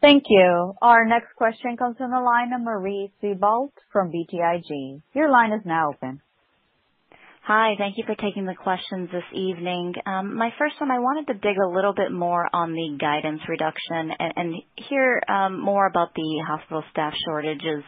Thank 0.00 0.24
you. 0.30 0.72
Our 0.80 1.04
next 1.04 1.34
question 1.36 1.76
comes 1.76 1.98
from 1.98 2.10
the 2.10 2.20
line 2.20 2.54
of 2.54 2.62
Marie 2.62 3.12
Thibault 3.20 3.72
from 3.92 4.10
BTIG. 4.10 5.02
Your 5.12 5.30
line 5.30 5.52
is 5.52 5.60
now 5.66 5.90
open. 5.90 6.22
Hi. 7.52 7.74
Thank 7.78 7.96
you 7.98 8.04
for 8.06 8.14
taking 8.14 8.46
the 8.46 8.54
questions 8.54 9.08
this 9.10 9.24
evening. 9.34 9.92
Um, 10.06 10.36
my 10.36 10.50
first 10.56 10.76
one, 10.80 10.92
I 10.92 11.00
wanted 11.00 11.26
to 11.26 11.34
dig 11.34 11.56
a 11.58 11.66
little 11.66 11.92
bit 11.92 12.12
more 12.12 12.48
on 12.52 12.70
the 12.70 12.96
guidance 12.96 13.40
reduction 13.48 14.12
and 14.36 14.54
hear 14.88 15.20
um, 15.28 15.60
more 15.60 15.88
about 15.88 16.14
the 16.14 16.44
hospital 16.46 16.84
staff 16.92 17.12
shortages 17.26 17.82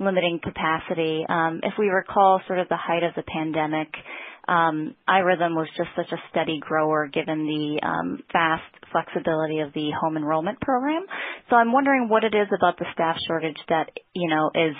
limiting 0.00 0.40
capacity. 0.42 1.24
Um, 1.28 1.60
if 1.62 1.74
we 1.78 1.86
recall 1.86 2.40
sort 2.48 2.58
of 2.58 2.68
the 2.68 2.76
height 2.76 3.04
of 3.04 3.14
the 3.14 3.22
pandemic, 3.22 3.94
iRhythm 4.48 5.54
was 5.54 5.68
just 5.76 5.90
such 5.96 6.12
a 6.12 6.20
steady 6.30 6.58
grower 6.60 7.08
given 7.08 7.46
the 7.46 7.86
um 7.86 8.22
fast 8.32 8.62
flexibility 8.92 9.60
of 9.60 9.72
the 9.72 9.90
home 10.00 10.16
enrollment 10.16 10.60
program. 10.60 11.04
So 11.50 11.56
I'm 11.56 11.72
wondering 11.72 12.08
what 12.08 12.24
it 12.24 12.34
is 12.34 12.48
about 12.56 12.78
the 12.78 12.86
staff 12.92 13.16
shortage 13.26 13.58
that 13.68 13.90
you 14.14 14.28
know 14.28 14.50
is 14.54 14.76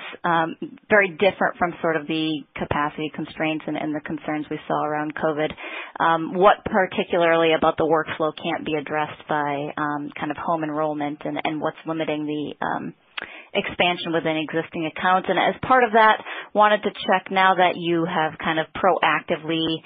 very 0.89 1.11
different 1.11 1.57
from 1.59 1.75
sort 1.83 1.97
of 1.97 2.07
the 2.07 2.43
capacity 2.55 3.11
constraints 3.15 3.65
and 3.67 3.95
the 3.95 4.01
concerns 4.01 4.47
we 4.51 4.59
saw 4.69 4.85
around 4.85 5.15
COVID. 5.15 5.51
Um, 5.99 6.35
what 6.35 6.65
particularly 6.65 7.53
about 7.57 7.77
the 7.77 7.85
workflow 7.85 8.33
can't 8.37 8.65
be 8.65 8.75
addressed 8.75 9.27
by 9.29 9.73
um 9.77 10.11
kind 10.19 10.31
of 10.31 10.37
home 10.37 10.65
enrollment 10.65 11.23
and 11.25 11.61
what's 11.61 11.79
limiting 11.87 12.27
the 12.27 12.67
expansion 13.55 14.13
within 14.13 14.37
existing 14.37 14.87
accounts? 14.87 15.29
And 15.29 15.39
as 15.39 15.61
part 15.63 15.85
of 15.85 15.93
that, 15.93 16.23
wanted 16.55 16.83
to 16.83 16.91
check 16.91 17.31
now 17.31 17.55
that 17.57 17.77
you 17.77 18.05
have 18.05 18.39
kind 18.39 18.59
of 18.59 18.67
proactively 18.75 19.83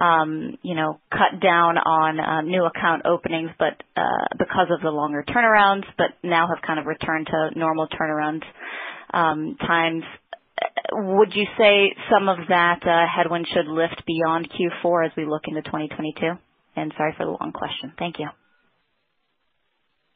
um 0.00 0.56
you 0.62 0.74
know 0.74 0.98
cut 1.10 1.40
down 1.42 1.76
on 1.76 2.46
new 2.46 2.64
account 2.64 3.02
openings 3.04 3.50
but 3.58 3.82
uh 3.96 4.28
because 4.38 4.68
of 4.70 4.80
the 4.80 4.90
longer 4.90 5.24
turnarounds, 5.28 5.84
but 5.98 6.10
now 6.22 6.46
have 6.46 6.62
kind 6.66 6.78
of 6.78 6.86
returned 6.86 7.26
to 7.26 7.50
normal 7.58 7.86
turnaround 7.88 8.42
times. 9.12 10.04
Would 10.92 11.34
you 11.34 11.46
say 11.58 11.94
some 12.10 12.28
of 12.28 12.38
that 12.48 12.80
headwind 12.84 13.46
should 13.52 13.66
lift 13.66 14.02
beyond 14.06 14.50
Q4 14.50 15.06
as 15.06 15.12
we 15.16 15.24
look 15.26 15.42
into 15.46 15.62
2022? 15.62 16.32
And 16.76 16.92
Sorry 16.96 17.14
for 17.16 17.24
the 17.24 17.32
long 17.32 17.52
question. 17.52 17.92
Thank 17.98 18.18
you. 18.18 18.28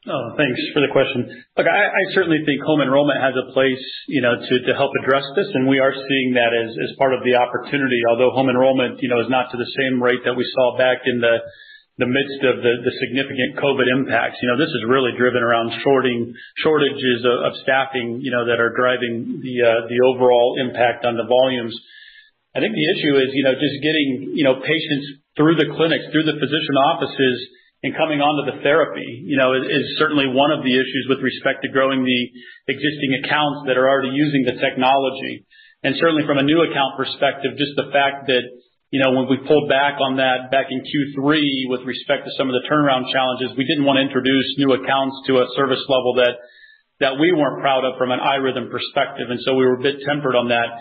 Oh, 0.05 0.37
thanks 0.37 0.61
for 0.69 0.85
the 0.85 0.93
question. 0.93 1.25
Look, 1.57 1.65
I 1.65 2.01
certainly 2.13 2.37
think 2.45 2.61
home 2.61 2.85
enrollment 2.85 3.17
has 3.25 3.33
a 3.33 3.49
place 3.57 3.81
you 4.05 4.21
know, 4.21 4.37
to 4.37 4.73
help 4.77 4.93
address 5.01 5.25
this, 5.33 5.49
and 5.57 5.65
we 5.65 5.81
are 5.81 5.97
seeing 5.97 6.37
that 6.37 6.53
as 6.53 6.93
part 7.01 7.17
of 7.17 7.25
the 7.25 7.33
opportunity. 7.33 8.05
Although 8.05 8.29
home 8.37 8.53
enrollment 8.53 9.01
you 9.01 9.09
know, 9.09 9.17
is 9.17 9.33
not 9.33 9.49
to 9.49 9.57
the 9.57 9.65
same 9.65 9.97
rate 9.97 10.21
that 10.29 10.37
we 10.37 10.45
saw 10.53 10.77
back 10.77 11.01
in 11.09 11.25
the 11.25 11.41
the 11.97 12.05
midst 12.05 12.43
of 12.43 12.59
the 12.59 12.93
significant 13.07 13.55
COVID 13.55 13.87
impacts. 13.87 14.37
You 14.43 14.51
know, 14.51 14.59
this 14.59 14.67
is 14.67 14.83
really 14.83 15.15
driven 15.15 15.39
around 15.41 15.71
shorting 15.79 16.35
shortages 16.59 17.23
of 17.23 17.55
staffing 17.63 18.19
you 18.19 18.29
know, 18.29 18.45
that 18.45 18.59
are 18.61 18.75
driving 18.77 19.41
the 19.41 19.55
uh 19.63 19.89
the 19.89 20.05
overall 20.05 20.61
impact 20.61 21.07
on 21.07 21.17
the 21.17 21.25
volumes. 21.25 21.73
I 22.53 22.61
think 22.61 22.77
the 22.77 22.89
issue 22.93 23.15
is 23.17 23.33
you 23.33 23.41
know, 23.41 23.57
just 23.57 23.81
getting 23.81 24.37
you 24.37 24.45
know, 24.45 24.61
patients 24.61 25.25
through 25.33 25.57
the 25.57 25.73
clinics, 25.73 26.13
through 26.13 26.29
the 26.29 26.37
physician 26.37 26.77
offices, 26.93 27.37
and 27.85 27.93
coming 27.93 28.17
onto 28.17 28.49
the 28.49 28.65
therapy 28.65 29.05
you 29.29 29.37
know, 29.37 29.53
is 29.53 29.85
certainly 30.01 30.25
one 30.25 30.49
of 30.49 30.65
the 30.65 30.73
issues 30.73 31.05
with 31.05 31.21
respect 31.21 31.61
to 31.61 31.69
growing 31.69 32.01
the 32.01 32.21
existing 32.65 33.21
accounts 33.21 33.69
that 33.69 33.77
are 33.77 33.85
already 33.85 34.11
using 34.17 34.41
the 34.41 34.57
technology. 34.57 35.45
And 35.85 35.93
certainly 36.01 36.25
from 36.25 36.41
a 36.41 36.45
new 36.45 36.65
account 36.65 36.97
perspective, 36.97 37.53
just 37.61 37.77
the 37.77 37.93
fact 37.93 38.25
that 38.33 38.41
you 38.93 39.03
know, 39.03 39.11
when 39.11 39.27
we 39.27 39.41
pulled 39.43 39.67
back 39.67 39.99
on 39.99 40.17
that 40.23 40.53
back 40.53 40.71
in 40.71 40.79
Q3 40.79 41.27
with 41.67 41.83
respect 41.83 42.23
to 42.25 42.31
some 42.37 42.47
of 42.47 42.55
the 42.55 42.63
turnaround 42.69 43.11
challenges, 43.11 43.51
we 43.57 43.67
didn't 43.67 43.83
want 43.83 43.97
to 43.99 44.05
introduce 44.05 44.55
new 44.55 44.71
accounts 44.71 45.19
to 45.27 45.41
a 45.41 45.45
service 45.57 45.83
level 45.89 46.15
that, 46.21 46.39
that 47.03 47.13
we 47.19 47.33
weren't 47.33 47.59
proud 47.59 47.83
of 47.83 47.97
from 47.97 48.15
an 48.15 48.23
iRhythm 48.23 48.71
perspective. 48.71 49.27
And 49.27 49.41
so 49.43 49.57
we 49.57 49.65
were 49.65 49.75
a 49.75 49.83
bit 49.83 49.99
tempered 50.05 50.37
on 50.37 50.47
that. 50.47 50.79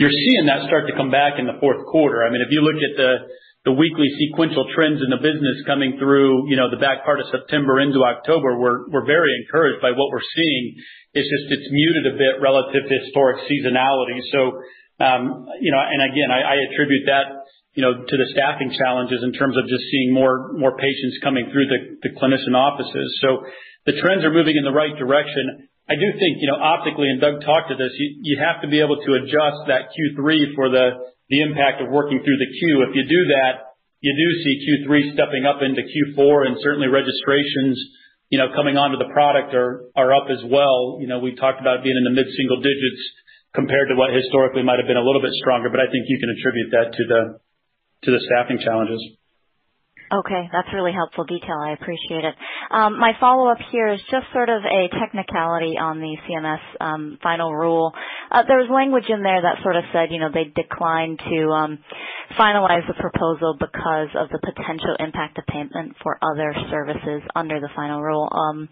You're 0.00 0.10
seeing 0.10 0.50
that 0.50 0.66
start 0.66 0.90
to 0.90 0.96
come 0.96 1.14
back 1.14 1.38
in 1.38 1.46
the 1.46 1.60
fourth 1.60 1.86
quarter. 1.86 2.24
I 2.24 2.32
mean, 2.32 2.42
if 2.42 2.50
you 2.50 2.66
look 2.66 2.80
at 2.82 2.96
the 2.98 3.30
weekly 3.70 4.10
sequential 4.18 4.66
trends 4.74 4.98
in 4.98 5.14
the 5.14 5.22
business 5.22 5.62
coming 5.70 5.94
through 5.94 6.50
you 6.50 6.58
know, 6.58 6.66
the 6.66 6.82
back 6.82 7.06
part 7.06 7.22
of 7.22 7.30
September 7.30 7.78
into 7.78 8.02
October, 8.02 8.58
we're 8.58 9.06
very 9.06 9.30
encouraged 9.38 9.78
by 9.78 9.94
what 9.94 10.10
we're 10.10 10.26
seeing. 10.34 10.82
It's 11.14 11.30
just 11.30 11.46
it's 11.46 11.70
muted 11.70 12.10
a 12.10 12.18
bit 12.18 12.42
relative 12.42 12.82
to 12.82 12.94
historic 13.06 13.46
seasonality. 13.46 14.18
So 14.34 14.58
um, 14.98 15.46
you 15.62 15.70
know, 15.70 15.78
and 15.78 16.02
again, 16.02 16.34
I 16.34 16.58
attribute 16.66 17.06
that 17.06 17.46
you 17.74 17.80
know, 17.80 18.04
to 18.04 18.16
the 18.20 18.28
staffing 18.36 18.74
challenges 18.76 19.24
in 19.24 19.32
terms 19.32 19.56
of 19.56 19.64
just 19.64 19.84
seeing 19.88 20.12
more 20.12 20.52
more 20.58 20.76
patients 20.76 21.22
coming 21.22 21.48
through 21.52 21.70
the 21.70 22.10
clinician 22.18 22.52
offices. 22.52 23.08
So 23.22 23.46
the 23.86 23.96
trends 24.02 24.24
are 24.24 24.34
moving 24.34 24.56
in 24.56 24.64
the 24.64 24.74
right 24.74 24.92
direction. 24.98 25.68
I 25.88 25.94
do 25.96 26.08
think 26.18 26.38
you 26.40 26.48
know, 26.52 26.60
optically, 26.60 27.08
and 27.08 27.20
Doug 27.20 27.40
talked 27.40 27.70
to 27.70 27.76
this, 27.76 27.92
you 27.96 28.38
have 28.38 28.60
to 28.62 28.68
be 28.68 28.80
able 28.80 29.00
to 29.00 29.10
adjust 29.24 29.70
that 29.72 29.90
Q3 29.94 30.54
for 30.54 30.68
the 30.68 31.12
impact 31.40 31.80
of 31.80 31.88
working 31.88 32.20
through 32.20 32.36
the 32.36 32.50
queue. 32.52 32.84
If 32.84 32.92
you 32.92 33.08
do 33.08 33.22
that, 33.32 33.72
you 34.04 34.12
do 34.12 34.28
see 34.44 34.54
Q3 34.60 35.16
stepping 35.16 35.48
up 35.48 35.64
into 35.64 35.80
Q4 35.80 36.52
and 36.52 36.60
certainly 36.60 36.92
registrations 36.92 37.80
you 38.32 38.40
know, 38.40 38.48
coming 38.56 38.80
onto 38.80 38.96
the 38.96 39.12
product 39.12 39.52
are 39.52 40.08
up 40.16 40.32
as 40.32 40.40
well. 40.48 40.96
You 41.04 41.06
know, 41.06 41.20
we 41.20 41.36
talked 41.36 41.60
about 41.60 41.84
being 41.84 42.00
in 42.00 42.08
the 42.08 42.16
mid-single 42.16 42.64
digits 42.64 43.02
compared 43.52 43.92
to 43.92 43.94
what 43.94 44.08
historically 44.08 44.64
might 44.64 44.80
have 44.80 44.88
been 44.88 44.96
a 44.96 45.04
little 45.04 45.20
bit 45.20 45.36
stronger, 45.36 45.68
but 45.68 45.84
I 45.84 45.92
think 45.92 46.08
you 46.08 46.16
can 46.16 46.32
attribute 46.32 46.72
that 46.72 46.88
to 46.96 47.02
the 47.04 47.20
to 48.08 48.10
the 48.10 48.24
staffing 48.24 48.56
challenges. 48.64 49.04
Okay. 50.12 50.48
That's 50.52 50.68
really 50.74 50.92
helpful 50.92 51.24
detail. 51.24 51.56
I 51.58 51.72
appreciate 51.72 52.24
it. 52.24 52.34
Um, 52.70 52.98
my 53.00 53.12
follow-up 53.18 53.58
here 53.70 53.88
is 53.88 54.00
just 54.10 54.26
sort 54.32 54.50
of 54.50 54.62
a 54.62 54.88
technicality 55.00 55.78
on 55.80 56.00
the 56.00 56.16
CMS 56.28 56.60
um, 56.80 57.18
final 57.22 57.54
rule. 57.54 57.92
Uh, 58.30 58.42
there 58.46 58.58
was 58.58 58.68
language 58.68 59.06
in 59.08 59.22
there 59.22 59.40
that 59.40 59.62
sort 59.62 59.76
of 59.76 59.84
said 59.92 60.12
you 60.12 60.20
know, 60.20 60.28
they 60.32 60.44
declined 60.52 61.18
to 61.18 61.48
um, 61.50 61.78
finalize 62.38 62.86
the 62.88 62.94
proposal 63.00 63.56
because 63.58 64.12
of 64.14 64.28
the 64.28 64.38
potential 64.44 64.94
impact 65.00 65.38
of 65.38 65.46
payment 65.46 65.96
for 66.02 66.18
other 66.20 66.52
services 66.70 67.22
under 67.34 67.58
the 67.60 67.70
final 67.74 68.02
rule. 68.02 68.28
Uh, 68.30 68.68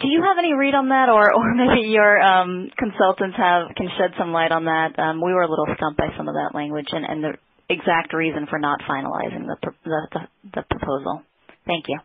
do 0.00 0.06
you 0.08 0.22
have 0.22 0.38
any 0.38 0.54
read 0.54 0.74
on 0.74 0.88
that? 0.90 1.08
Or, 1.08 1.34
or 1.36 1.54
maybe 1.54 1.88
your 1.88 2.18
consultants 2.78 3.36
can 3.36 3.88
shed 3.98 4.14
some 4.18 4.30
light 4.32 4.52
on 4.52 4.66
that. 4.66 4.94
We 5.18 5.32
were 5.34 5.42
a 5.42 5.50
little 5.50 5.66
stumped 5.76 5.98
by 5.98 6.14
some 6.16 6.28
of 6.28 6.34
that 6.34 6.54
language 6.54 6.88
and 6.92 7.24
the 7.24 7.34
exact 7.68 8.12
reason 8.12 8.46
for 8.48 8.58
not 8.58 8.80
finalizing 8.88 9.46
the 9.46 10.62
proposal. 10.70 11.22
Thank 11.66 11.86
you. 11.88 11.98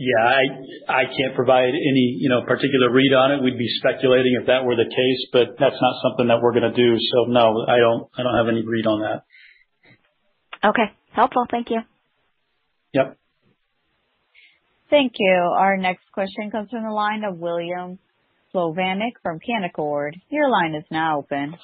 Yeah, 0.00 0.40
I 0.88 1.04
can't 1.04 1.34
provide 1.34 1.70
any 1.70 2.18
you 2.20 2.28
know, 2.28 2.42
particular 2.46 2.90
read 2.92 3.12
on 3.12 3.32
it. 3.32 3.42
We'd 3.42 3.58
be 3.58 3.68
speculating 3.78 4.38
if 4.40 4.46
that 4.46 4.64
were 4.64 4.76
the 4.76 4.84
case, 4.84 5.26
but 5.32 5.58
that's 5.58 5.80
not 5.80 5.94
something 6.02 6.28
that 6.28 6.40
we're 6.40 6.52
going 6.52 6.72
to 6.72 6.76
do. 6.76 6.96
So 6.98 7.24
no, 7.24 7.66
I 7.66 7.78
don't 7.78 8.36
have 8.36 8.46
any 8.46 8.64
read 8.64 8.86
on 8.86 9.00
that. 9.00 9.24
Okay. 10.68 10.92
Helpful. 11.12 11.46
Thank 11.50 11.70
you. 11.70 11.80
Yep. 12.94 13.16
Thank 14.88 15.14
you. 15.18 15.32
Our 15.32 15.76
next 15.76 16.04
question 16.12 16.50
comes 16.50 16.70
from 16.70 16.84
the 16.84 16.90
line 16.92 17.24
of 17.24 17.38
William 17.38 17.98
Plovanic 18.54 19.12
from 19.22 19.40
Canaccord. 19.40 20.12
Your 20.30 20.48
line 20.48 20.74
is 20.74 20.84
now 20.90 21.18
open. 21.18 21.56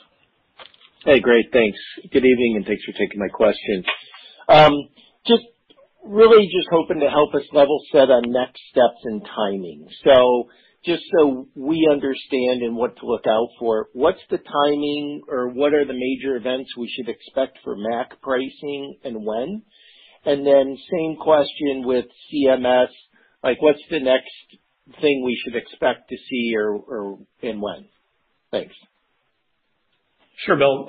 Hey, 1.05 1.21
great. 1.21 1.53
Thanks. 1.53 1.79
Good 2.13 2.25
evening, 2.25 2.55
and 2.57 2.65
thanks 2.65 2.83
for 2.83 2.93
taking 2.93 3.21
my 3.21 3.29
question. 3.29 3.85
Um, 4.49 4.73
just 5.27 5.43
really 6.03 6.47
just 6.47 6.67
hoping 6.71 7.01
to 7.01 7.11
help 7.11 7.35
us 7.35 7.43
level 7.53 7.79
set 7.93 8.11
on 8.11 8.23
next 8.33 8.63
steps 8.71 9.05
and 9.05 9.21
timing. 9.23 9.87
So 10.03 10.45
just 10.83 11.03
so 11.15 11.47
we 11.55 11.87
understand 11.93 12.63
and 12.63 12.75
what 12.75 12.97
to 13.01 13.07
look 13.07 13.27
out 13.27 13.49
for, 13.59 13.89
what's 13.93 14.23
the 14.31 14.39
timing 14.39 15.25
or 15.29 15.51
what 15.51 15.75
are 15.75 15.85
the 15.85 15.93
major 15.93 16.37
events 16.37 16.71
we 16.79 16.91
should 16.97 17.11
expect 17.11 17.59
for 17.63 17.77
MAC 17.77 18.23
pricing 18.23 18.97
and 19.05 19.27
when? 19.27 19.61
And 20.25 20.47
then 20.47 20.79
same 20.91 21.17
question 21.21 21.85
with 21.85 22.07
CMS, 22.33 22.89
like 23.43 23.61
what's 23.61 23.85
the 23.91 24.01
next 24.01 24.33
thing 25.03 25.23
we 25.23 25.39
should 25.45 25.57
expect 25.57 26.09
to 26.09 26.17
see 26.31 26.55
or 26.57 27.19
and 27.43 27.61
when? 27.61 27.89
Thanks. 28.51 28.75
Sure, 30.43 30.57
Bill. 30.57 30.89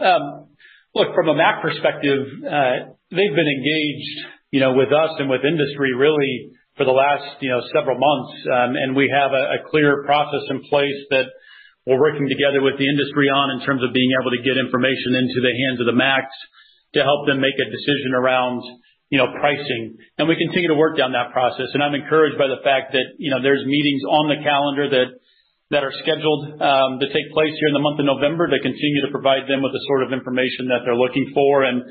Look, 0.96 1.14
from 1.14 1.28
a 1.30 1.36
MAC 1.36 1.62
perspective, 1.62 2.26
they've 3.12 3.36
been 3.36 3.52
engaged 3.60 4.36
you 4.52 4.64
know, 4.64 4.72
with 4.72 4.88
us 4.96 5.12
and 5.20 5.28
with 5.28 5.44
industry 5.44 5.92
really 5.92 6.56
for 6.80 6.88
the 6.88 6.96
last 6.96 7.44
you 7.44 7.52
know, 7.52 7.60
several 7.76 8.00
months. 8.00 8.34
Um 8.48 8.72
and 8.80 8.96
we 8.96 9.12
have 9.12 9.36
a 9.36 9.60
clear 9.68 10.08
process 10.08 10.48
in 10.50 10.64
place 10.72 10.96
that 11.12 11.28
we're 11.84 12.00
working 12.00 12.28
together 12.32 12.64
with 12.64 12.80
the 12.80 12.88
industry 12.88 13.28
on 13.28 13.60
in 13.60 13.68
terms 13.68 13.84
of 13.84 13.94
being 13.94 14.16
able 14.16 14.32
to 14.32 14.42
get 14.42 14.58
information 14.58 15.20
into 15.20 15.44
the 15.44 15.54
hands 15.54 15.80
of 15.84 15.88
the 15.92 15.98
MACs 15.98 16.34
to 16.96 17.04
help 17.04 17.28
them 17.28 17.44
make 17.44 17.60
a 17.60 17.68
decision 17.70 18.16
around 18.16 18.64
you 19.14 19.20
know, 19.22 19.30
pricing. 19.38 20.00
And 20.18 20.28
we 20.28 20.36
continue 20.36 20.68
to 20.68 20.80
work 20.80 20.98
down 20.98 21.14
that 21.14 21.30
process. 21.32 21.70
And 21.76 21.84
I'm 21.84 21.94
encouraged 21.94 22.42
by 22.42 22.48
the 22.48 22.64
fact 22.64 22.98
that 22.98 23.20
you 23.20 23.30
know, 23.30 23.44
there's 23.44 23.64
meetings 23.68 24.02
on 24.08 24.32
the 24.32 24.42
calendar 24.42 24.90
that 24.90 25.20
are 25.74 25.96
scheduled 26.06 26.62
to 26.62 27.08
take 27.10 27.28
place 27.34 27.54
here 27.58 27.70
in 27.74 27.76
the 27.76 27.82
month 27.82 27.98
of 27.98 28.06
November 28.06 28.46
to 28.46 28.60
continue 28.62 29.02
to 29.06 29.12
provide 29.12 29.50
them 29.50 29.66
with 29.66 29.74
the 29.74 29.84
sort 29.90 30.06
of 30.06 30.14
information 30.14 30.70
that 30.70 30.86
they're 30.86 30.98
looking 30.98 31.32
for. 31.34 31.66
And 31.66 31.82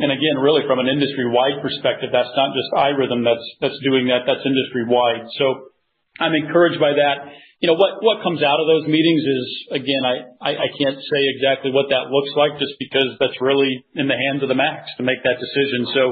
and 0.00 0.10
again, 0.10 0.40
really 0.40 0.66
from 0.66 0.80
an 0.80 0.88
industry-wide 0.88 1.62
perspective, 1.62 2.10
that's 2.10 2.32
not 2.34 2.56
just 2.56 2.66
iRhythm 2.74 3.22
that's 3.22 3.46
that's 3.60 3.78
doing 3.86 4.08
that, 4.10 4.26
that's 4.26 4.42
industry-wide. 4.42 5.30
So 5.38 5.70
I'm 6.18 6.34
encouraged 6.34 6.80
by 6.80 6.96
that. 6.98 7.30
You 7.62 7.70
know, 7.70 7.78
what 7.78 8.02
what 8.02 8.26
comes 8.26 8.42
out 8.42 8.58
of 8.58 8.66
those 8.66 8.90
meetings 8.90 9.22
is, 9.22 9.44
again, 9.78 10.02
I 10.42 10.66
can't 10.74 10.98
say 10.98 11.20
exactly 11.38 11.70
what 11.70 11.86
that 11.94 12.10
looks 12.10 12.34
like 12.34 12.58
just 12.58 12.74
because 12.82 13.14
that's 13.22 13.38
really 13.38 13.86
in 13.94 14.10
the 14.10 14.18
hands 14.18 14.42
of 14.42 14.50
the 14.50 14.58
MACs 14.58 14.90
to 14.98 15.06
make 15.06 15.22
that 15.22 15.38
decision. 15.38 15.86
So 15.94 16.02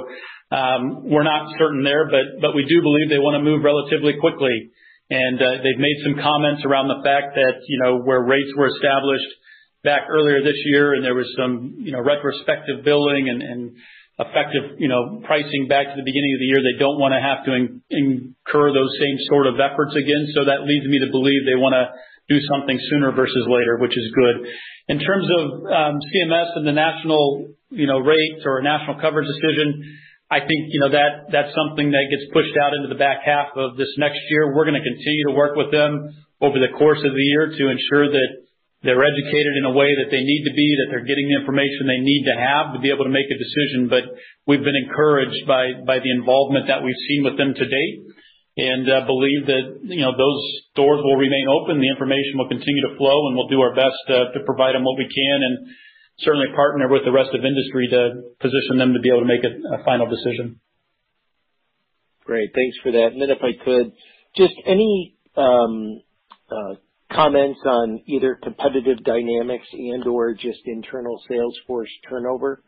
um 0.54 0.82
we're 1.10 1.26
not 1.26 1.50
certain 1.58 1.82
there, 1.82 2.06
but 2.06 2.38
but 2.38 2.54
we 2.54 2.62
do 2.70 2.78
believe 2.82 3.10
they 3.10 3.18
want 3.18 3.34
to 3.34 3.42
move 3.42 3.66
relatively 3.66 4.14
quickly. 4.22 4.70
And 5.10 5.42
uh, 5.42 5.58
they've 5.62 5.82
made 5.82 5.98
some 6.06 6.22
comments 6.22 6.62
around 6.64 6.86
the 6.86 7.02
fact 7.02 7.34
that 7.34 7.66
you 7.66 7.78
know, 7.82 7.98
where 7.98 8.22
rates 8.22 8.50
were 8.56 8.70
established 8.70 9.26
back 9.82 10.06
earlier 10.08 10.42
this 10.42 10.58
year, 10.66 10.94
and 10.94 11.04
there 11.04 11.14
was 11.14 11.26
some 11.36 11.76
you 11.78 11.92
know, 11.92 12.00
retrospective 12.00 12.84
billing 12.84 13.28
and 13.28 13.74
effective 14.20 14.76
you 14.78 14.88
know, 14.88 15.20
pricing 15.24 15.66
back 15.66 15.88
to 15.88 15.96
the 15.96 16.04
beginning 16.04 16.36
of 16.36 16.40
the 16.40 16.50
year. 16.52 16.60
They 16.60 16.78
don't 16.78 17.00
want 17.00 17.16
to 17.16 17.22
have 17.24 17.40
to 17.48 17.52
incur 17.88 18.70
those 18.70 18.92
same 19.00 19.16
sort 19.32 19.48
of 19.48 19.56
efforts 19.56 19.96
again. 19.96 20.28
So 20.36 20.44
that 20.44 20.68
leads 20.68 20.86
me 20.86 21.00
to 21.00 21.10
believe 21.10 21.48
they 21.48 21.56
want 21.56 21.72
to 21.72 21.88
do 22.28 22.38
something 22.46 22.78
sooner 22.92 23.10
versus 23.10 23.48
later, 23.48 23.80
which 23.80 23.96
is 23.96 24.06
good. 24.14 24.46
In 24.92 25.00
terms 25.00 25.26
of 25.26 25.44
um, 25.66 25.94
CMS 26.12 26.54
and 26.54 26.66
the 26.68 26.76
national 26.76 27.56
you 27.70 27.86
know, 27.86 27.98
rates 27.98 28.42
or 28.44 28.60
national 28.62 29.00
coverage 29.00 29.26
decision, 29.26 29.98
I 30.30 30.46
think 30.46 30.70
you 30.70 30.78
know, 30.78 30.94
that 30.94 31.34
that's 31.34 31.50
something 31.58 31.90
that 31.90 32.06
gets 32.06 32.30
pushed 32.30 32.54
out 32.54 32.70
into 32.78 32.86
the 32.86 32.98
back 32.98 33.26
half 33.26 33.50
of 33.58 33.74
this 33.74 33.90
next 33.98 34.22
year. 34.30 34.54
We're 34.54 34.70
to 34.70 34.78
continue 34.78 35.26
to 35.26 35.34
work 35.34 35.58
with 35.58 35.74
them 35.74 36.14
over 36.38 36.62
the 36.62 36.70
course 36.78 37.02
of 37.02 37.10
the 37.10 37.26
year 37.34 37.50
to 37.50 37.62
ensure 37.66 38.06
that 38.14 38.30
they're 38.86 39.02
educated 39.02 39.58
in 39.58 39.66
a 39.66 39.74
way 39.74 39.92
that 39.98 40.08
they 40.08 40.22
need 40.22 40.46
to 40.46 40.54
be, 40.54 40.68
that 40.80 40.88
they're 40.88 41.04
getting 41.04 41.28
the 41.28 41.42
information 41.42 41.84
they 41.84 42.00
need 42.00 42.30
to 42.30 42.36
have 42.38 42.72
to 42.72 42.80
be 42.80 42.94
able 42.94 43.04
to 43.04 43.12
make 43.12 43.26
a 43.26 43.36
decision. 43.36 43.90
But 43.90 44.06
we've 44.46 44.62
been 44.62 44.78
encouraged 44.78 45.50
by 45.50 45.82
by 45.82 45.98
the 45.98 46.14
involvement 46.14 46.70
that 46.70 46.86
we've 46.86 47.02
seen 47.10 47.26
with 47.26 47.34
them 47.34 47.50
to 47.50 47.66
date 47.66 47.98
and 48.56 48.86
uh, 48.86 49.06
believe 49.06 49.46
that 49.50 49.64
you 49.82 50.02
know, 50.02 50.14
those 50.14 50.42
doors 50.74 51.02
will 51.02 51.18
remain 51.18 51.46
open, 51.50 51.82
the 51.82 51.90
information 51.90 52.38
will 52.38 52.50
continue 52.50 52.82
to 52.86 52.96
flow, 52.98 53.26
and 53.28 53.34
we'll 53.34 53.50
do 53.50 53.62
our 53.62 53.74
best 53.74 54.02
uh, 54.10 54.30
to 54.30 54.46
provide 54.46 54.74
them 54.74 54.84
what 54.86 54.98
we 54.98 55.10
can 55.10 55.38
and 55.42 55.54
certainly 56.22 56.48
partner 56.54 56.88
with 56.88 57.04
the 57.04 57.12
rest 57.12 57.30
of 57.34 57.44
industry 57.44 57.88
to 57.90 58.34
position 58.40 58.78
them 58.78 58.92
to 58.94 59.00
be 59.00 59.08
able 59.08 59.20
to 59.20 59.26
make 59.26 59.44
a 59.44 59.84
final 59.84 60.06
decision. 60.06 60.60
Great. 62.24 62.50
Thanks 62.54 62.76
for 62.82 62.92
that. 62.92 63.12
And 63.12 63.20
then 63.20 63.30
if 63.30 63.42
I 63.42 63.52
could, 63.64 63.92
just 64.36 64.54
any 64.66 65.16
um, 65.36 66.02
uh, 66.50 66.74
comments 67.12 67.60
on 67.64 68.02
either 68.06 68.38
competitive 68.42 69.02
dynamics 69.04 69.66
and/or 69.72 70.34
just 70.34 70.60
internal 70.66 71.20
sales 71.28 71.58
force 71.66 71.90
turnover 72.08 72.62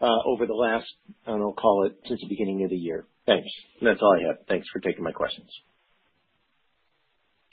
uh, 0.00 0.18
over 0.26 0.46
the 0.46 0.54
last, 0.54 0.86
I 1.26 1.30
don't 1.30 1.40
know, 1.40 1.52
call 1.52 1.86
it 1.86 1.96
since 2.08 2.20
the 2.20 2.28
beginning 2.28 2.64
of 2.64 2.70
the 2.70 2.76
year. 2.76 3.06
Thanks. 3.26 3.48
That's 3.80 4.00
all 4.02 4.16
I 4.18 4.26
have. 4.28 4.46
Thanks 4.48 4.66
for 4.72 4.80
taking 4.80 5.04
my 5.04 5.12
questions. 5.12 5.48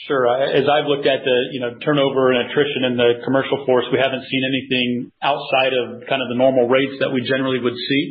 Sure. 0.10 0.26
As 0.26 0.66
I've 0.66 0.90
looked 0.90 1.06
at 1.06 1.22
the 1.22 1.38
you 1.54 1.62
know, 1.62 1.78
turnover 1.78 2.34
and 2.34 2.50
attrition 2.50 2.90
in 2.90 2.98
the 2.98 3.22
commercial 3.22 3.62
force, 3.70 3.86
we 3.94 4.02
haven't 4.02 4.26
seen 4.26 4.42
anything 4.42 5.14
outside 5.22 5.78
of 5.78 6.10
kind 6.10 6.26
of 6.26 6.28
the 6.34 6.40
normal 6.42 6.66
rates 6.66 6.98
that 7.06 7.14
we 7.14 7.22
generally 7.22 7.62
would 7.62 7.78
see 7.78 8.04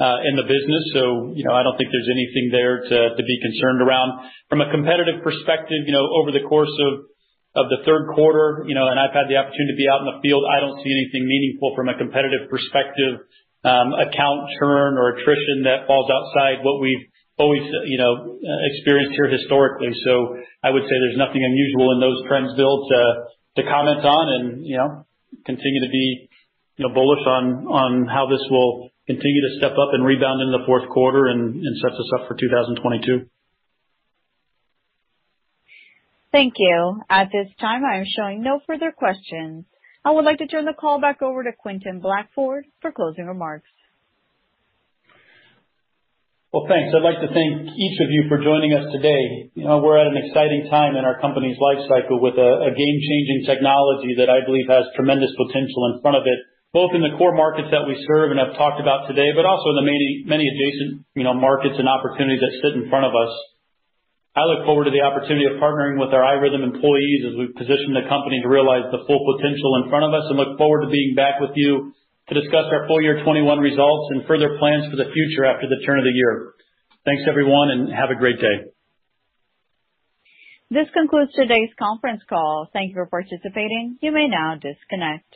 uh, 0.00 0.20
in 0.28 0.36
the 0.36 0.44
business. 0.44 0.84
So, 0.92 1.32
you 1.32 1.44
know, 1.48 1.56
I 1.56 1.64
don't 1.64 1.80
think 1.80 1.88
there's 1.88 2.12
anything 2.12 2.52
there 2.52 2.84
to 2.84 2.98
to 3.16 3.22
be 3.24 3.36
concerned 3.40 3.80
around. 3.80 4.28
From 4.52 4.60
a 4.60 4.68
competitive 4.68 5.24
perspective, 5.24 5.88
you 5.88 5.96
know, 5.96 6.04
over 6.20 6.28
the 6.28 6.44
course 6.44 6.76
of 7.56 7.72
the 7.72 7.80
third 7.88 8.12
quarter, 8.14 8.68
you 8.68 8.76
know, 8.76 8.86
and 8.92 9.00
I've 9.00 9.16
had 9.16 9.26
the 9.26 9.40
opportunity 9.40 9.74
to 9.74 9.80
be 9.80 9.88
out 9.88 10.04
in 10.04 10.08
the 10.12 10.20
field, 10.22 10.44
I 10.44 10.60
don't 10.60 10.76
see 10.84 10.92
anything 10.92 11.26
meaningful 11.26 11.74
from 11.74 11.88
a 11.88 11.96
competitive 11.98 12.46
perspective, 12.46 13.26
um, 13.64 13.96
account 13.96 14.46
churn 14.60 14.94
or 15.00 15.18
attrition 15.18 15.66
that 15.66 15.88
falls 15.88 16.08
outside 16.08 16.62
what 16.62 16.80
we've 16.80 17.10
always 17.40 17.64
you 17.88 17.98
know, 17.98 18.36
uh, 18.36 18.60
experienced 18.76 19.16
here 19.16 19.32
historically. 19.32 19.90
So 20.04 20.36
I 20.62 20.70
would 20.70 20.84
say 20.84 20.94
there's 21.00 21.18
nothing 21.18 21.40
unusual 21.40 21.96
in 21.96 21.98
those 22.00 22.20
trends, 22.28 22.52
Bill, 22.54 22.86
to 23.56 23.62
comment 23.64 24.04
on 24.04 24.24
and 24.28 24.66
you 24.66 24.76
know, 24.76 25.06
continue 25.44 25.80
to 25.80 25.90
be 25.90 26.28
you 26.76 26.88
know, 26.88 26.94
bullish 26.94 27.24
on 27.26 27.66
on 27.66 28.06
how 28.06 28.28
this 28.28 28.40
will 28.50 28.90
continue 29.06 29.42
to 29.48 29.58
step 29.58 29.72
up 29.72 29.92
and 29.92 30.04
rebound 30.04 30.40
in 30.40 30.52
the 30.52 30.64
fourth 30.66 30.88
quarter 30.88 31.26
and 31.26 31.60
sets 31.82 31.94
us 31.94 32.10
up 32.20 32.28
for 32.28 32.36
2022. 32.38 33.26
Thank 36.32 36.54
you. 36.58 37.00
At 37.10 37.28
this 37.32 37.48
time, 37.60 37.82
I 37.84 37.98
am 37.98 38.04
showing 38.06 38.42
no 38.42 38.60
further 38.66 38.92
questions. 38.92 39.64
I 40.04 40.12
would 40.12 40.24
like 40.24 40.38
to 40.38 40.46
turn 40.46 40.64
the 40.64 40.72
call 40.72 41.00
back 41.00 41.22
over 41.22 41.42
to 41.42 41.50
Quentin 41.52 42.00
Blackford 42.00 42.66
for 42.80 42.92
closing 42.92 43.26
remarks. 43.26 43.68
Well, 46.50 46.66
thanks. 46.66 46.90
I'd 46.90 47.06
like 47.06 47.22
to 47.22 47.30
thank 47.30 47.78
each 47.78 47.98
of 48.02 48.10
you 48.10 48.26
for 48.26 48.42
joining 48.42 48.74
us 48.74 48.82
today. 48.90 49.54
You 49.54 49.70
know, 49.70 49.78
we're 49.78 50.02
at 50.02 50.10
an 50.10 50.18
exciting 50.18 50.66
time 50.66 50.98
in 50.98 51.06
our 51.06 51.14
company's 51.22 51.54
life 51.62 51.78
cycle 51.86 52.18
with 52.18 52.34
a 52.34 52.74
game-changing 52.74 53.46
technology 53.46 54.18
that 54.18 54.26
I 54.26 54.42
believe 54.42 54.66
has 54.66 54.82
tremendous 54.98 55.30
potential 55.38 55.94
in 55.94 56.02
front 56.02 56.18
of 56.18 56.26
it, 56.26 56.42
both 56.74 56.90
in 56.90 57.06
the 57.06 57.14
core 57.14 57.38
markets 57.38 57.70
that 57.70 57.86
we 57.86 57.94
serve 58.02 58.34
and 58.34 58.42
have 58.42 58.58
talked 58.58 58.82
about 58.82 59.06
today, 59.06 59.30
but 59.30 59.46
also 59.46 59.78
in 59.78 59.78
the 59.78 59.86
many 59.86 60.26
many 60.26 60.42
adjacent 60.50 61.06
you 61.14 61.22
know, 61.22 61.38
markets 61.38 61.78
and 61.78 61.86
opportunities 61.86 62.42
that 62.42 62.58
sit 62.66 62.74
in 62.74 62.90
front 62.90 63.06
of 63.06 63.14
us. 63.14 63.30
I 64.34 64.42
look 64.50 64.66
forward 64.66 64.90
to 64.90 64.94
the 64.94 65.06
opportunity 65.06 65.46
of 65.46 65.62
partnering 65.62 66.02
with 66.02 66.10
our 66.10 66.26
iRhythm 66.34 66.66
employees 66.66 67.30
as 67.30 67.38
we 67.38 67.54
position 67.54 67.94
the 67.94 68.10
company 68.10 68.42
to 68.42 68.50
realize 68.50 68.90
the 68.90 69.06
full 69.06 69.22
potential 69.38 69.86
in 69.86 69.86
front 69.86 70.02
of 70.02 70.10
us 70.18 70.26
and 70.26 70.34
look 70.34 70.58
forward 70.58 70.82
to 70.82 70.90
being 70.90 71.14
back 71.14 71.38
with 71.38 71.54
you 71.54 71.94
to 72.30 72.40
discuss 72.40 72.70
our 72.70 72.86
full 72.86 73.02
year 73.02 73.18
2021 73.26 73.58
results 73.58 74.06
and 74.14 74.26
further 74.26 74.56
plans 74.58 74.86
for 74.86 74.96
the 74.96 75.10
future 75.10 75.44
after 75.44 75.66
the 75.66 75.82
turn 75.84 75.98
of 75.98 76.04
the 76.04 76.14
year. 76.14 76.54
Thanks, 77.04 77.22
everyone, 77.28 77.70
and 77.70 77.92
have 77.92 78.10
a 78.10 78.18
great 78.18 78.38
day. 78.38 78.70
This 80.70 80.86
concludes 80.94 81.32
today's 81.34 81.70
conference 81.76 82.22
call. 82.28 82.68
Thank 82.72 82.90
you 82.90 82.94
for 82.94 83.06
participating. 83.06 83.98
You 84.00 84.12
may 84.12 84.28
now 84.28 84.54
disconnect. 84.54 85.26